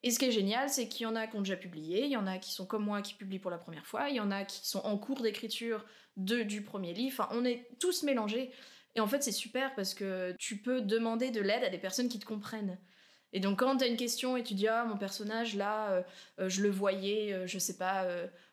Et 0.06 0.12
ce 0.12 0.20
qui 0.20 0.26
est 0.26 0.30
génial, 0.30 0.70
c'est 0.70 0.86
qu'il 0.86 1.02
y 1.02 1.06
en 1.06 1.16
a 1.16 1.26
qui 1.26 1.34
ont 1.34 1.40
déjà 1.40 1.56
publié, 1.56 2.04
il 2.04 2.12
y 2.12 2.16
en 2.16 2.28
a 2.28 2.38
qui 2.38 2.52
sont 2.52 2.64
comme 2.64 2.84
moi 2.84 3.02
qui 3.02 3.14
publient 3.14 3.40
pour 3.40 3.50
la 3.50 3.58
première 3.58 3.84
fois, 3.84 4.08
il 4.08 4.14
y 4.14 4.20
en 4.20 4.30
a 4.30 4.44
qui 4.44 4.64
sont 4.64 4.78
en 4.84 4.96
cours 4.98 5.20
d'écriture 5.20 5.84
du 6.16 6.62
premier 6.62 6.94
livre. 6.94 7.16
Enfin, 7.18 7.28
on 7.36 7.44
est 7.44 7.68
tous 7.80 8.04
mélangés. 8.04 8.52
Et 8.94 9.00
en 9.00 9.08
fait, 9.08 9.24
c'est 9.24 9.32
super 9.32 9.74
parce 9.74 9.94
que 9.94 10.32
tu 10.38 10.58
peux 10.58 10.80
demander 10.80 11.32
de 11.32 11.40
l'aide 11.40 11.64
à 11.64 11.70
des 11.70 11.78
personnes 11.78 12.08
qui 12.08 12.20
te 12.20 12.24
comprennent. 12.24 12.78
Et 13.32 13.40
donc 13.40 13.58
quand 13.58 13.78
tu 13.78 13.84
as 13.84 13.88
une 13.88 13.96
question 13.96 14.36
et 14.36 14.44
tu 14.44 14.54
dis 14.54 14.68
ah 14.68 14.84
mon 14.84 14.96
personnage 14.96 15.56
là 15.56 15.90
euh, 15.90 16.02
euh, 16.38 16.48
je 16.48 16.62
le 16.62 16.70
voyais 16.70 17.32
euh, 17.32 17.46
je 17.48 17.58
sais 17.58 17.76
pas 17.76 18.06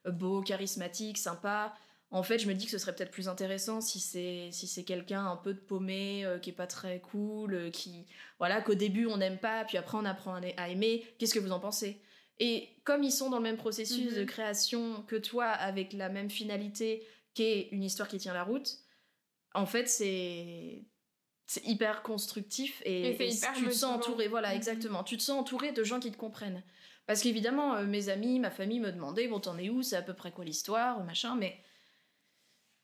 beau 0.05 0.41
charismatique 0.41 1.19
sympa 1.19 1.75
en 2.13 2.23
fait 2.23 2.39
je 2.39 2.47
me 2.47 2.53
dis 2.53 2.65
que 2.65 2.71
ce 2.71 2.77
serait 2.77 2.95
peut-être 2.95 3.11
plus 3.11 3.27
intéressant 3.27 3.81
si 3.81 3.99
c'est 3.99 4.49
si 4.51 4.67
c'est 4.67 4.83
quelqu'un 4.83 5.25
un 5.25 5.35
peu 5.35 5.53
de 5.53 5.59
paumé 5.59 6.25
qui 6.41 6.51
est 6.51 6.53
pas 6.53 6.67
très 6.67 7.01
cool 7.01 7.71
qui 7.71 8.05
voilà 8.39 8.61
qu'au 8.61 8.75
début 8.75 9.07
on 9.07 9.17
n'aime 9.17 9.39
pas 9.39 9.65
puis 9.65 9.77
après 9.77 9.97
on 9.97 10.05
apprend 10.05 10.35
à 10.35 10.69
aimer. 10.69 11.05
Qu'est-ce 11.17 11.33
que 11.33 11.39
vous 11.39 11.51
en 11.51 11.59
pensez? 11.59 12.01
Et 12.39 12.69
comme 12.83 13.03
ils 13.03 13.11
sont 13.11 13.29
dans 13.29 13.37
le 13.37 13.43
même 13.43 13.57
processus 13.57 14.13
de 14.13 14.21
mhm. 14.21 14.27
création 14.27 15.03
que 15.03 15.15
toi 15.15 15.47
avec 15.47 15.93
la 15.93 16.09
même 16.09 16.29
finalité 16.29 17.05
qu'est 17.33 17.69
une 17.71 17.83
histoire 17.83 18.07
qui 18.07 18.17
tient 18.17 18.33
la 18.33 18.43
route 18.43 18.77
en 19.53 19.65
fait 19.65 19.87
c'est 19.87 20.85
c'est 21.45 21.65
hyper 21.65 22.03
constructif 22.03 22.81
et, 22.85 23.17
tu 23.55 23.65
te 23.65 23.71
sens 23.71 23.95
entouré 23.95 24.27
voilà 24.27 24.49
mhm. 24.49 24.55
exactement. 24.55 25.03
Tu 25.03 25.17
te 25.17 25.23
sens 25.23 25.39
entouré 25.39 25.71
de 25.71 25.83
gens 25.83 25.99
qui 25.99 26.11
te 26.11 26.17
comprennent. 26.17 26.63
Parce 27.05 27.21
qu'évidemment 27.21 27.75
euh, 27.75 27.85
mes 27.85 28.09
amis 28.09 28.39
ma 28.39 28.49
famille 28.49 28.79
me 28.79 28.91
demandaient 28.91 29.27
bon 29.27 29.39
t'en 29.39 29.57
es 29.57 29.69
où? 29.69 29.83
C'est 29.83 29.97
à 29.97 30.01
peu 30.01 30.13
près 30.13 30.31
quoi 30.31 30.45
l'histoire? 30.45 31.03
Machin 31.03 31.35
mais 31.35 31.61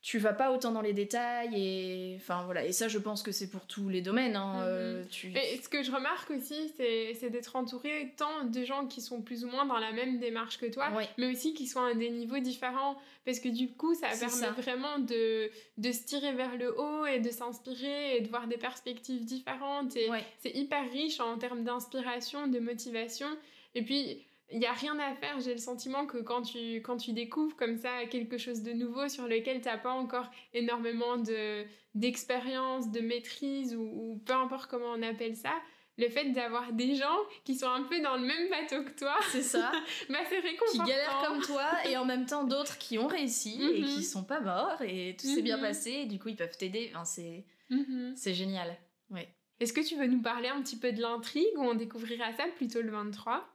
tu 0.02 0.18
vas 0.18 0.32
pas 0.32 0.50
autant 0.50 0.72
dans 0.72 0.80
les 0.80 0.94
détails 0.94 1.50
et 1.54 2.16
enfin 2.16 2.42
voilà. 2.44 2.64
Et 2.64 2.72
ça 2.72 2.88
je 2.88 2.98
pense 2.98 3.22
que 3.22 3.32
c'est 3.32 3.50
pour 3.50 3.66
tous 3.66 3.88
les 3.88 4.00
domaines 4.00 4.34
hein, 4.34 4.54
mhm. 4.54 4.64
euh, 4.66 5.04
ce 5.10 5.68
que 5.68 5.82
je 5.82 5.92
remarque 5.92 6.30
aussi 6.30 6.72
c'est 6.76 7.30
d'être 7.30 7.56
entouré 7.56 8.14
tant 8.16 8.44
de 8.44 8.64
gens 8.64 8.86
qui 8.86 9.02
sont 9.02 9.20
plus 9.20 9.44
ou 9.44 9.48
moins 9.48 9.66
dans 9.66 9.78
la 9.78 9.92
même 9.92 10.18
démarche 10.18 10.58
que 10.58 10.66
toi 10.66 10.90
mais 11.18 11.30
aussi 11.30 11.52
qui 11.52 11.66
sont 11.66 11.82
à 11.82 11.94
des 11.94 12.10
niveaux 12.10 12.38
différents. 12.38 12.96
Parce 13.26 13.38
que 13.38 13.48
du 13.48 13.68
coup 13.68 13.94
ça 13.94 14.08
permet 14.18 14.60
vraiment 14.60 14.98
de, 14.98 15.50
de 15.76 15.92
se 15.92 16.04
tirer 16.04 16.32
vers 16.32 16.56
le 16.56 16.78
haut 16.80 17.04
et 17.04 17.20
de 17.20 17.30
s'inspirer 17.30 18.16
et 18.16 18.20
de 18.22 18.28
voir 18.28 18.46
des 18.46 18.56
perspectives 18.56 19.24
différentes. 19.24 19.94
Et 19.96 20.08
c'est 20.38 20.54
hyper 20.54 20.90
riche 20.90 21.20
en 21.20 21.36
termes 21.36 21.62
d'inspiration 21.62 22.46
de 22.46 22.58
motivation. 22.58 23.28
Et 23.74 23.82
puis 23.82 24.24
il 24.52 24.58
n'y 24.58 24.66
a 24.66 24.72
rien 24.72 24.98
à 24.98 25.14
faire. 25.14 25.40
J'ai 25.40 25.52
le 25.52 25.58
sentiment 25.58 26.06
que 26.06 26.18
quand 26.18 26.42
tu, 26.42 26.76
quand 26.76 26.96
tu 26.96 27.12
découvres 27.12 27.56
comme 27.56 27.76
ça 27.76 28.06
quelque 28.06 28.38
chose 28.38 28.62
de 28.62 28.72
nouveau 28.72 29.08
sur 29.08 29.26
lequel 29.26 29.60
tu 29.60 29.68
n'as 29.68 29.78
pas 29.78 29.92
encore 29.92 30.30
énormément 30.52 31.16
de, 31.16 31.64
d'expérience, 31.94 32.90
de 32.90 33.00
maîtrise 33.00 33.74
ou, 33.76 34.20
peu 34.24 34.32
importe 34.32 34.70
comment 34.70 34.92
on 34.92 35.02
appelle 35.02 35.36
ça, 35.36 35.52
le 35.98 36.08
fait 36.08 36.30
d'avoir 36.30 36.72
des 36.72 36.94
gens 36.94 37.18
qui 37.44 37.54
sont 37.54 37.68
un 37.68 37.82
peu 37.82 38.00
dans 38.00 38.16
le 38.16 38.26
même 38.26 38.48
bateau 38.48 38.82
que 38.84 38.98
toi, 38.98 39.16
c'est 39.30 39.42
ça, 39.42 39.70
bah 40.08 40.18
c'est 40.28 40.38
réconfortant. 40.38 40.84
Qui 40.84 40.90
galèrent 40.90 41.22
comme 41.26 41.42
toi 41.42 41.66
et 41.88 41.96
en 41.96 42.06
même 42.06 42.26
temps 42.26 42.44
d'autres 42.44 42.78
qui 42.78 42.98
ont 42.98 43.06
réussi 43.06 43.62
et 43.62 43.82
qui 43.82 43.96
mhm. 43.96 44.02
sont 44.02 44.24
pas 44.24 44.40
morts 44.40 44.80
et 44.82 45.16
tout 45.20 45.26
s'est 45.26 45.42
bien 45.42 45.58
mhm. 45.58 45.62
passé 45.62 45.90
et 45.90 46.06
du 46.06 46.18
coup 46.18 46.28
ils 46.28 46.36
peuvent 46.36 46.56
t'aider. 46.56 46.90
Enfin, 46.94 47.04
c'est, 47.04 47.44
mhm. 47.68 48.14
c'est 48.16 48.34
génial. 48.34 48.74
Ouais. 49.10 49.28
Est-ce 49.58 49.74
que 49.74 49.82
tu 49.82 49.96
veux 49.96 50.06
nous 50.06 50.22
parler 50.22 50.48
un 50.48 50.62
petit 50.62 50.78
peu 50.78 50.90
de 50.90 51.02
l'intrigue 51.02 51.56
ou 51.56 51.64
on 51.64 51.74
découvrira 51.74 52.32
ça 52.32 52.44
plutôt 52.56 52.80
le 52.80 52.90
23 52.90 53.46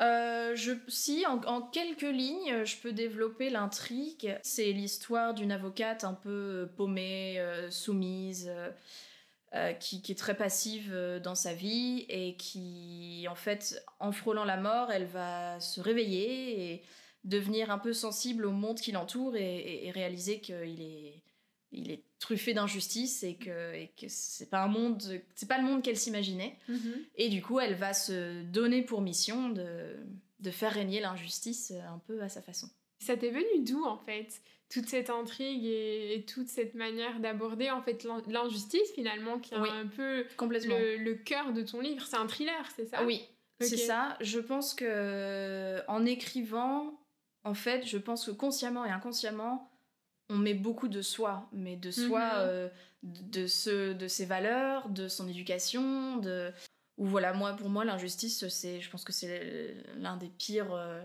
euh, 0.00 0.56
je, 0.56 0.72
si, 0.88 1.26
en, 1.26 1.62
quelques 1.62 2.02
lignes, 2.02 2.64
je 2.64 2.76
peux 2.78 2.92
développer 2.92 3.50
l'intrigue. 3.50 4.38
C'est 4.42 4.72
l'histoire 4.72 5.34
d'une 5.34 5.52
avocate 5.52 6.04
un 6.04 6.14
peu 6.14 6.30
euh, 6.30 6.66
paumée, 6.66 7.38
euh, 7.38 7.70
soumise, 7.70 8.50
qui, 9.80 10.02
est 10.08 10.18
très 10.18 10.36
passive 10.36 10.94
dans 11.24 11.34
sa 11.34 11.52
vie 11.52 12.06
et 12.08 12.36
qui, 12.36 13.26
en 13.28 13.34
fait, 13.34 13.82
en 13.98 14.12
frôlant 14.12 14.44
la 14.44 14.56
mort, 14.56 14.92
elle 14.92 15.06
va 15.06 15.58
se 15.58 15.80
réveiller 15.80 16.72
et 16.72 16.82
devenir 17.24 17.70
un 17.70 17.78
peu 17.78 17.92
sensible 17.92 18.46
au 18.46 18.52
monde 18.52 18.78
qui 18.78 18.92
l'entoure 18.92 19.34
et, 19.34 19.90
réaliser 19.92 20.40
qu'il 20.40 20.80
est 20.80 21.24
il 21.72 21.90
est 21.90 22.02
truffé 22.18 22.52
d'injustice 22.54 23.22
et 23.22 23.36
que, 23.36 23.74
et 23.74 23.92
que 24.00 24.06
c'est 24.08 24.50
pas 24.50 24.62
un 24.62 24.68
monde, 24.68 25.02
c'est 25.34 25.48
pas 25.48 25.58
le 25.58 25.64
monde 25.64 25.82
qu'elle 25.82 25.96
s'imaginait. 25.96 26.58
Mhm. 26.68 26.94
Et 27.16 27.28
du 27.28 27.42
coup, 27.42 27.60
elle 27.60 27.74
va 27.74 27.94
se 27.94 28.42
donner 28.42 28.82
pour 28.82 29.00
mission 29.00 29.50
de, 29.50 29.96
de 30.40 30.50
faire 30.50 30.72
régner 30.72 31.00
l'injustice 31.00 31.72
un 31.72 31.98
peu 32.06 32.20
à 32.22 32.28
sa 32.28 32.42
façon. 32.42 32.68
Ça 32.98 33.16
t'est 33.16 33.30
venu 33.30 33.64
d'où 33.64 33.84
en 33.84 33.96
fait 33.96 34.42
toute 34.68 34.86
cette 34.86 35.10
intrigue 35.10 35.64
et, 35.64 36.24
toute 36.32 36.48
cette 36.48 36.74
manière 36.74 37.18
d'aborder 37.18 37.70
en 37.70 37.82
fait 37.82 38.06
l'injustice 38.28 38.92
finalement 38.94 39.38
qui 39.38 39.54
est 39.54 39.56
un 39.56 39.86
peu 39.86 40.24
le, 40.40 40.96
le 40.96 41.14
cœur 41.14 41.52
de 41.52 41.62
ton 41.62 41.80
livre? 41.80 42.06
C'est 42.06 42.16
un 42.16 42.26
thriller, 42.26 42.70
c'est 42.76 42.86
ça? 42.86 43.04
Oui, 43.04 43.22
c'est 43.60 43.76
ça. 43.76 44.16
Je 44.20 44.38
pense 44.38 44.74
que 44.74 45.80
en 45.88 46.04
écrivant, 46.04 47.00
en 47.44 47.54
fait, 47.54 47.86
je 47.86 47.98
pense 47.98 48.26
que 48.26 48.30
consciemment 48.32 48.84
et 48.84 48.90
inconsciemment, 48.90 49.69
on 50.30 50.38
met 50.38 50.54
beaucoup 50.54 50.88
de 50.88 51.02
soi, 51.02 51.48
mais 51.52 51.76
de 51.76 51.90
soi, 51.90 52.20
mhm. 52.20 52.38
euh, 52.38 52.68
de, 53.02 53.46
ce, 53.46 53.92
de 53.92 54.08
ses 54.08 54.24
valeurs, 54.24 54.88
de 54.88 55.08
son 55.08 55.28
éducation, 55.28 56.16
de 56.16 56.52
ou 56.96 57.06
voilà, 57.06 57.32
moi 57.32 57.54
pour 57.54 57.68
moi 57.68 57.84
l'injustice, 57.84 58.46
c'est, 58.48 58.80
je 58.80 58.90
pense 58.90 59.04
que 59.04 59.12
c'est 59.12 59.74
l'un 59.96 60.16
des 60.16 60.28
pires. 60.28 60.72
Euh, 60.72 61.04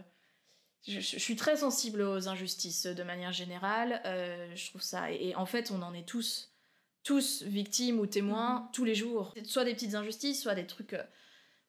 je, 0.85 0.99
suis 0.99 1.35
très 1.35 1.57
sensible 1.57 2.01
aux 2.01 2.27
injustices 2.27 2.85
de 2.85 3.03
manière 3.03 3.31
générale. 3.31 4.01
Euh, 4.05 4.53
je 4.55 4.69
trouve 4.69 4.81
ça 4.81 5.11
et, 5.11 5.33
en 5.35 5.45
fait 5.45 5.71
on 5.71 5.81
en 5.81 5.93
est 5.93 6.07
tous, 6.07 6.53
tous 7.03 7.43
victimes 7.43 7.99
ou 7.99 8.05
témoins 8.05 8.59
mhm. 8.59 8.67
tous 8.73 8.83
les 8.83 8.95
jours. 8.95 9.33
Soit 9.43 9.63
des 9.63 9.73
petites 9.73 9.95
injustices, 9.95 10.41
soit 10.41 10.55
des 10.55 10.67
trucs, 10.67 10.95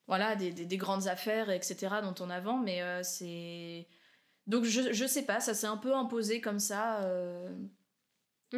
voilà, 0.07 0.37
des, 0.37 0.53
des, 0.53 0.77
grandes 0.77 1.07
affaires, 1.07 1.51
etc. 1.51 1.97
dont 2.03 2.15
on 2.21 2.29
a 2.29 2.41
vent, 2.41 2.59
mais 2.59 2.83
c'est 3.03 3.87
donc 4.47 4.65
je, 4.65 4.93
je 4.93 5.07
sais 5.07 5.25
pas, 5.25 5.41
ça 5.41 5.55
s'est 5.55 5.67
un 5.67 5.77
peu 5.77 5.95
imposé 5.95 6.41
comme 6.41 6.59
ça. 6.59 7.03
Euh, 7.05 7.49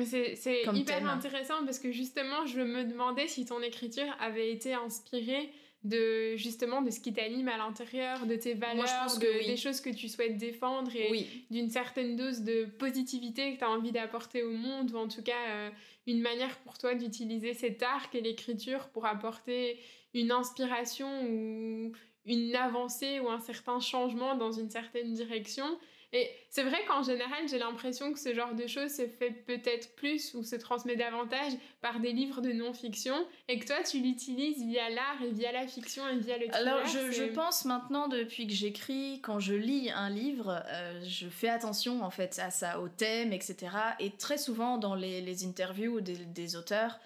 c'est 0.04 0.64
hyper 0.74 1.08
intéressant 1.08 1.64
parce 1.64 1.78
que 1.78 1.90
justement, 1.90 2.46
je 2.46 2.60
me 2.60 2.84
demandais 2.84 3.26
si 3.26 3.46
ton 3.46 3.62
écriture 3.62 4.06
avait 4.20 4.52
été 4.52 4.74
inspirée 4.74 5.50
de 5.84 6.36
justement 6.36 6.82
de 6.82 6.90
ce 6.90 7.00
qui 7.00 7.12
t'anime 7.12 7.48
à 7.48 7.56
l'intérieur, 7.56 8.26
de 8.26 8.34
tes 8.34 8.54
valeurs, 8.54 9.18
de, 9.18 9.46
des 9.46 9.56
choses 9.56 9.80
que 9.80 9.90
tu 9.90 10.08
souhaites 10.08 10.36
défendre 10.36 10.94
et 10.94 11.26
d'une 11.50 11.70
certaine 11.70 12.16
dose 12.16 12.42
de 12.42 12.64
positivité 12.64 13.54
que 13.54 13.58
tu 13.58 13.64
as 13.64 13.70
envie 13.70 13.92
d'apporter 13.92 14.42
au 14.42 14.50
monde, 14.50 14.90
ou 14.90 14.96
en 14.96 15.08
tout 15.08 15.22
cas 15.22 15.48
euh, 15.48 15.70
une 16.06 16.20
manière 16.20 16.58
pour 16.58 16.78
toi 16.78 16.94
d'utiliser 16.94 17.54
cet 17.54 17.82
art 17.82 18.10
qu'est 18.10 18.20
l'écriture 18.20 18.88
pour 18.88 19.06
apporter 19.06 19.78
une 20.14 20.32
inspiration 20.32 21.24
ou 21.26 21.92
une 22.28 22.54
avancée 22.54 23.20
ou 23.20 23.28
un 23.28 23.40
certain 23.40 23.80
changement 23.80 24.34
dans 24.34 24.52
une 24.52 24.70
certaine 24.70 25.12
direction. 25.12 25.78
Et 26.14 26.30
c'est 26.48 26.62
vrai 26.62 26.78
qu'en 26.86 27.02
général, 27.02 27.46
j'ai 27.50 27.58
l'impression 27.58 28.14
que 28.14 28.18
ce 28.18 28.32
genre 28.32 28.54
de 28.54 28.66
choses 28.66 28.90
se 28.90 29.06
fait 29.06 29.30
peut-être 29.30 29.94
plus 29.94 30.32
ou 30.32 30.42
se 30.42 30.56
transmet 30.56 30.96
davantage 30.96 31.52
par 31.82 32.00
des 32.00 32.12
livres 32.12 32.40
de 32.40 32.50
non-fiction 32.50 33.14
et 33.48 33.58
que 33.58 33.66
toi, 33.66 33.82
tu 33.82 33.98
l'utilises 33.98 34.64
via 34.64 34.88
l'art 34.88 35.22
et 35.22 35.32
via 35.32 35.52
la 35.52 35.66
fiction 35.66 36.08
et 36.08 36.16
via 36.16 36.38
le 36.38 36.48
thriller. 36.48 36.76
Alors, 36.76 36.86
je, 36.86 37.24
pense 37.34 37.66
maintenant, 37.66 38.08
depuis 38.08 38.46
que 38.46 38.54
j'écris, 38.54 39.20
quand 39.22 39.38
je 39.38 39.52
lis 39.52 39.90
un 39.90 40.08
livre, 40.08 40.62
euh, 40.66 40.98
je 41.04 41.28
fais 41.28 41.50
attention 41.50 42.02
en 42.02 42.10
fait 42.10 42.38
à 42.38 42.50
ça, 42.50 42.80
au 42.80 42.88
thème, 42.88 43.34
etc. 43.34 43.56
Et 44.00 44.10
très 44.12 44.38
souvent, 44.38 44.78
dans 44.78 44.94
les, 44.94 45.44
interviews 45.44 46.00
des, 46.00 46.16
des 46.16 46.56
auteurs, 46.56 46.98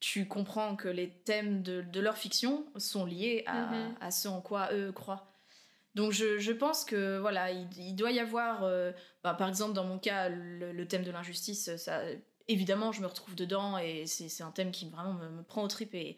tu 0.00 0.28
comprends 0.28 0.76
que 0.76 0.88
les 0.88 1.10
thèmes 1.10 1.62
de, 1.62 1.82
de 1.82 2.00
leur 2.00 2.16
fiction 2.16 2.64
sont 2.76 3.04
liés 3.04 3.42
à, 3.46 3.66
mhm. 3.66 3.94
à, 4.00 4.10
ce 4.10 4.28
en 4.28 4.40
quoi 4.40 4.72
eux 4.72 4.92
croient. 4.92 5.28
Donc 5.94 6.12
je, 6.12 6.38
je 6.38 6.52
pense 6.52 6.84
que 6.84 7.18
voilà, 7.18 7.50
il, 7.50 7.96
doit 7.96 8.12
y 8.12 8.20
avoir, 8.20 8.62
euh, 8.62 8.92
bah, 9.24 9.34
par 9.34 9.48
exemple 9.48 9.72
dans 9.72 9.84
mon 9.84 9.98
cas, 9.98 10.28
le, 10.28 10.86
thème 10.86 11.02
de 11.02 11.10
l'injustice, 11.10 11.74
ça, 11.76 12.02
évidemment 12.46 12.92
je 12.92 13.00
me 13.00 13.06
retrouve 13.06 13.34
dedans 13.34 13.78
et 13.78 14.06
c'est 14.06 14.42
un 14.42 14.52
thème 14.52 14.70
qui 14.70 14.88
vraiment 14.88 15.14
me, 15.14 15.42
prend 15.42 15.62
au 15.64 15.68
trip 15.68 15.94
et 15.94 16.16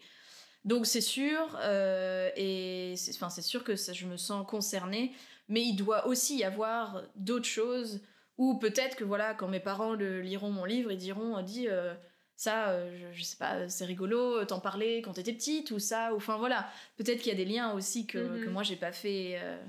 donc 0.65 0.85
c'est 0.85 1.01
sûr 1.01 1.57
euh, 1.61 2.29
et 2.35 2.93
c'est 2.95 3.15
enfin 3.15 3.29
c'est 3.29 3.41
sûr 3.41 3.63
que 3.63 3.75
ça, 3.75 3.93
je 3.93 4.05
me 4.05 4.17
sens 4.17 4.45
concernée, 4.47 5.13
mais 5.49 5.61
il 5.61 5.75
doit 5.75 6.05
aussi 6.05 6.37
y 6.37 6.43
avoir 6.43 7.01
d'autres 7.15 7.45
choses 7.45 8.01
ou 8.37 8.59
peut-être 8.59 8.95
que 8.95 9.03
voilà 9.03 9.33
quand 9.33 9.47
mes 9.47 9.59
parents 9.59 9.93
le, 9.93 10.21
liront 10.21 10.51
mon 10.51 10.65
livre 10.65 10.91
ils 10.91 10.97
diront 10.99 11.41
dit 11.41 11.67
euh, 11.67 11.95
ça, 12.41 12.69
euh, 12.69 13.11
je, 13.13 13.21
sais 13.21 13.37
pas, 13.37 13.69
c'est 13.69 13.85
rigolo, 13.85 14.39
euh, 14.39 14.45
t'en 14.45 14.59
parler 14.59 15.03
quand 15.03 15.13
t'étais 15.13 15.33
petite 15.33 15.69
ou 15.69 15.77
ça, 15.77 16.11
ou 16.11 16.17
enfin 16.17 16.37
voilà. 16.37 16.67
Peut-être 16.97 17.19
qu'il 17.19 17.27
y 17.27 17.35
a 17.35 17.37
des 17.37 17.45
liens 17.45 17.73
aussi 17.73 18.07
que, 18.07 18.17
que 18.17 18.47
mhm. 18.47 18.51
moi 18.51 18.63
j'ai 18.63 18.77
pas 18.77 18.91
fait 18.91 19.37
euh, 19.39 19.63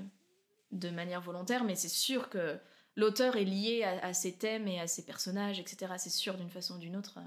de 0.71 0.89
manière 0.89 1.21
volontaire, 1.21 1.65
mais 1.65 1.75
c'est 1.75 1.87
sûr 1.87 2.29
que 2.29 2.57
l'auteur 2.95 3.35
est 3.35 3.43
lié 3.43 3.83
à, 3.83 4.07
à, 4.07 4.13
ses 4.13 4.39
thèmes 4.39 4.67
et 4.67 4.79
à 4.79 4.87
ses 4.87 5.05
personnages, 5.05 5.59
etc. 5.59 5.93
C'est 5.99 6.09
sûr 6.09 6.33
d'une 6.33 6.49
façon 6.49 6.77
ou 6.77 6.79
d'une 6.79 6.95
autre. 6.95 7.19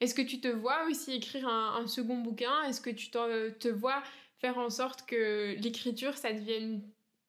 Est-ce 0.00 0.14
que 0.14 0.20
tu 0.20 0.42
te 0.42 0.48
vois 0.48 0.84
aussi 0.84 1.12
écrire 1.12 1.48
un, 1.48 1.76
un 1.82 1.86
second 1.86 2.18
bouquin? 2.18 2.64
Est-ce 2.64 2.82
que 2.82 2.90
tu 2.90 3.10
te 3.10 3.68
vois 3.68 4.02
faire 4.40 4.58
en 4.58 4.68
sorte 4.68 5.06
que 5.06 5.54
l'écriture, 5.58 6.18
ça 6.18 6.34
devienne 6.34 6.82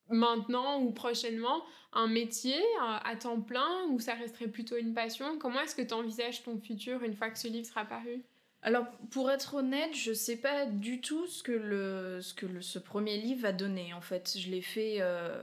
maintenant 0.10 0.82
ou 0.82 0.92
prochainement? 0.92 1.64
Un 1.94 2.08
métier 2.08 2.60
euh, 2.60 2.98
à 3.04 3.16
temps 3.16 3.42
plein 3.42 3.86
ou 3.90 4.00
ça 4.00 4.14
resterait 4.14 4.48
plutôt 4.48 4.78
une 4.78 4.94
passion? 4.94 5.38
Comment 5.40 5.62
est-ce 5.62 5.76
que 5.76 5.82
tu 5.82 5.94
envisages 5.94 6.44
ton 6.44 6.60
futur 6.60 7.04
une 7.04 7.16
fois 7.16 7.30
que 7.30 7.40
ce 7.40 7.48
livre 7.48 7.66
sera 7.66 7.86
paru? 7.86 8.22
Alors, 8.62 8.86
pour 9.12 9.32
être 9.32 9.56
honnête, 9.56 9.96
je 9.96 10.14
sais 10.14 10.36
pas 10.36 10.66
du 10.66 11.02
tout 11.02 11.26
ce 11.28 11.42
que, 11.42 11.52
le, 11.52 12.20
ce, 12.22 12.34
que 12.34 12.46
le, 12.46 12.62
ce 12.62 12.78
premier 12.78 13.18
livre 13.18 13.42
va 13.42 13.54
donner. 13.54 13.94
En 13.94 14.02
fait, 14.02 14.38
je 14.38 14.50
l'ai 14.50 14.62
fait, 14.62 14.98
euh, 15.00 15.42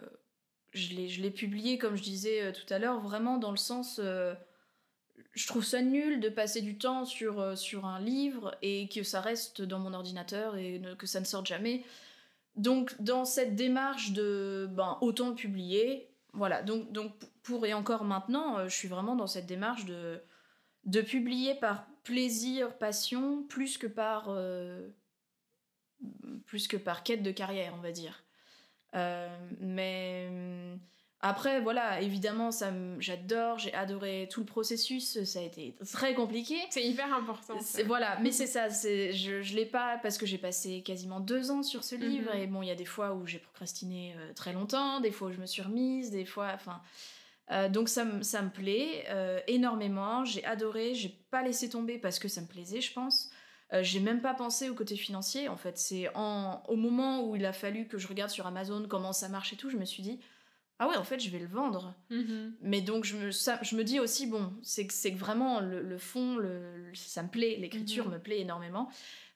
je 0.72 0.94
l'ai 0.94 1.30
publié, 1.30 1.78
comme 1.78 1.96
je 1.96 2.02
disais 2.02 2.42
euh, 2.42 2.52
tout 2.52 2.72
à 2.72 2.78
l'heure, 2.78 3.00
vraiment 3.00 3.38
dans 3.38 3.50
le 3.50 3.56
sens. 3.56 3.98
je 3.98 5.46
trouve 5.46 5.64
ça 5.64 5.80
nul 5.82 6.20
de 6.20 6.28
passer 6.28 6.60
du 6.60 6.76
temps 6.76 7.06
sur, 7.06 7.56
sur 7.56 7.86
un 7.86 8.00
livre 8.00 8.54
et 8.62 8.88
que 8.88 9.02
ça 9.02 9.20
reste 9.20 9.62
dans 9.62 9.78
mon 9.78 9.94
ordinateur 9.94 10.56
et 10.56 10.80
que 10.98 11.06
ça 11.06 11.20
ne 11.20 11.24
sorte 11.24 11.46
jamais. 11.46 11.82
Donc, 12.54 12.94
dans 13.00 13.24
cette 13.24 13.54
démarche 13.54 14.12
de 14.12 14.68
ben, 14.70 14.96
autant 15.00 15.34
publier, 15.34 16.08
voilà. 16.36 16.62
Donc, 16.62 16.92
donc, 16.92 17.12
pour 17.42 17.66
et 17.66 17.74
encore 17.74 18.04
maintenant, 18.04 18.58
euh, 18.58 18.68
je 18.68 18.74
suis 18.74 18.88
vraiment 18.88 19.16
dans 19.16 19.26
cette 19.26 19.46
démarche 19.46 19.84
de, 19.86 20.22
publier 21.02 21.54
par 21.54 21.86
plaisir, 22.04 22.76
passion, 22.78 23.42
plus 23.44 23.78
que 23.78 23.86
par, 23.86 24.26
euh, 24.28 24.88
plus 26.46 26.68
que 26.68 26.76
par 26.76 27.02
quête 27.02 27.22
de 27.22 27.32
carrière, 27.32 27.74
on 27.76 27.80
va 27.80 27.92
dire. 27.92 28.22
Euh, 28.94 29.28
mais 29.60 30.30
après, 31.20 31.60
voilà, 31.60 32.02
évidemment, 32.02 32.50
ça 32.50 32.70
j'adore, 32.98 33.58
j'ai 33.58 33.72
adoré 33.72 34.28
tout 34.30 34.40
le 34.40 34.46
processus, 34.46 35.24
ça 35.24 35.38
a 35.38 35.42
été 35.42 35.74
très 35.90 36.14
compliqué. 36.14 36.56
C'est 36.70 36.84
hyper 36.84 37.12
important. 37.14 37.54
Voilà, 37.86 38.18
mais 38.20 38.32
c'est 38.32 38.46
ça, 38.46 38.68
je, 38.68 39.40
je 39.42 39.56
l'ai 39.56 39.64
pas 39.64 39.98
parce 40.02 40.18
que 40.18 40.26
j'ai 40.26 40.36
passé 40.36 40.82
quasiment 40.82 41.20
deux 41.20 41.50
ans 41.50 41.62
sur 41.62 41.84
ce 41.84 41.94
livre, 41.94 42.34
mhm. 42.34 42.40
et 42.40 42.46
bon, 42.46 42.62
il 42.62 42.68
y 42.68 42.70
a 42.70 42.74
des 42.74 42.84
fois 42.84 43.14
où 43.14 43.26
j'ai 43.26 43.38
procrastiné 43.38 44.14
euh, 44.18 44.32
très 44.34 44.52
longtemps, 44.52 45.00
des 45.00 45.10
fois 45.10 45.28
où 45.28 45.32
je 45.32 45.40
me 45.40 45.46
suis 45.46 45.62
remise, 45.62 46.10
des 46.10 46.24
fois, 46.24 46.50
enfin... 46.54 46.80
Euh, 47.52 47.68
donc 47.68 47.88
ça, 47.88 48.04
ça 48.22 48.42
me 48.42 48.50
plaît 48.50 49.04
euh, 49.08 49.38
énormément, 49.46 50.24
j'ai 50.24 50.44
adoré, 50.44 50.96
j'ai 50.96 51.16
pas 51.30 51.42
laissé 51.44 51.68
tomber 51.68 51.96
parce 51.96 52.18
que 52.18 52.26
ça 52.26 52.40
me 52.40 52.46
plaisait, 52.48 52.80
je 52.80 52.92
pense. 52.92 53.30
j'ai 53.82 54.00
même 54.00 54.20
pas 54.20 54.34
pensé 54.34 54.68
au 54.68 54.74
côté 54.74 54.96
financier, 54.96 55.48
en 55.48 55.56
fait. 55.56 55.78
C'est 55.78 56.08
au 56.16 56.76
moment 56.76 57.22
où 57.22 57.36
il 57.36 57.46
a 57.46 57.52
fallu 57.52 57.86
que 57.86 57.98
je 57.98 58.08
regarde 58.08 58.30
sur 58.30 58.48
Amazon 58.48 58.86
comment 58.88 59.12
ça 59.12 59.28
marche 59.28 59.52
et 59.52 59.56
tout, 59.56 59.70
je 59.70 59.76
me 59.76 59.84
suis 59.84 60.02
dit, 60.02 60.18
ah 60.78 60.88
ouais, 60.88 60.96
en 60.96 61.04
fait, 61.04 61.18
je 61.20 61.30
vais 61.30 61.38
le 61.38 61.46
vendre. 61.46 61.94
Mm-hmm. 62.10 62.52
Mais 62.60 62.82
donc, 62.82 63.04
je 63.04 63.16
me, 63.16 63.30
je 63.30 63.76
me 63.76 63.82
dis 63.82 63.98
aussi, 63.98 64.26
bon, 64.26 64.52
c'est 64.62 64.86
que 64.86 65.16
vraiment 65.16 65.60
le, 65.60 65.96
fond, 65.96 66.36
le, 66.36 66.90
ça 66.94 67.22
me 67.22 67.28
plaît, 67.28 67.56
l'écriture 67.58 68.08
mm-hmm. 68.08 68.12
me 68.12 68.18
plaît 68.18 68.40
énormément. 68.40 68.90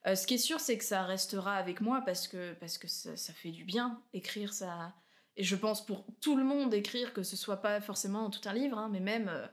Euh, 0.06 0.14
ce 0.14 0.26
qui 0.26 0.34
est 0.34 0.38
sûr, 0.38 0.60
c'est 0.60 0.76
que 0.76 0.84
ça 0.84 1.02
restera 1.04 1.56
avec 1.56 1.80
moi 1.80 2.02
parce 2.04 2.28
que, 2.28 2.52
parce 2.54 2.76
que 2.76 2.88
ça, 2.88 3.32
fait 3.32 3.50
du 3.50 3.64
bien, 3.64 4.02
écrire 4.12 4.52
ça. 4.52 4.94
Et 5.36 5.44
je 5.44 5.56
pense 5.56 5.84
pour 5.84 6.04
tout 6.20 6.36
le 6.36 6.44
monde, 6.44 6.74
écrire, 6.74 7.14
que 7.14 7.22
ce 7.22 7.36
soit 7.36 7.62
pas 7.62 7.80
forcément 7.80 8.28
tout 8.28 8.46
un 8.46 8.52
livre, 8.52 8.78
hein, 8.78 8.90
mais 8.92 9.00
même 9.00 9.28
euh, 9.28 9.46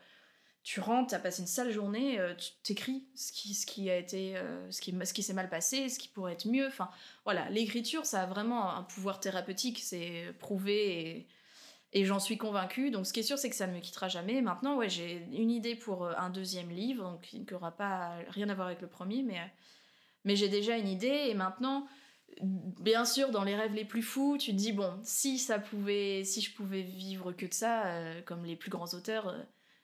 tu 0.64 0.82
rentres, 0.82 1.10
tu 1.10 1.16
as 1.16 1.20
passé 1.20 1.42
une 1.42 1.48
sale 1.48 1.72
journée, 1.72 2.20
euh, 2.20 2.36
tu 2.36 2.50
t'écris 2.64 3.08
ce 3.16 3.32
qui, 3.32 3.54
ce 3.54 3.66
qui 3.66 3.90
a 3.90 3.96
été, 3.98 4.36
ce 4.70 4.82
qui, 4.82 4.94
ce 5.06 5.14
qui 5.14 5.24
s'est 5.24 5.34
mal 5.34 5.50
passé, 5.50 5.88
ce 5.88 6.00
qui 6.00 6.10
pourrait 6.10 6.34
être 6.34 6.48
mieux. 6.48 6.68
Enfin, 6.68 6.90
voilà, 7.24 7.50
l'écriture, 7.50 8.06
ça 8.06 8.24
a 8.24 8.26
vraiment 8.26 8.74
un 8.74 8.84
pouvoir 8.84 9.22
thérapeutique, 9.22 9.80
c'est 9.80 10.34
prouvé 10.40 11.00
et 11.00 11.28
et 11.94 12.06
j'en 12.06 12.20
suis 12.20 12.38
convaincue. 12.38 12.92
Donc, 12.92 13.08
ce 13.08 13.14
qui 13.14 13.22
est 13.22 13.24
sûr, 13.24 13.38
c'est 13.38 13.50
que 13.50 13.56
ça 13.56 13.68
ne 13.68 13.74
me 13.74 13.80
quittera 13.80 14.08
jamais. 14.08 14.42
Maintenant, 14.42 14.76
ouais, 14.76 14.90
j'ai 14.90 15.26
une 15.34 15.52
idée 15.52 15.76
pour 15.76 16.06
euh, 16.06 16.14
un 16.18 16.30
deuxième 16.30 16.70
livre, 16.70 17.04
donc 17.04 17.22
qui 17.22 17.46
n'aura 17.52 17.72
pas 17.72 18.18
rien 18.30 18.50
à 18.50 18.54
voir 18.54 18.68
avec 18.68 18.82
le 18.82 18.88
premier, 18.88 19.24
mais, 19.24 19.40
mais 20.26 20.36
j'ai 20.36 20.50
déjà 20.50 20.78
une 20.78 20.88
idée. 20.88 21.28
Et 21.30 21.34
maintenant, 21.34 21.88
bien 22.42 23.06
sûr, 23.06 23.32
dans 23.32 23.44
les 23.44 23.56
rêves 23.56 23.74
les 23.74 23.86
plus 23.86 24.02
fous, 24.02 24.38
tu 24.38 24.52
te 24.52 24.58
dis 24.58 24.74
bon, 24.74 25.00
si 25.04 25.40
ça 25.40 25.60
pouvait, 25.60 26.24
si 26.24 26.42
je 26.42 26.54
pouvais 26.54 26.82
vivre 26.82 27.32
que 27.32 27.46
de 27.46 27.54
ça, 27.54 27.86
euh, 27.88 28.22
comme 28.24 28.46
les 28.46 28.56
plus 28.56 28.70
grands 28.70 28.94
auteurs, 28.94 29.30
euh, 29.30 29.42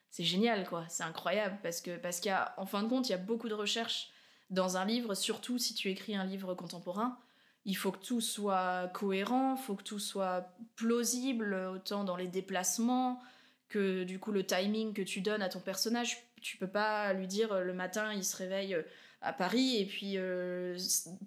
c'est 0.09 0.23
génial, 0.23 0.67
quoi. 0.67 0.85
C'est 0.89 1.03
incroyable 1.03 1.57
parce 1.63 1.81
que 1.81 1.97
parce 1.97 2.19
qu'il 2.19 2.29
y 2.29 2.33
a, 2.33 2.53
en 2.57 2.65
fin 2.65 2.83
de 2.83 2.87
compte, 2.87 3.09
il 3.09 3.13
y 3.13 3.15
a 3.15 3.17
beaucoup 3.17 3.49
de 3.49 3.53
recherches 3.55 4.11
dans 4.49 4.77
un 4.77 4.85
livre, 4.85 5.15
surtout 5.15 5.57
si 5.57 5.73
tu 5.73 5.89
écris 5.89 6.15
un 6.15 6.25
livre 6.25 6.53
contemporain 6.53 7.17
il 7.65 7.75
faut 7.75 7.91
que 7.91 8.03
tout 8.03 8.21
soit 8.21 8.89
cohérent, 8.93 9.55
il 9.55 9.61
faut 9.61 9.75
que 9.75 9.83
tout 9.83 9.99
soit 9.99 10.53
plausible, 10.75 11.53
autant 11.73 12.03
dans 12.03 12.15
les 12.15 12.27
déplacements 12.27 13.21
que 13.69 14.03
du 14.03 14.19
coup 14.19 14.31
le 14.31 14.45
timing 14.45 14.93
que 14.93 15.01
tu 15.01 15.21
donnes 15.21 15.41
à 15.41 15.49
ton 15.49 15.59
personnage. 15.59 16.17
tu 16.41 16.57
peux 16.57 16.67
pas 16.67 17.13
lui 17.13 17.27
dire 17.27 17.59
le 17.59 17.73
matin 17.73 18.13
il 18.13 18.23
se 18.23 18.35
réveille 18.37 18.77
à 19.21 19.33
Paris 19.33 19.77
et 19.77 19.85
puis 19.85 20.17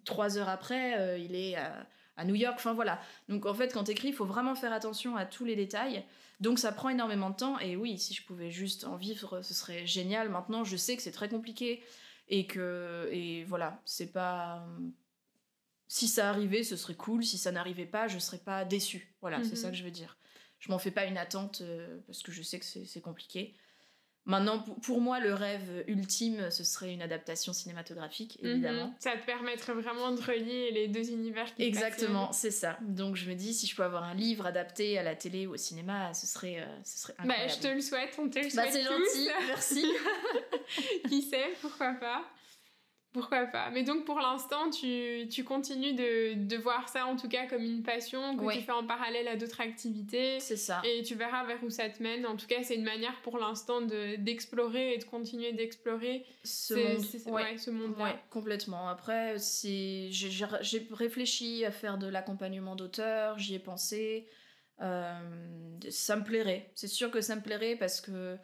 trois 0.05 0.39
heures 0.39 0.49
après 0.49 1.21
il 1.21 1.35
est 1.35 1.57
à, 1.57 1.87
à, 2.17 2.25
New 2.25 2.35
York. 2.35 2.55
Enfin 2.57 2.75
voilà. 2.75 3.01
Donc 3.29 3.47
en 3.47 3.55
fait 3.55 3.73
quand 3.73 3.85
t'écris 3.85 4.09
il 4.09 4.15
faut 4.15 4.27
vraiment 4.27 4.55
faire 4.55 4.73
attention 4.73 5.17
à 5.17 5.25
tous 5.25 5.45
les 5.45 5.57
détails. 5.57 6.05
Donc 6.39 6.59
ça 6.59 6.71
prend 6.71 6.91
énormément 6.91 7.31
de 7.31 7.37
temps 7.37 7.59
et 7.59 7.77
oui 7.77 7.99
si 7.99 8.15
je 8.15 8.23
pouvais 8.23 8.51
juste 8.51 8.85
en 8.85 8.97
vivre 8.97 9.43
ce 9.43 9.55
serait 9.55 9.87
génial. 9.87 10.29
Maintenant 10.29 10.65
je 10.65 10.77
sais 10.77 10.97
que 10.97 11.03
c'est 11.03 11.13
très 11.13 11.29
compliqué 11.29 11.83
et 12.29 12.47
que 12.47 13.09
et 13.11 13.45
voilà 13.45 13.81
c'est 13.85 14.13
pas 14.13 14.67
si 15.89 16.09
ça 16.09 16.29
arrivait, 16.29 16.65
ce 16.65 16.77
serait 16.77 16.95
cool. 16.95 17.25
Si 17.25 17.39
ça 17.39 17.53
n'arrivait 17.53 17.87
pas, 17.87 18.09
je 18.09 18.19
serais 18.19 18.39
pas 18.39 18.65
déçue. 18.65 19.15
Voilà, 19.21 19.43
c'est 19.45 19.57
ça 19.57 19.69
mhm. 19.69 19.73
que 19.73 19.79
je 19.79 19.85
veux 19.85 19.91
dire. 19.91 20.19
Je 20.59 20.71
m'en 20.71 20.79
fais 20.79 20.91
pas 20.91 21.05
une 21.05 21.19
attente 21.19 21.61
euh, 21.61 21.99
parce 22.07 22.23
que 22.23 22.33
je 22.33 22.43
sais 22.43 22.59
que 22.59 22.65
c'est 22.65 23.01
compliqué. 23.01 23.55
Maintenant, 24.25 24.59
pour 24.59 25.01
moi, 25.01 25.21
le 25.21 25.33
rêve 25.33 25.85
ultime, 25.87 26.51
ce 26.51 26.65
serait 26.65 26.93
une 26.93 27.03
adaptation 27.03 27.53
cinématographique, 27.53 28.41
mhm. 28.43 28.51
évidemment. 28.51 28.95
Ça 28.99 29.13
te 29.13 29.25
permettrait 29.25 29.75
vraiment 29.75 30.11
de 30.11 30.21
relier 30.21 30.73
les 30.73 30.89
deux 30.89 31.13
univers 31.13 31.55
qui 31.55 31.63
Exactement, 31.63 32.33
c'est 32.33 32.51
ça. 32.51 32.77
Donc 32.83 33.15
je 33.15 33.31
me 33.31 33.37
dis, 33.37 33.55
si 33.55 33.69
je 33.69 33.77
peux 33.77 33.85
avoir 33.85 34.03
un 34.03 34.15
livre 34.15 34.45
adapté 34.45 34.99
à 34.99 35.05
la 35.05 35.15
télé 35.15 35.47
ou 35.47 35.53
au 35.53 35.57
cinéma, 35.57 36.13
ce 36.13 36.27
serait, 36.27 36.59
euh, 36.59 36.67
ce 36.83 36.99
serait 36.99 37.15
incroyable. 37.19 37.49
Bah, 37.49 37.55
je 37.55 37.69
te 37.69 37.73
le 37.73 37.81
souhaite, 37.81 38.17
on 38.19 38.29
te 38.29 38.41
le 38.41 38.47
bah, 38.47 38.51
souhaite. 38.51 38.73
c'est 38.73 38.83
gentil, 38.83 39.31
merci. 39.47 39.87
qui 41.09 41.23
sait, 41.23 41.51
pourquoi 41.61 41.93
pas. 41.93 42.25
Pourquoi 43.17 43.47
pas 43.47 43.71
Mais 43.71 43.83
donc 43.83 44.05
pour 44.05 44.21
l'instant, 44.21 44.69
tu, 44.69 45.27
tu 45.31 45.43
continues 45.43 45.95
de, 45.95 46.35
de, 46.35 46.57
voir 46.59 46.87
ça 46.91 47.07
en 47.07 47.17
tout 47.17 47.31
cas 47.31 47.47
comme 47.47 47.63
une 47.63 47.83
passion 47.83 48.37
que 48.37 48.53
tu 48.53 48.61
fais 48.61 48.73
en 48.73 48.87
parallèle 48.87 49.27
à 49.27 49.37
d'autres 49.37 49.63
activités. 49.63 50.39
C'est 50.39 50.59
ça. 50.59 50.83
Et 50.85 51.03
tu 51.03 51.15
verras 51.15 51.45
vers 51.45 51.65
où 51.65 51.71
ça 51.71 51.89
te 51.89 52.03
mène. 52.03 52.27
En 52.27 52.37
tout 52.37 52.47
cas, 52.47 52.63
c'est 52.63 52.75
une 52.75 52.85
manière 52.85 53.19
pour 53.23 53.39
l'instant 53.39 53.81
d'explorer 53.81 54.93
et 54.93 54.99
de 54.99 55.05
continuer 55.05 55.55
d'explorer 55.55 56.27
ce 56.45 56.75
monde. 56.75 57.35
Ouais. 57.35 57.73
monde-là. 57.73 58.05
Ouais, 58.05 58.19
complètement. 58.29 58.87
Après, 58.87 59.37
j'ai 59.41 60.89
réfléchi 60.91 61.65
à 61.65 61.71
faire 61.71 61.97
de 61.97 62.09
l'accompagnement 62.09 62.77
d'auteur, 62.77 63.39
j'y 63.39 63.55
ai 63.55 63.59
pensé. 63.59 64.29
Euh, 64.83 65.19
ça 65.89 66.17
me 66.17 66.23
plairait. 66.23 66.71
C'est 66.75 66.87
sûr 66.87 67.11
que 67.11 67.23
ça 67.23 67.35
me 67.35 67.41
plairait 67.41 67.77
parce 67.77 68.03
que 68.03 68.37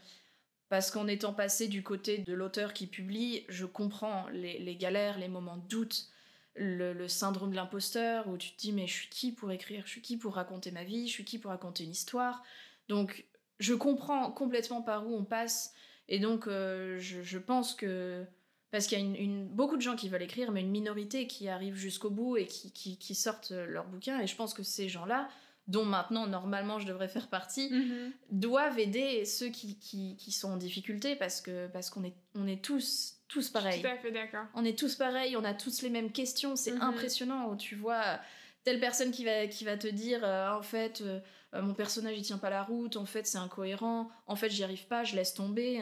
parce 0.72 0.90
qu'en 0.90 1.06
étant 1.06 1.34
passé 1.34 1.68
du 1.68 1.82
côté 1.82 2.16
de 2.16 2.32
l'auteur 2.32 2.72
qui 2.72 2.86
publie, 2.86 3.44
je 3.50 3.66
comprends 3.66 4.26
les, 4.30 4.74
galères, 4.74 5.18
les 5.18 5.28
moments 5.28 5.58
de 5.58 5.68
doute, 5.68 6.06
le, 6.54 7.06
syndrome 7.08 7.50
de 7.50 7.56
l'imposteur, 7.56 8.26
où 8.26 8.38
tu 8.38 8.52
te 8.52 8.58
dis 8.58 8.72
mais 8.72 8.86
je 8.86 8.94
suis 8.94 9.08
qui 9.10 9.32
pour 9.32 9.52
écrire, 9.52 9.82
je 9.84 9.90
suis 9.90 10.00
qui 10.00 10.16
pour 10.16 10.34
raconter 10.34 10.70
ma 10.70 10.82
vie, 10.82 11.08
je 11.08 11.12
suis 11.12 11.26
qui 11.26 11.38
pour 11.38 11.50
raconter 11.50 11.84
une 11.84 11.90
histoire? 11.90 12.42
Donc 12.88 13.26
je 13.60 13.74
comprends 13.74 14.30
complètement 14.30 14.80
par 14.80 15.06
où 15.06 15.14
on 15.14 15.24
passe, 15.24 15.74
et 16.08 16.20
donc 16.20 16.46
euh, 16.46 16.98
je, 16.98 17.38
pense 17.38 17.74
que... 17.74 18.24
Parce 18.70 18.86
qu'il 18.86 18.98
y 18.98 19.30
a 19.30 19.44
beaucoup 19.50 19.76
de 19.76 19.82
gens 19.82 19.94
qui 19.94 20.08
veulent 20.08 20.22
écrire, 20.22 20.52
mais 20.52 20.62
une 20.62 20.70
minorité 20.70 21.26
qui 21.26 21.50
arrive 21.50 21.74
jusqu'au 21.74 22.08
bout 22.08 22.38
et 22.38 22.46
qui, 22.46 22.96
qui 22.96 23.14
sortent 23.14 23.50
leur 23.50 23.86
bouquin, 23.88 24.20
et 24.20 24.26
je 24.26 24.36
pense 24.36 24.54
que 24.54 24.62
ces 24.62 24.88
gens-là, 24.88 25.28
dont 25.68 25.84
maintenant 25.84 26.26
normalement 26.26 26.78
je 26.78 26.86
devrais 26.86 27.08
faire 27.08 27.28
partie, 27.28 27.70
mhm. 27.70 28.12
doivent 28.30 28.78
aider 28.78 29.24
ceux 29.24 29.48
qui, 29.48 29.78
qui, 29.78 30.32
sont 30.32 30.52
en 30.52 30.56
difficulté 30.56 31.14
parce 31.16 31.40
que 31.40 31.68
parce 31.68 31.88
qu'on 31.90 32.04
est, 32.04 32.14
on 32.34 32.46
est 32.46 32.62
tous, 32.62 33.16
tous 33.28 33.48
pareils. 33.48 33.80
tout 33.80 33.88
à 33.88 33.96
fait 33.96 34.10
d'accord. 34.10 34.46
On 34.54 34.64
est 34.64 34.78
tous 34.78 34.96
pareils, 34.96 35.36
on 35.36 35.44
a 35.44 35.54
tous 35.54 35.82
les 35.82 35.90
mêmes 35.90 36.10
questions, 36.10 36.56
c'est 36.56 36.72
mhm. 36.72 36.82
impressionnant. 36.82 37.56
Tu 37.56 37.76
vois 37.76 38.18
telle 38.64 38.80
personne 38.80 39.10
qui 39.10 39.24
va, 39.24 39.46
qui 39.46 39.64
va 39.64 39.76
te 39.76 39.88
dire 39.88 40.20
euh, 40.24 40.56
en 40.56 40.62
fait 40.62 41.00
euh, 41.00 41.20
euh, 41.54 41.62
mon 41.62 41.74
personnage 41.74 42.16
il 42.16 42.22
tient 42.22 42.38
pas 42.38 42.50
la 42.50 42.62
route, 42.62 42.96
en 42.96 43.06
fait 43.06 43.26
c'est 43.26 43.38
incohérent, 43.38 44.10
en 44.26 44.36
fait 44.36 44.50
j'y 44.50 44.64
arrive 44.64 44.86
pas, 44.86 45.04
je 45.04 45.16
laisse 45.16 45.34
tomber, 45.34 45.80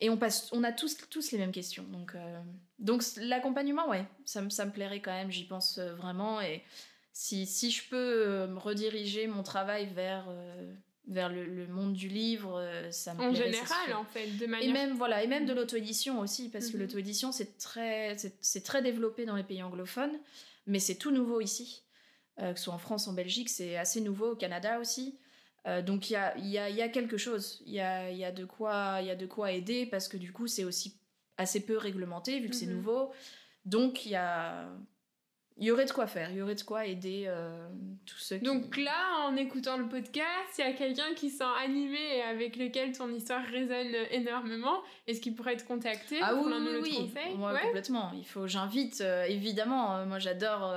Et 0.00 0.10
on, 0.10 0.16
passe, 0.16 0.48
on 0.52 0.64
a 0.64 0.72
tous, 0.72 0.96
tous 1.08 1.30
les 1.32 1.38
mêmes 1.38 1.52
questions. 1.52 1.84
Donc, 1.84 2.16
donc 2.78 3.04
l'accompagnement, 3.16 3.88
ouais, 3.88 4.04
ça, 4.24 4.42
ça 4.50 4.64
me 4.64 4.72
plairait 4.72 5.00
quand 5.00 5.12
même, 5.12 5.30
j'y 5.30 5.44
pense 5.44 5.78
vraiment. 5.78 6.40
Et 6.40 6.64
si, 7.12 7.46
si 7.46 7.70
je 7.70 7.88
peux 7.88 7.96
euh, 7.96 8.54
rediriger 8.56 9.26
mon 9.26 9.42
travail 9.42 9.86
vers, 9.94 10.26
euh, 10.28 10.74
vers 11.08 11.28
le, 11.28 11.66
monde 11.68 11.92
du 11.92 12.08
livre, 12.08 12.58
euh, 12.58 12.90
ça 12.90 13.14
me 13.14 13.20
En 13.20 13.34
général, 13.34 13.92
en 13.94 14.04
fait, 14.04 14.28
de 14.38 14.46
manière... 14.46 14.68
Et 14.68 14.72
même, 14.72 14.96
voilà, 14.96 15.22
et 15.22 15.26
même 15.26 15.44
de 15.44 15.52
l'auto-édition 15.52 16.20
aussi, 16.20 16.48
parce 16.48 16.68
que 16.68 16.76
mhm. 16.76 16.82
l'auto-édition, 16.82 17.30
c'est 17.30 17.58
très, 17.58 18.16
c'est, 18.40 18.64
très 18.64 18.82
développé 18.82 19.26
dans 19.26 19.36
les 19.36 19.42
pays 19.42 19.62
anglophones, 19.62 20.18
mais 20.66 20.78
c'est 20.78 20.94
tout 20.94 21.10
nouveau 21.10 21.40
ici. 21.40 21.82
que 22.38 22.54
ce 22.56 22.64
soit 22.64 22.74
en 22.74 22.78
France, 22.78 23.08
en 23.08 23.12
Belgique, 23.12 23.50
c'est 23.50 23.76
assez 23.76 24.00
nouveau, 24.00 24.32
au 24.32 24.36
Canada 24.36 24.80
aussi. 24.80 25.18
donc 25.84 26.08
il 26.08 26.14
y 26.14 26.16
a, 26.16 26.38
y, 26.38 26.56
a, 26.58 26.70
y 26.70 26.80
a, 26.80 26.88
quelque 26.88 27.18
chose, 27.18 27.62
il 27.66 27.74
y 27.74 27.80
a, 27.80 28.10
y, 28.10 28.24
a 28.24 28.32
de 28.32 28.46
quoi, 28.46 29.02
y 29.02 29.10
a 29.10 29.16
de 29.16 29.26
quoi 29.26 29.52
aider, 29.52 29.84
parce 29.84 30.08
que 30.08 30.16
du 30.16 30.32
coup, 30.32 30.46
c'est 30.46 30.64
aussi 30.64 30.96
assez 31.36 31.60
peu 31.60 31.76
réglementé, 31.76 32.40
vu 32.40 32.48
que 32.48 32.56
c'est 32.56 32.66
mhm. 32.66 32.76
nouveau. 32.76 33.12
Donc 33.64 34.06
il 34.06 34.12
y 34.12 34.16
a 34.16 34.68
il 35.58 35.66
y 35.66 35.70
aurait 35.70 35.84
de 35.84 35.92
quoi 35.92 36.06
faire, 36.06 36.30
il 36.30 36.38
y 36.38 36.42
aurait 36.42 36.54
de 36.54 36.62
quoi 36.62 36.86
aider 36.86 37.24
euh, 37.26 37.68
tous 38.06 38.18
ceux 38.18 38.38
qui... 38.38 38.44
Donc 38.44 38.76
là, 38.76 39.26
en 39.26 39.36
écoutant 39.36 39.76
le 39.76 39.86
podcast, 39.86 40.26
il 40.58 40.62
y 40.62 40.68
a 40.68 40.72
quelqu'un 40.72 41.14
qui 41.14 41.30
sent 41.30 41.44
animé 41.62 41.98
et 42.16 42.22
avec 42.22 42.56
lequel 42.56 42.92
ton 42.92 43.10
histoire 43.12 43.44
résonne 43.44 43.94
énormément. 44.10 44.82
Est-ce 45.06 45.20
qu'il 45.20 45.34
pourrait 45.34 45.56
te 45.56 45.64
contacter 45.64 46.18
ah, 46.22 46.34
pour 46.34 46.46
oui, 46.46 46.52
oui, 46.58 46.78
oui. 46.82 46.96
conseil? 46.96 47.36
Moi, 47.36 47.58
complètement. 47.58 48.12
Il 48.16 48.26
faut, 48.26 48.46
j'invite, 48.46 49.00
euh, 49.02 49.24
évidemment, 49.24 49.96
euh, 49.96 50.06
moi 50.06 50.18
j'adore 50.18 50.74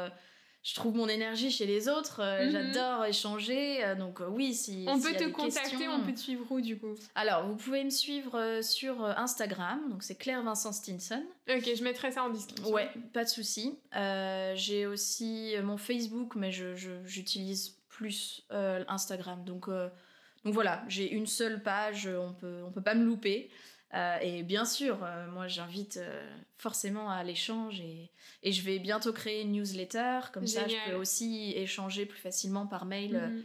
je 0.65 0.73
trouve 0.73 0.95
mon 0.95 1.07
énergie 1.07 1.51
chez 1.51 1.67
les 1.67 1.87
autres. 1.87 2.21
Euh, 2.21 2.45
mhm. 2.45 2.51
J'adore 2.51 3.05
échanger. 3.05 3.85
Euh, 3.85 3.93
donc 3.93 4.19
euh, 4.19 4.27
oui, 4.27 4.55
si 4.55 4.85
on 4.87 4.99
peut 4.99 5.13
te 5.13 5.29
contacter, 5.29 5.87
on 5.87 6.01
peut 6.01 6.11
te 6.11 6.19
suivre 6.19 6.43
où 6.49 6.59
du 6.59 6.79
coup? 6.79 6.95
Alors 7.13 7.45
vous 7.45 7.55
pouvez 7.55 7.83
me 7.83 7.91
suivre 7.91 8.61
sur 8.63 9.05
Instagram. 9.05 9.79
Donc 9.91 10.01
c'est 10.01 10.15
Claire 10.15 10.41
Vincent 10.41 10.71
Stinson. 10.71 11.23
Ok, 11.47 11.69
je 11.77 11.83
mettrai 11.83 12.11
ça 12.11 12.23
en 12.23 12.29
description. 12.29 12.73
Ouais, 12.73 12.89
pas 13.13 13.23
de 13.23 13.29
souci. 13.29 13.77
J'ai 13.93 14.87
aussi 14.87 15.53
mon 15.63 15.77
Facebook, 15.77 16.35
mais 16.35 16.51
j'utilise 16.51 17.77
plus 17.87 18.43
Instagram. 18.49 19.45
Donc 19.45 19.69
donc 19.69 20.53
voilà, 20.53 20.83
j'ai 20.87 21.11
une 21.11 21.27
seule 21.27 21.61
page. 21.61 22.07
On 22.07 22.33
peut 22.33 22.63
on 22.65 22.71
peut 22.71 22.81
pas 22.81 22.95
me 22.95 23.05
louper. 23.05 23.51
Euh, 23.95 24.17
et 24.21 24.43
bien 24.43 24.65
sûr, 24.65 24.97
euh, 25.03 25.27
moi 25.27 25.47
j'invite 25.47 25.97
euh, 25.97 26.37
forcément 26.57 27.09
à 27.09 27.23
l'échange 27.23 27.79
et, 27.79 28.11
et, 28.43 28.51
je 28.51 28.61
vais 28.61 28.77
bientôt 28.77 29.13
créer 29.13 29.41
une 29.43 29.53
newsletter, 29.53 30.19
comme 30.33 30.47
ça 30.47 30.67
je 30.67 30.75
peux 30.89 30.97
aussi 30.97 31.53
échanger 31.55 32.05
plus 32.05 32.19
facilement 32.19 32.67
par 32.67 32.85
mail. 32.85 33.13
Mhm. 33.13 33.43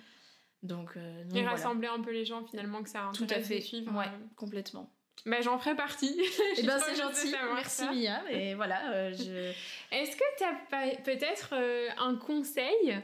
donc, 0.64 0.90
et 1.34 1.46
rassembler 1.46 1.86
un 1.86 2.00
peu 2.00 2.10
les 2.10 2.24
gens 2.24 2.44
finalement 2.44 2.82
que 2.82 2.90
ça 2.90 3.08
a 3.08 3.12
Tout 3.12 3.28
à 3.30 3.40
fait, 3.40 3.60
suivre. 3.60 3.96
Ouais, 3.96 4.10
complètement. 4.34 4.90
Bah, 5.26 5.40
j'en 5.42 5.58
ferai 5.58 5.76
partie. 5.76 6.20
Eh 6.56 6.62
ben 6.62 6.78
c'est 6.78 6.96
gentil, 6.96 7.34
merci 7.54 7.84
Mia. 7.84 8.20
Et 8.30 8.54
voilà, 8.54 9.12
je... 9.12 9.52
Est-ce 9.92 10.16
que 10.16 10.24
tu 10.36 10.44
as 10.44 10.96
peut-être 11.04 11.54
un 11.98 12.16
conseil 12.16 13.00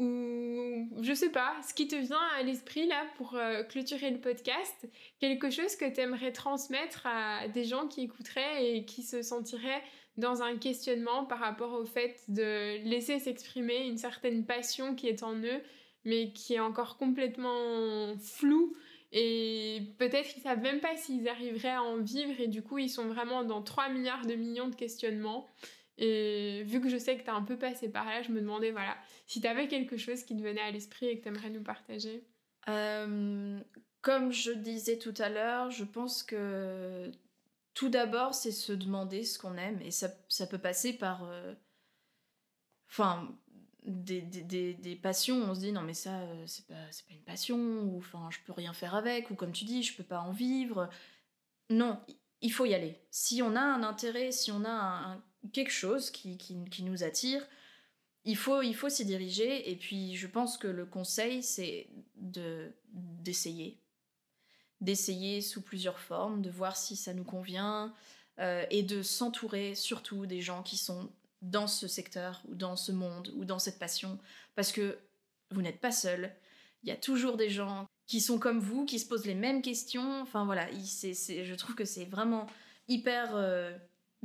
ou 0.00 0.88
je 1.02 1.12
sais 1.12 1.30
pas, 1.30 1.54
ce 1.66 1.74
qui 1.74 1.86
te 1.86 1.94
vient 1.94 2.20
à 2.38 2.42
l'esprit 2.42 2.86
là 2.86 3.04
pour 3.16 3.34
euh, 3.34 3.62
clôturer 3.64 4.10
le 4.10 4.18
podcast, 4.18 4.88
quelque 5.20 5.50
chose 5.50 5.76
que 5.76 5.84
tu 5.92 6.00
aimerais 6.00 6.32
transmettre 6.32 7.06
à 7.06 7.48
des 7.48 7.64
gens 7.64 7.86
qui 7.86 8.02
écouteraient 8.02 8.76
et 8.76 8.84
qui 8.86 9.02
se 9.02 9.22
sentiraient 9.22 9.82
dans 10.16 10.42
un 10.42 10.56
questionnement 10.56 11.24
par 11.24 11.38
rapport 11.38 11.74
au 11.74 11.84
fait 11.84 12.16
de 12.28 12.82
laisser 12.88 13.18
s'exprimer 13.18 13.86
une 13.86 13.98
certaine 13.98 14.46
passion 14.46 14.94
qui 14.94 15.06
est 15.06 15.22
en 15.22 15.36
eux, 15.36 15.62
mais 16.04 16.32
qui 16.32 16.54
est 16.54 16.60
encore 16.60 16.96
complètement 16.96 18.16
floue 18.18 18.74
et 19.12 19.82
peut-être 19.98 20.32
qu'ils 20.32 20.42
savent 20.42 20.60
même 20.60 20.80
pas 20.80 20.96
s'ils 20.96 21.28
arriveraient 21.28 21.68
à 21.68 21.82
en 21.82 21.98
vivre 21.98 22.40
et 22.40 22.46
du 22.46 22.62
coup 22.62 22.78
ils 22.78 22.88
sont 22.88 23.06
vraiment 23.06 23.42
dans 23.42 23.60
3 23.60 23.88
milliards 23.88 24.24
de 24.24 24.34
millions 24.34 24.68
de 24.68 24.74
questionnements. 24.74 25.46
Et 26.00 26.62
vu 26.64 26.80
que 26.80 26.88
je 26.88 26.96
sais 26.96 27.16
que 27.18 27.22
tu 27.22 27.30
as 27.30 27.34
un 27.34 27.42
peu 27.42 27.58
passé 27.58 27.90
par 27.90 28.06
là, 28.06 28.22
je 28.22 28.32
me 28.32 28.40
demandais, 28.40 28.70
voilà, 28.70 28.96
si 29.26 29.40
tu 29.40 29.46
avais 29.46 29.68
quelque 29.68 29.98
chose 29.98 30.24
qui 30.24 30.34
te 30.34 30.42
venait 30.42 30.62
à 30.62 30.70
l'esprit 30.70 31.06
et 31.06 31.18
que 31.18 31.22
tu 31.22 31.28
aimerais 31.28 31.50
nous 31.50 31.62
partager. 31.62 32.24
Euh, 32.68 33.60
comme 34.00 34.32
je 34.32 34.50
disais 34.50 34.98
tout 34.98 35.14
à 35.18 35.28
l'heure, 35.28 35.70
je 35.70 35.84
pense 35.84 36.22
que 36.22 37.12
tout 37.74 37.90
d'abord, 37.90 38.34
c'est 38.34 38.50
se 38.50 38.72
demander 38.72 39.24
ce 39.24 39.38
qu'on 39.38 39.58
aime. 39.58 39.80
Et 39.82 39.90
ça, 39.90 40.08
ça, 40.28 40.46
peut 40.46 40.58
passer 40.58 40.94
par... 40.94 41.24
Euh, 41.24 41.54
enfin, 42.88 43.28
des, 43.84 44.22
des, 44.22 44.72
des, 44.72 44.96
passions, 44.96 45.36
on 45.50 45.54
se 45.54 45.60
dit 45.60 45.72
non 45.72 45.80
mais 45.80 45.94
ça 45.94 46.20
euh, 46.20 46.44
c'est 46.46 46.66
pas, 46.66 46.74
pas 46.74 47.14
une 47.14 47.22
passion, 47.22 47.56
ou 47.56 47.96
enfin 47.96 48.28
je 48.30 48.38
peux 48.44 48.52
rien 48.52 48.74
faire 48.74 48.94
avec, 48.94 49.30
ou 49.30 49.34
comme 49.34 49.52
tu 49.52 49.64
dis, 49.64 49.82
je 49.82 49.96
peux 49.96 50.04
pas 50.04 50.20
en 50.20 50.32
vivre. 50.32 50.88
Non, 51.68 52.00
il 52.40 52.52
faut 52.52 52.64
y 52.64 52.74
aller. 52.74 53.00
Si 53.10 53.42
on 53.42 53.54
a 53.56 53.60
un 53.60 53.82
intérêt, 53.82 54.32
si 54.32 54.50
on 54.50 54.64
a 54.64 54.70
un, 54.70 55.24
quelque 55.52 55.72
chose 55.72 56.10
qui, 56.10 56.36
qui, 56.36 56.82
nous 56.82 57.02
attire, 57.02 57.46
il 58.24 58.36
faut, 58.36 58.62
il 58.62 58.74
faut 58.74 58.88
s'y 58.88 59.04
diriger. 59.04 59.70
Et 59.70 59.76
puis, 59.76 60.16
je 60.16 60.26
pense 60.26 60.58
que 60.58 60.68
le 60.68 60.84
conseil, 60.84 61.42
c'est 61.42 61.88
de, 62.16 62.72
d'essayer. 62.92 63.78
D'essayer 64.80 65.40
sous 65.40 65.62
plusieurs 65.62 65.98
formes, 65.98 66.42
de 66.42 66.50
voir 66.50 66.76
si 66.76 66.96
ça 66.96 67.14
nous 67.14 67.24
convient, 67.24 67.94
euh, 68.38 68.64
et 68.70 68.82
de 68.82 69.02
s'entourer 69.02 69.74
surtout 69.74 70.26
des 70.26 70.40
gens 70.40 70.62
qui 70.62 70.76
sont 70.76 71.10
dans 71.42 71.66
ce 71.66 71.88
secteur, 71.88 72.42
ou 72.48 72.54
dans 72.54 72.76
ce 72.76 72.92
monde, 72.92 73.32
ou 73.36 73.44
dans 73.44 73.58
cette 73.58 73.78
passion. 73.78 74.18
Parce 74.54 74.72
que 74.72 74.98
vous 75.50 75.62
n'êtes 75.62 75.80
pas 75.80 75.92
seul. 75.92 76.34
Il 76.82 76.88
y 76.88 76.92
a 76.92 76.96
toujours 76.96 77.36
des 77.36 77.50
gens 77.50 77.86
qui 78.06 78.20
sont 78.20 78.38
comme 78.38 78.58
vous, 78.58 78.84
qui 78.84 78.98
se 78.98 79.06
posent 79.06 79.26
les 79.26 79.34
mêmes 79.34 79.62
questions. 79.62 80.20
Enfin 80.22 80.44
voilà, 80.44 80.68
je 80.72 81.54
trouve 81.54 81.74
que 81.74 81.84
c'est 81.84 82.04
vraiment 82.04 82.46
hyper 82.88 83.36
euh, 83.36 83.76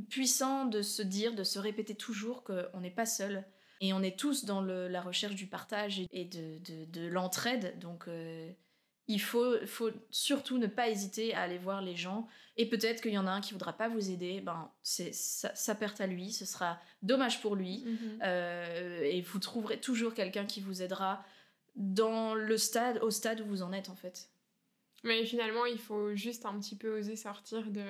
puissant 0.08 0.66
de 0.66 0.82
se 0.82 1.02
dire, 1.02 1.34
de 1.34 1.44
se 1.44 1.58
répéter 1.58 1.94
toujours 1.94 2.44
qu'on 2.44 2.80
n'est 2.80 2.90
pas 2.90 3.06
seul. 3.06 3.44
Et 3.80 3.92
on 3.92 4.02
est 4.02 4.18
tous 4.18 4.44
dans 4.44 4.62
la 4.62 5.00
recherche 5.00 5.34
du 5.34 5.46
partage 5.46 6.00
et 6.10 6.24
de, 6.24 7.08
l'entraide. 7.08 7.78
Donc 7.78 8.08
euh, 8.08 8.50
il 9.06 9.20
faut, 9.20 9.66
faut 9.66 9.90
surtout 10.10 10.58
ne 10.58 10.66
pas 10.66 10.88
hésiter 10.88 11.34
à 11.34 11.42
aller 11.42 11.58
voir 11.58 11.82
les 11.82 11.96
gens. 11.96 12.26
Et 12.56 12.68
peut-être 12.68 13.02
qu'il 13.02 13.12
y 13.12 13.18
en 13.18 13.26
a 13.26 13.30
un 13.30 13.40
qui 13.42 13.52
voudra 13.52 13.74
pas 13.74 13.88
vous 13.88 14.10
aider. 14.10 14.40
Ben, 14.40 14.70
c'est 14.82 15.12
sa, 15.12 15.74
perte 15.74 16.00
à 16.00 16.06
lui. 16.06 16.32
Ce 16.32 16.46
sera 16.46 16.80
dommage 17.02 17.42
pour 17.42 17.54
lui. 17.54 17.84
Mm-hmm. 17.84 18.18
Euh, 18.22 19.00
et 19.02 19.20
vous 19.20 19.38
trouverez 19.38 19.78
toujours 19.78 20.14
quelqu'un 20.14 20.46
qui 20.46 20.60
vous 20.60 20.82
aidera 20.82 21.22
dans 21.74 22.34
le 22.34 22.56
stade, 22.56 22.98
au 23.02 23.10
stade 23.10 23.42
où 23.42 23.44
vous 23.44 23.62
en 23.62 23.72
êtes 23.72 23.90
en 23.90 23.96
fait. 23.96 24.30
Mais 25.04 25.24
finalement, 25.26 25.66
il 25.66 25.78
faut 25.78 26.14
juste 26.14 26.46
un 26.46 26.58
petit 26.58 26.74
peu 26.74 26.98
oser 26.98 27.16
sortir 27.16 27.70
de 27.70 27.84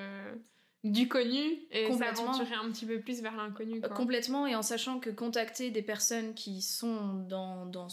du 0.92 1.08
connu 1.08 1.58
et 1.70 1.92
s'aventurer 1.92 2.54
un 2.54 2.70
petit 2.70 2.86
peu 2.86 3.00
plus 3.00 3.20
vers 3.20 3.36
l'inconnu. 3.36 3.80
Complètement, 3.80 4.46
et 4.46 4.54
en 4.54 4.62
sachant 4.62 4.98
que 4.98 5.10
contacter 5.10 5.70
des 5.70 5.82
personnes 5.82 6.34
qui 6.34 6.62
sont 6.62 7.14
dans, 7.28 7.66
dans 7.66 7.88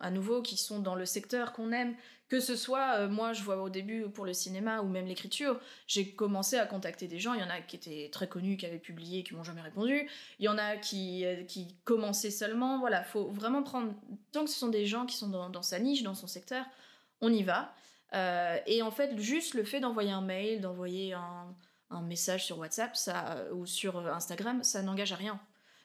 à 0.00 0.10
nouveau, 0.10 0.42
qui 0.42 0.56
sont 0.56 0.80
dans 0.80 0.94
le 0.94 1.06
secteur 1.06 1.52
qu'on 1.52 1.72
aime, 1.72 1.94
que 2.28 2.40
ce 2.40 2.56
soit, 2.56 2.96
euh, 2.96 3.08
moi 3.08 3.32
je 3.32 3.42
vois 3.42 3.62
au 3.62 3.68
début 3.68 4.08
pour 4.08 4.24
le 4.24 4.32
cinéma 4.32 4.80
ou 4.80 4.88
même 4.88 5.06
l'écriture, 5.06 5.60
j'ai 5.86 6.10
commencé 6.10 6.56
à 6.56 6.66
contacter 6.66 7.06
des 7.06 7.20
gens, 7.20 7.34
il 7.34 7.40
y 7.40 7.44
en 7.44 7.50
a 7.50 7.60
qui 7.60 7.76
étaient 7.76 8.08
très 8.10 8.28
connus, 8.28 8.56
qui 8.56 8.66
avaient 8.66 8.78
publié, 8.78 9.22
qui 9.22 9.34
m'ont 9.34 9.44
jamais 9.44 9.60
répondu, 9.60 10.08
il 10.40 10.44
y 10.44 10.48
en 10.48 10.58
a 10.58 10.76
qui, 10.76 11.24
euh, 11.24 11.44
qui 11.44 11.76
commençaient 11.84 12.32
seulement, 12.32 12.80
voilà, 12.80 13.04
faut 13.04 13.28
vraiment 13.28 13.62
prendre, 13.62 13.94
tant 14.32 14.44
que 14.44 14.50
ce 14.50 14.58
sont 14.58 14.68
des 14.68 14.86
gens 14.86 15.06
qui 15.06 15.16
sont 15.16 15.28
dans, 15.28 15.50
dans 15.50 15.62
sa 15.62 15.78
niche, 15.78 16.02
dans 16.02 16.14
son 16.14 16.26
secteur, 16.26 16.64
on 17.20 17.32
y 17.32 17.42
va. 17.42 17.72
Euh, 18.14 18.58
et 18.66 18.82
en 18.82 18.90
fait, 18.90 19.18
juste 19.18 19.54
le 19.54 19.64
fait 19.64 19.80
d'envoyer 19.80 20.12
un 20.12 20.20
mail, 20.20 20.60
d'envoyer 20.60 21.12
un, 21.12 21.54
un, 21.90 22.02
message 22.02 22.44
sur 22.44 22.58
WhatsApp 22.58 22.96
ça, 22.96 23.44
ou 23.52 23.66
sur 23.66 23.98
Instagram, 24.08 24.62
ça 24.62 24.82
n'engage 24.82 25.12
à 25.12 25.16
rien. 25.16 25.40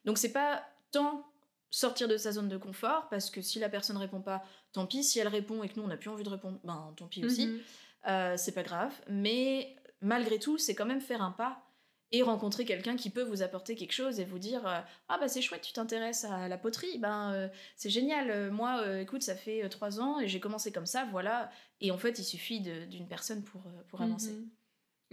Donc 0.05 0.17
c'est 0.17 0.31
pas 0.31 0.63
tant 0.91 1.25
sortir 1.71 2.07
de 2.07 2.17
sa 2.17 2.33
zone 2.33 2.49
de 2.49 2.57
confort, 2.57 3.07
parce 3.09 3.29
que 3.29 3.41
si 3.41 3.57
la 3.57 3.69
personne 3.69 3.97
répond 3.97 4.21
pas, 4.21 4.43
tant 4.73 4.85
pis. 4.85 5.03
Si 5.03 5.19
elle 5.19 5.29
répond 5.29 5.63
et 5.63 5.69
que 5.69 5.79
nous, 5.79 5.83
on 5.83 5.87
n'a 5.87 5.97
plus 5.97 6.09
envie 6.09 6.23
de 6.23 6.29
répondre, 6.29 6.59
ben 6.63 6.93
tant 6.97 7.07
pis 7.07 7.25
aussi. 7.25 7.47
Mhm. 7.47 7.59
Euh, 8.07 8.35
c'est 8.37 8.51
pas 8.51 8.63
grave. 8.63 8.93
Mais 9.09 9.75
malgré 10.01 10.37
tout, 10.37 10.57
c'est 10.57 10.75
quand 10.75 10.85
même 10.85 11.01
faire 11.01 11.21
un 11.21 11.31
pas 11.31 11.65
et 12.13 12.23
rencontrer 12.23 12.65
quelqu'un 12.65 12.97
qui 12.97 13.09
peut 13.09 13.23
vous 13.23 13.41
apporter 13.41 13.75
quelque 13.75 13.93
chose 13.93 14.19
et 14.19 14.25
vous 14.25 14.39
dire 14.39 14.67
euh, 14.67 14.81
ah 15.07 15.17
bah 15.17 15.29
c'est 15.29 15.41
chouette 15.41 15.61
tu 15.61 15.71
t'intéresses 15.71 16.25
à 16.25 16.49
la 16.49 16.57
poterie 16.57 16.97
ben 16.97 17.31
euh, 17.31 17.47
c'est 17.77 17.89
génial 17.89 18.51
moi 18.51 18.99
écoute 18.99 19.23
ça 19.23 19.33
fait 19.33 19.69
trois 19.69 20.01
ans 20.01 20.19
et 20.19 20.27
j'ai 20.27 20.41
commencé 20.41 20.73
comme 20.73 20.85
ça 20.85 21.07
voilà 21.09 21.49
et 21.79 21.89
en 21.89 21.97
fait 21.97 22.19
il 22.19 22.25
suffit 22.25 22.59
d'une 22.59 23.07
personne 23.07 23.45
pour 23.45 23.63
pour 23.87 24.01
avancer 24.01 24.33
mhm. 24.33 24.49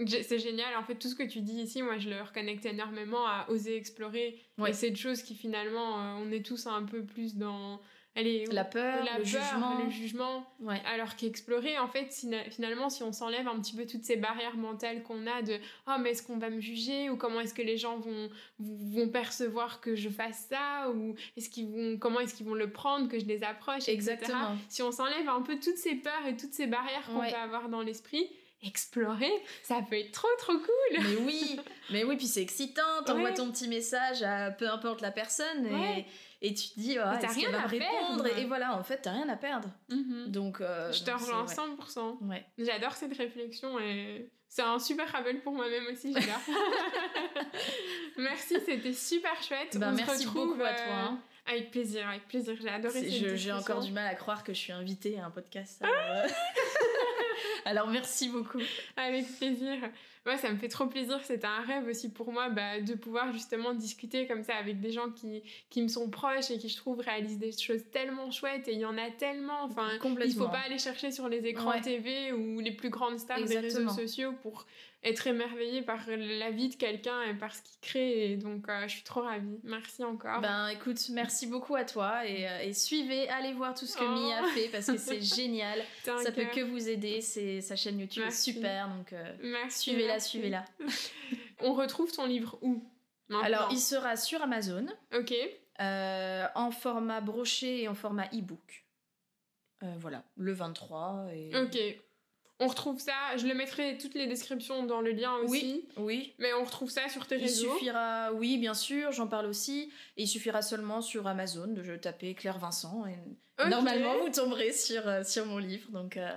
C'est 0.07 0.39
génial. 0.39 0.77
En 0.77 0.83
fait 0.83 0.97
tout 0.97 1.09
ce 1.09 1.15
que 1.15 1.23
tu 1.23 1.41
dis 1.41 1.61
ici 1.61 1.83
moi 1.83 1.99
je 1.99 2.09
le 2.09 2.21
reconnecte 2.21 2.67
énormément 2.67 3.27
à 3.27 3.47
oser 3.51 3.77
explorer. 3.77 4.41
Et 4.67 4.89
une 4.89 4.97
chose 4.97 5.23
qui 5.23 5.35
finalement 5.35 6.19
on 6.19 6.31
est 6.31 6.45
tous 6.45 6.67
un 6.67 6.85
peu 6.85 7.05
plus 7.05 7.37
dans 7.37 7.81
la 8.51 8.65
peur, 8.65 9.05
le, 9.19 9.25
jugement. 9.25 9.85
le 9.85 9.91
jugement. 9.91 10.47
Alors 10.87 11.17
qu'explorer, 11.17 11.79
en 11.79 11.89
fait, 11.89 12.13
finalement, 12.51 12.91
si 12.91 13.03
on 13.03 13.13
s'enlève 13.13 13.47
un 13.47 13.59
petit 13.61 13.77
peu 13.77 13.87
toutes 13.87 14.05
ces 14.05 14.17
barrières 14.17 14.57
mentales 14.57 15.03
qu'on 15.03 15.27
a 15.27 15.43
de 15.43 15.59
oh, 15.87 15.93
mais 16.01 16.11
est-ce 16.11 16.23
qu'on 16.23 16.39
va 16.39 16.51
me 16.51 16.61
juger? 16.61 17.11
Ou 17.11 17.17
comment 17.17 17.41
est-ce 17.41 17.55
que 17.55 17.63
les 17.63 17.77
gens 17.77 17.99
vont, 17.99 18.29
vont 18.59 19.09
percevoir 19.09 19.81
que 19.81 19.95
je 19.95 20.09
fasse 20.09 20.47
ça? 20.51 20.91
Ou 20.91 21.15
est-ce 21.37 21.49
qu'ils 21.49 21.69
vont, 21.69 21.99
comment 21.99 22.21
est-ce 22.21 22.35
qu'ils 22.35 22.47
vont 22.47 22.55
le 22.55 22.71
prendre, 22.71 23.09
que 23.09 23.19
je 23.19 23.27
les 23.27 23.45
approche, 23.45 23.89
Exactement. 23.89 24.57
Si 24.69 24.83
on 24.83 24.91
s'enlève 24.91 25.29
un 25.29 25.43
peu 25.43 25.59
toutes 25.61 25.79
ces 25.79 25.95
peurs 25.95 26.27
et 26.27 26.37
toutes 26.37 26.53
ces 26.53 26.67
barrières 26.67 27.07
qu'on 27.07 27.21
peut 27.21 27.37
avoir 27.37 27.69
dans 27.69 27.83
l'esprit, 27.83 28.29
explorer, 28.63 29.33
ça 29.63 29.81
peut 29.89 29.99
être 29.99 30.13
trop 30.13 30.29
trop 30.39 30.55
cool. 30.55 30.99
Mais 31.01 31.17
oui, 31.25 31.61
mais 31.91 32.05
oui, 32.05 32.17
puis 32.17 32.27
c'est 32.27 32.43
excitant, 32.43 33.03
t'envoies 33.07 33.33
ton 33.33 33.51
petit 33.51 33.69
message 33.69 34.23
à 34.23 34.51
peu 34.51 34.69
importe 34.69 35.01
la 35.01 35.11
personne 35.11 35.67
et 35.67 36.07
et 36.41 36.55
tu 36.55 36.69
te 36.69 36.81
dis 36.81 36.97
oh, 36.99 37.17
t'as 37.21 37.33
rien 37.33 37.53
à 37.53 37.67
répondre? 37.67 38.27
Et, 38.39 38.45
voilà 38.45 38.77
en 38.79 38.83
fait 38.85 38.99
t'as 38.99 39.13
rien 39.13 39.29
à 39.29 39.37
perdre. 39.37 39.69
Mm-hmm. 39.91 40.31
donc 40.31 40.61
euh, 40.61 40.93
je 40.93 41.03
te 41.03 41.11
rejoins 41.11 41.47
100% 41.47 42.29
ouais. 42.29 42.45
j'adore 42.59 42.93
cette 42.93 43.17
réflexion 43.17 43.79
et 43.81 44.31
c'est 44.49 44.63
un 44.63 44.79
super 44.79 45.11
rappel 45.11 45.41
pour 45.41 45.53
moi-même 45.53 45.87
aussi 45.91 46.13
j'adore. 46.13 46.41
Merci 48.19 48.57
c'était 48.65 48.93
super 48.93 49.43
chouette. 49.43 49.77
Ben, 49.79 49.93
merci 49.93 50.27
beaucoup 50.27 50.63
à 50.63 50.75
toi 50.75 50.85
euh, 50.87 51.07
hein. 51.07 51.21
avec 51.47 51.71
plaisir 51.71 52.09
avec 52.09 52.27
plaisir. 52.29 52.55
J'ai 52.61 52.69
adoré 52.69 53.37
j'ai 53.37 53.53
encore 53.53 53.81
du 53.81 53.93
mal 53.93 54.07
à 54.07 54.15
croire 54.15 54.45
que 54.45 54.53
je 54.53 54.59
suis 54.59 54.73
invitée 54.73 55.19
à 55.19 55.27
un 55.27 55.31
podcast 55.31 55.83
alors, 55.83 56.25
euh. 56.25 56.29
alors 57.69 57.89
merci 57.89 58.31
beaucoup 58.31 58.61
avec 58.97 59.27
plaisir 59.39 59.79
Ouais, 60.29 60.37
ça 60.37 60.51
me 60.51 60.59
fait 60.59 60.69
trop 60.69 60.87
plaisir. 60.87 61.19
C'était 61.25 61.47
un 61.47 61.63
rêve 61.63 61.87
aussi 61.89 62.11
pour 62.11 62.31
moi 62.33 62.51
bah, 62.51 62.83
de 62.83 62.93
pouvoir 62.95 63.33
justement 63.33 63.73
discuter 63.73 64.27
comme 64.27 64.43
ça 64.43 64.57
avec 64.57 64.79
des 64.79 64.93
gens 64.93 65.09
qui, 65.11 65.43
qui 65.71 65.81
me 65.81 65.89
sont 65.89 66.11
proches 66.11 66.51
et 66.51 66.59
qui, 66.59 66.69
je 66.69 66.77
trouve, 66.77 67.01
réalisent 67.01 67.39
des 67.39 67.53
choses 67.53 67.83
tellement 67.91 68.31
chouettes. 68.31 68.69
Et 68.69 68.75
il 68.75 68.81
y 68.81 68.85
en 68.85 68.99
a 68.99 69.11
tellement. 69.11 69.63
Enfin, 69.65 69.89
il 70.23 70.35
faut 70.35 70.49
pas 70.49 70.61
aller 70.67 70.79
chercher 70.79 71.13
sur 71.13 71.31
les 71.31 71.47
écrans 71.47 71.81
TV 71.81 72.33
ou 72.33 72.61
les 72.61 72.73
plus 72.73 72.91
grandes 72.91 73.19
stars 73.19 73.43
des 73.43 73.59
réseaux 73.59 73.89
sociaux 73.89 74.35
pour 74.43 74.67
être 75.05 75.27
émerveillé 75.27 75.83
par 75.83 76.01
la 76.09 76.51
vie 76.51 76.69
de 76.69 76.75
quelqu'un 76.75 77.23
et 77.23 77.35
par 77.35 77.55
ce 77.55 77.63
qu'il 77.63 77.81
crée. 77.81 78.33
Et 78.33 78.37
donc, 78.37 78.69
euh, 78.69 78.83
je 78.83 78.89
suis 78.89 79.03
trop 79.03 79.23
ravie. 79.23 79.61
Merci 79.63 80.03
encore. 80.03 80.41
Ben, 80.41 80.69
écoute, 80.69 81.01
merci 81.11 81.47
beaucoup 81.47 81.77
à 81.77 81.85
toi. 81.85 82.27
Et, 82.27 82.49
euh, 82.49 82.73
suivez, 82.73 83.29
allez 83.29 83.53
voir 83.53 83.75
tout 83.75 83.87
ce 83.87 83.97
que 83.97 84.05
Mia 84.05 84.43
oh. 84.43 84.49
fait 84.49 84.69
parce 84.69 84.87
que 84.87 84.99
c'est 84.99 85.21
génial. 85.37 85.81
Ça 86.03 86.33
peut 86.33 86.47
que 86.47 86.61
vous 86.61 86.89
aider. 86.89 87.21
C'est 87.21 87.61
sa 87.61 87.77
chaîne 87.77 87.99
YouTube 88.01 88.25
est 88.27 88.31
super. 88.31 88.89
Donc, 88.89 89.13
euh, 89.13 89.35
suivez-la, 89.69 90.19
suivez-la. 90.19 90.65
On 91.61 91.75
retrouve 91.75 92.11
ton 92.13 92.27
livre 92.27 92.59
où 92.63 92.83
Alors, 93.43 93.69
il 93.71 93.79
sera 93.79 94.17
sur 94.17 94.43
Amazon. 94.43 94.87
Ok. 95.15 95.33
en 95.79 96.71
format 96.73 97.21
broché 97.21 97.83
et 97.83 97.89
en 97.89 97.95
format 97.95 98.27
e-book. 98.35 98.85
voilà, 99.99 100.25
le 100.37 100.53
23. 100.53 101.29
Et... 101.33 101.57
Ok. 101.57 101.79
On 102.61 102.67
retrouve 102.67 102.99
ça, 102.99 103.37
je 103.37 103.47
le 103.47 103.55
mettrai 103.55 103.99
toutes 103.99 104.15
les 104.15 104.27
descriptions 104.27 104.85
dans 104.85 105.01
le 105.01 105.13
lien 105.13 105.35
aussi. 105.37 105.87
Oui, 105.97 106.05
oui. 106.05 106.35
Mais 106.39 106.53
on 106.55 106.65
retrouve 106.65 106.91
ça 106.91 107.09
sur 107.09 107.27
tes 107.27 107.37
réseaux. 107.37 107.69
Il 107.69 107.73
suffira, 107.73 108.33
oui, 108.33 108.59
bien 108.59 108.75
sûr, 108.75 109.13
j'en 109.13 109.29
parle 109.29 109.47
aussi. 109.47 109.93
Et 110.17 110.25
il 110.25 110.27
suffira 110.27 110.61
seulement 110.61 111.01
sur 111.01 111.29
Amazon 111.29 111.69
de 111.69 111.97
taper 111.97 112.35
Claire 112.35 112.59
Vincent. 112.59 113.05
Et 113.07 113.69
Normalement, 113.69 114.19
vous 114.19 114.31
tomberez 114.31 114.73
sur, 114.73 115.07
euh, 115.07 115.23
sur 115.23 115.47
mon 115.47 115.59
livre. 115.59 115.91
Donc 115.93 116.17
euh, 116.17 116.37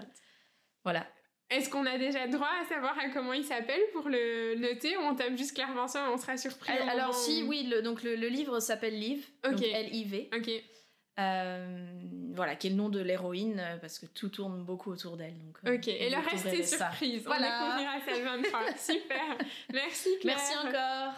voilà. 0.83 1.07
Est-ce 1.49 1.69
qu'on 1.69 1.85
a 1.85 1.97
déjà 1.97 2.27
droit 2.27 2.47
à 2.61 2.65
savoir 2.65 2.95
comment 3.13 3.33
il 3.33 3.43
s'appelle 3.43 3.81
pour 3.91 4.07
le 4.07 4.55
noter 4.55 4.95
ou 4.95 5.01
on 5.01 5.15
tape 5.15 5.35
juste 5.35 5.53
Claire 5.53 5.73
Vincent 5.73 6.05
et 6.05 6.09
on 6.09 6.17
sera 6.17 6.37
surpris 6.37 6.71
Alors, 6.71 7.13
si, 7.13 7.43
oui, 7.43 7.67
le, 7.69 7.81
donc 7.81 8.03
le, 8.03 8.15
livre 8.15 8.61
s'appelle 8.61 8.97
Liv. 8.97 9.27
Ok. 9.45 9.61
L-I-V. 9.61 10.29
Ok. 10.33 10.49
Euh, 11.19 11.85
voilà, 12.33 12.55
qui 12.55 12.67
est 12.67 12.69
le 12.69 12.77
nom 12.77 12.89
de 12.89 13.01
l'héroïne, 13.01 13.59
euh, 13.59 13.77
parce 13.77 13.99
que 13.99 14.05
tout 14.05 14.29
tourne 14.29 14.63
beaucoup 14.63 14.91
autour 14.91 15.17
d'elle. 15.17 15.37
Donc, 15.37 15.57
euh, 15.65 15.75
ok, 15.75 15.87
et 15.87 16.09
le 16.09 16.17
reste 16.17 16.45
est 16.45 16.63
surprise. 16.63 17.23
Voilà. 17.25 17.63
On 17.63 17.77
découvrira 17.77 17.99
ça 18.05 18.17
le 18.17 18.41
23. 18.41 18.59
Super. 18.77 19.37
Merci 19.73 20.09
Claire. 20.21 20.37
Merci 20.37 20.67
encore. 20.67 21.13